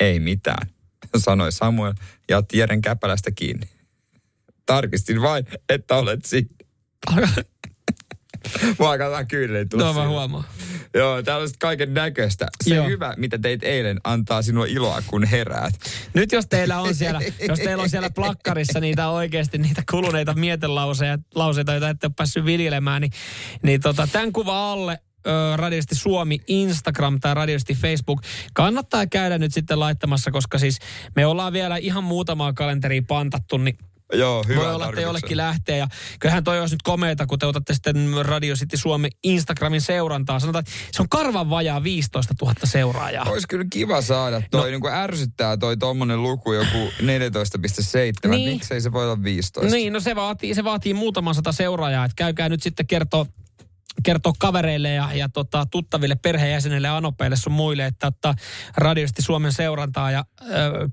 Ei 0.00 0.20
mitään, 0.20 0.68
sanoi 1.16 1.52
Samuel 1.52 1.94
ja 2.28 2.38
otti 2.38 2.58
Jeren 2.58 2.80
käpälästä 2.80 3.30
kiinni. 3.30 3.79
Tarkistin 4.74 5.22
vain, 5.22 5.46
että 5.68 5.96
olet 5.96 6.24
siinä. 6.24 6.48
Mua 8.78 8.90
alkaa 8.90 9.24
kyyneleet 9.24 9.74
No 9.74 9.92
mä 9.92 10.08
huomaan. 10.08 10.44
Joo, 10.94 11.22
täällä 11.22 11.42
on 11.42 11.48
kaiken 11.58 11.94
näköistä. 11.94 12.46
Se 12.64 12.74
Joo. 12.74 12.88
hyvä, 12.88 13.14
mitä 13.16 13.38
teit 13.38 13.64
eilen, 13.64 14.00
antaa 14.04 14.42
sinua 14.42 14.66
iloa, 14.66 15.02
kun 15.06 15.24
heräät. 15.24 15.74
Nyt 16.14 16.32
jos 16.32 16.46
teillä 16.46 16.80
on 16.80 16.94
siellä, 16.94 17.20
jos 17.48 17.58
teillä 17.58 17.82
on 17.82 17.90
siellä 17.90 18.10
plakkarissa 18.10 18.80
niitä 18.80 19.08
oikeasti 19.08 19.58
niitä 19.58 19.82
kuluneita 19.90 20.34
mietelauseita, 20.34 21.24
lauseita, 21.34 21.72
joita 21.72 21.88
ette 21.88 22.06
ole 22.06 22.12
päässyt 22.16 22.44
viljelemään, 22.44 23.02
niin, 23.02 23.12
niin 23.62 23.80
tota, 23.80 24.08
tämän 24.12 24.32
kuva 24.32 24.72
alle 24.72 24.98
Radiosti 25.56 25.94
Suomi 25.94 26.40
Instagram 26.46 27.20
tai 27.20 27.34
Radiosti 27.34 27.74
Facebook. 27.74 28.22
Kannattaa 28.54 29.06
käydä 29.06 29.38
nyt 29.38 29.54
sitten 29.54 29.80
laittamassa, 29.80 30.30
koska 30.30 30.58
siis 30.58 30.78
me 31.16 31.26
ollaan 31.26 31.52
vielä 31.52 31.76
ihan 31.76 32.04
muutamaa 32.04 32.52
kalenteria 32.52 33.02
pantattu, 33.08 33.58
niin 33.58 33.76
Joo, 34.12 34.44
hyvä 34.48 34.60
Voi 34.60 34.74
olla, 34.74 34.88
että 34.88 35.00
jollekin 35.00 35.36
lähtee. 35.36 35.76
Ja 35.76 35.88
kyllähän 36.20 36.44
toi 36.44 36.60
olisi 36.60 36.74
nyt 36.74 36.82
komeeta, 36.82 37.26
kun 37.26 37.38
te 37.38 37.46
otatte 37.46 37.74
sitten 37.74 38.08
Radio 38.22 38.54
City 38.54 38.76
Suomi 38.76 39.08
Instagramin 39.22 39.80
seurantaa. 39.80 40.40
Sanotaan, 40.40 40.60
että 40.60 40.72
se 40.92 41.02
on 41.02 41.08
karvan 41.08 41.50
vajaa 41.50 41.82
15 41.82 42.34
000 42.42 42.54
seuraajaa. 42.64 43.24
Olisi 43.24 43.48
kyllä 43.48 43.64
kiva 43.72 44.02
saada. 44.02 44.42
Toi 44.50 44.60
no. 44.60 44.66
niin 44.66 44.80
kuin 44.80 44.94
ärsyttää 44.94 45.56
toi 45.56 45.76
tommonen 45.76 46.22
luku 46.22 46.52
joku 46.52 46.92
14,7. 47.00 48.30
Niin. 48.30 48.52
Miksei 48.52 48.80
se 48.80 48.92
voi 48.92 49.04
olla 49.04 49.22
15? 49.22 49.76
Niin, 49.76 49.92
no 49.92 50.00
se 50.00 50.16
vaatii, 50.16 50.54
se 50.54 50.64
vaatii 50.64 50.94
muutaman 50.94 51.34
sata 51.34 51.52
seuraajaa. 51.52 52.04
Että 52.04 52.14
käykää 52.16 52.48
nyt 52.48 52.62
sitten 52.62 52.86
kertoa 52.86 53.26
kertoa 54.02 54.32
kavereille 54.38 54.92
ja, 54.92 55.08
ja 55.14 55.28
tota, 55.28 55.66
tuttaville, 55.70 56.16
perheenjäsenille, 56.16 56.88
anopeille 56.88 57.36
sun 57.36 57.52
muille, 57.52 57.86
että 57.86 58.06
ottaa 58.06 58.34
radiosti 58.76 59.22
Suomen 59.22 59.52
seurantaa 59.52 60.10
ja 60.10 60.24
ö, 60.42 60.44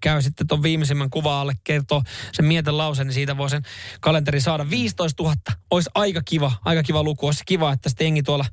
käy 0.02 0.22
sitten 0.22 0.48
tuon 0.48 0.64
viimeisimmän 0.64 1.10
kuva 1.10 1.42
alle, 1.42 1.54
kertoo 1.64 2.04
sen 2.34 2.46
mieten 2.46 2.78
lausen, 2.78 3.08
niin 3.08 3.14
siitä 3.14 3.38
voi 3.38 3.50
sen 3.50 3.62
kalenteri 4.02 4.42
saada. 4.42 4.70
15 4.70 5.24
000 5.24 5.36
olisi 5.72 5.90
aika 5.96 6.22
kiva, 6.26 6.52
aika 6.66 6.84
kiva 6.84 7.04
luku. 7.04 7.26
Olisi 7.26 7.44
kiva, 7.46 7.74
että 7.74 7.90
sitten 7.90 8.06
jengi 8.06 8.24
tuolla 8.24 8.46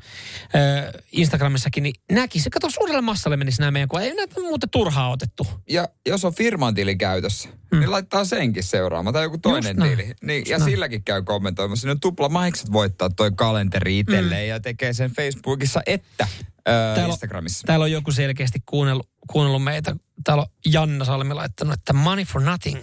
ö, 0.55 1.03
Instagramissakin 1.13 1.83
niin 1.83 1.95
näkisi. 2.13 2.51
Kato, 2.51 2.71
suurelle 2.71 3.01
massalle 3.01 3.37
menisi 3.37 3.61
nämä 3.61 3.71
meidän 3.71 3.89
kuva. 3.89 4.01
Ei 4.01 4.15
näitä 4.15 4.41
muuten 4.41 4.71
turhaa 4.71 5.11
otettu. 5.11 5.47
Ja 5.71 5.89
jos 6.07 6.25
on 6.25 6.35
firman 6.35 6.75
tili 6.75 6.97
käytössä, 6.97 7.49
hmm. 7.75 7.81
niin 7.81 7.91
laittaa 7.91 8.25
senkin 8.25 8.63
seuraamaan. 8.63 9.15
Tai 9.15 9.23
joku 9.23 9.39
toinen 9.39 9.77
tili. 9.77 10.15
Niin, 10.23 10.45
ja 10.47 10.59
näin. 10.59 10.71
silläkin 10.71 11.05
käy 11.05 11.23
kommentoimassa. 11.23 11.81
Siinä 11.81 11.93
on 11.93 12.01
tupla 12.01 12.29
mahikset 12.29 12.73
voittaa 12.73 13.11
toi 13.11 13.31
kalenteri 13.37 13.99
itselleen. 13.99 14.41
Hmm 14.41 14.49
ja 14.49 14.61
tekee 14.61 14.93
sen 14.93 15.11
Facebookissa 15.11 15.81
että 15.87 16.29
ää, 16.67 16.95
täällä 16.95 17.13
Instagramissa. 17.13 17.65
On, 17.65 17.67
täällä 17.67 17.83
on 17.83 17.93
joku 17.93 18.13
selkeästi 18.13 18.63
kuunnellut, 18.67 19.11
kuunnellut 19.31 19.65
meitä. 19.65 19.97
Täällä 20.25 20.43
on 20.43 20.49
Janna 20.67 21.05
Salmi 21.05 21.35
laittanut, 21.35 21.75
että 21.75 21.93
money 21.93 22.25
for 22.25 22.43
nothing 22.43 22.83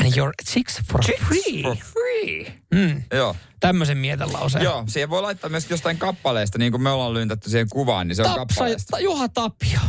and 0.00 0.08
you're 0.08 0.32
chicks 0.50 0.82
for 0.92 1.00
chicks 1.00 1.24
free. 1.24 1.62
for 1.62 1.76
free. 1.76 2.60
Mm. 2.74 3.02
Joo. 3.12 3.36
Tämmöisen 3.60 3.98
lauseen. 4.32 4.64
Joo, 4.64 4.84
siihen 4.88 5.10
voi 5.10 5.22
laittaa 5.22 5.50
myös 5.50 5.70
jostain 5.70 5.98
kappaleesta, 5.98 6.58
niin 6.58 6.72
kuin 6.72 6.82
me 6.82 6.90
ollaan 6.90 7.14
lyntätty 7.14 7.50
siihen 7.50 7.68
kuvaan, 7.70 8.08
niin 8.08 8.16
se 8.16 8.22
Tapsa, 8.22 8.40
on 8.40 8.46
kappaleesta. 8.46 8.98
Juha 8.98 9.28
Tapio. 9.28 9.80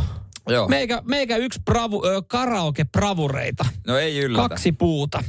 Joo. 0.48 0.68
Meikä, 0.68 1.02
meikä 1.04 1.36
yksi 1.36 1.60
bravu, 1.64 2.06
ö, 2.06 2.22
karaoke-bravureita. 2.26 3.64
No 3.86 3.98
ei 3.98 4.18
yllätä. 4.18 4.48
Kaksi 4.48 4.72
puuta. 4.72 5.24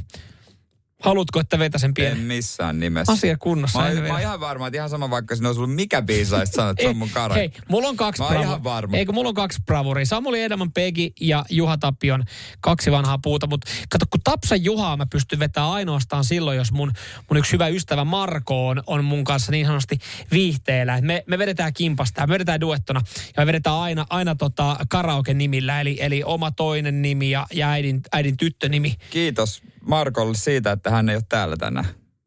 Haluatko, 1.04 1.39
että 1.39 1.60
vetä 1.60 1.78
sen 1.78 1.93
pienen? 1.93 2.18
En 2.18 2.24
missään 2.24 2.80
nimessä. 2.80 3.14
Asia 3.14 3.38
kunnossa. 3.38 3.80
Mä, 3.80 3.86
oon, 3.86 3.98
mä 3.98 4.10
oon 4.10 4.22
ihan 4.22 4.39
varma, 4.39 4.68
että 4.68 4.78
ihan 4.78 4.89
sama 4.89 5.10
vaikka 5.10 5.36
sinne 5.36 5.50
olisi 5.50 5.62
ollut 5.62 5.76
mikä 5.76 6.02
biisi, 6.02 6.36
että 6.36 6.56
sanot, 6.56 6.78
se 6.82 6.88
on 6.88 6.98
mun 6.98 7.10
kara. 7.10 7.36
Hei, 7.36 7.52
mulla 7.70 7.88
on 7.88 7.98
kaksi 7.98 8.24
oon 8.24 8.41
ihan 8.41 8.64
varma. 8.64 8.98
Eikö, 8.98 9.12
mulla 9.12 9.30
on 9.30 9.36
kaksi 9.36 9.60
bravuria. 9.66 10.06
Samuli 10.06 10.43
Edelman 10.43 10.72
Pegi 10.72 11.14
ja 11.22 11.45
Juha 11.50 11.78
Tapion 11.78 12.24
kaksi 12.60 12.91
vanhaa 12.91 13.18
puuta. 13.18 13.48
Mutta 13.48 13.72
kato, 13.89 14.06
kun 14.10 14.22
Tapsa 14.24 14.56
Juhaa 14.56 14.98
mä 14.98 15.06
pystyn 15.12 15.39
vetämään 15.39 15.72
ainoastaan 15.72 16.24
silloin, 16.24 16.58
jos 16.58 16.72
mun, 16.72 16.91
mun 17.30 17.38
yksi 17.38 17.54
hyvä 17.54 17.68
ystävä 17.68 18.06
Marko 18.06 18.68
on, 18.68 18.84
on 18.88 19.06
mun 19.06 19.24
kanssa 19.24 19.52
niin 19.52 19.66
sanotusti 19.66 19.98
viihteellä. 20.32 21.02
Me, 21.02 21.24
me 21.28 21.38
vedetään 21.38 21.74
kimpasta, 21.74 22.28
me 22.28 22.34
vedetään 22.34 22.62
duettona 22.62 23.02
ja 23.38 23.41
me 23.41 23.48
vedetään 23.48 23.76
aina, 23.76 24.06
aina 24.10 24.36
tota 24.36 24.78
karaoke-nimillä. 24.89 25.82
Eli, 25.82 25.98
eli 26.00 26.24
oma 26.24 26.52
toinen 26.52 27.02
nimi 27.02 27.32
ja, 27.32 27.48
ja 27.54 27.70
äidin, 27.70 28.02
äidin 28.12 28.38
tyttönimi. 28.38 28.95
Kiitos 29.10 29.62
Markolle 29.88 30.35
siitä, 30.35 30.71
että 30.71 30.89
hän 30.89 31.09
ei 31.09 31.15
ole 31.15 31.23
täällä 31.29 31.57
tänään. 31.57 31.85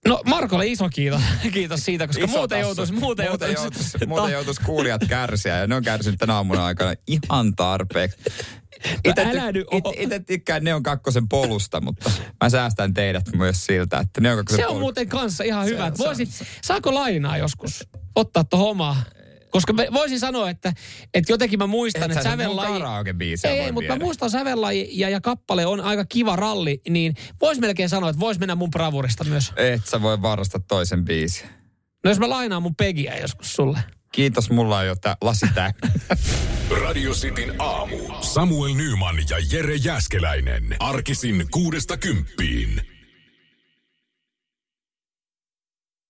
No 0.09 0.23
Markolle 0.27 0.67
iso 0.67 0.89
kiitos, 0.89 1.21
kiitos 1.53 1.85
siitä, 1.85 2.07
koska 2.07 2.25
iso 2.25 2.39
muuten 2.39 2.61
joutuisi, 2.61 2.93
muuten 2.93 3.29
muuten 3.29 3.53
joutuisi, 3.53 4.07
muuten 4.07 4.33
joutuisi 4.33 4.61
kuulijat 4.61 5.03
kärsiä 5.09 5.59
ja 5.59 5.67
ne 5.67 5.75
on 5.75 5.83
kärsinyt 5.83 6.19
tänä 6.19 6.35
aamuna 6.35 6.67
aikana 6.67 6.95
ihan 7.07 7.57
tarpeeksi. 7.57 8.19
Itse, 9.05 9.27
itse 9.97 10.21
tykkään 10.21 10.65
Neon 10.65 10.83
kakkosen 10.83 11.29
polusta, 11.29 11.81
mutta 11.81 12.11
mä 12.43 12.51
säästän 12.51 12.95
teidät 12.95 13.25
myös 13.37 13.67
siltä, 13.67 13.99
että 13.99 14.21
Neon 14.21 14.37
kakkosen 14.37 14.59
Se 14.59 14.67
on 14.67 14.73
polu... 14.73 14.81
muuten 14.81 15.09
kanssa 15.09 15.45
ihan 15.45 15.67
hyvä. 15.67 15.93
Voisit, 15.99 16.29
saako 16.63 16.95
lainaa 16.95 17.37
joskus? 17.37 17.89
Ottaa 18.17 18.45
tuohon 18.45 18.71
omaa 18.71 18.97
koska 19.51 19.73
mä 19.73 19.83
voisin 19.93 20.21
sanoa, 20.21 20.51
että, 20.51 20.73
että 21.15 21.33
jotenkin 21.33 21.59
mä 21.59 21.67
muistan, 21.67 22.11
Et 22.11 22.11
että 22.11 22.31
sävellaji... 22.31 22.83
Ei, 23.45 23.73
mutta 23.73 23.93
mä 23.93 24.05
muistan 24.05 24.31
sävellaji 24.31 24.89
ja, 24.93 25.09
ja 25.09 25.21
kappale 25.21 25.67
on 25.67 25.81
aika 25.81 26.05
kiva 26.05 26.37
ralli, 26.37 26.81
niin 26.89 27.15
vois 27.41 27.59
melkein 27.59 27.89
sanoa, 27.89 28.11
että 28.11 28.21
vois 28.21 28.39
mennä 28.39 28.55
mun 28.55 28.71
bravurista 28.71 29.25
myös. 29.25 29.53
Et 29.57 29.87
sä 29.87 30.03
voi 30.03 30.23
varastaa 30.23 30.61
toisen 30.69 31.05
biisi. 31.05 31.45
No 32.05 32.11
jos 32.11 32.19
mä 32.19 32.29
lainaan 32.29 32.63
mun 32.63 32.77
pegiä 32.77 33.19
joskus 33.19 33.55
sulle. 33.55 33.79
Kiitos, 34.13 34.51
mulla 34.51 34.79
on 34.79 34.87
jo 34.87 34.97
tää 34.97 35.17
lasi 35.21 35.47
tää. 35.55 35.73
Radio 36.85 37.13
Cityn 37.13 37.55
aamu. 37.59 37.97
Samuel 38.21 38.75
Nyman 38.75 39.17
ja 39.31 39.37
Jere 39.53 39.75
Jäskeläinen. 39.75 40.77
Arkisin 40.79 41.47
kuudesta 41.51 41.97
kymppiin. 41.97 42.90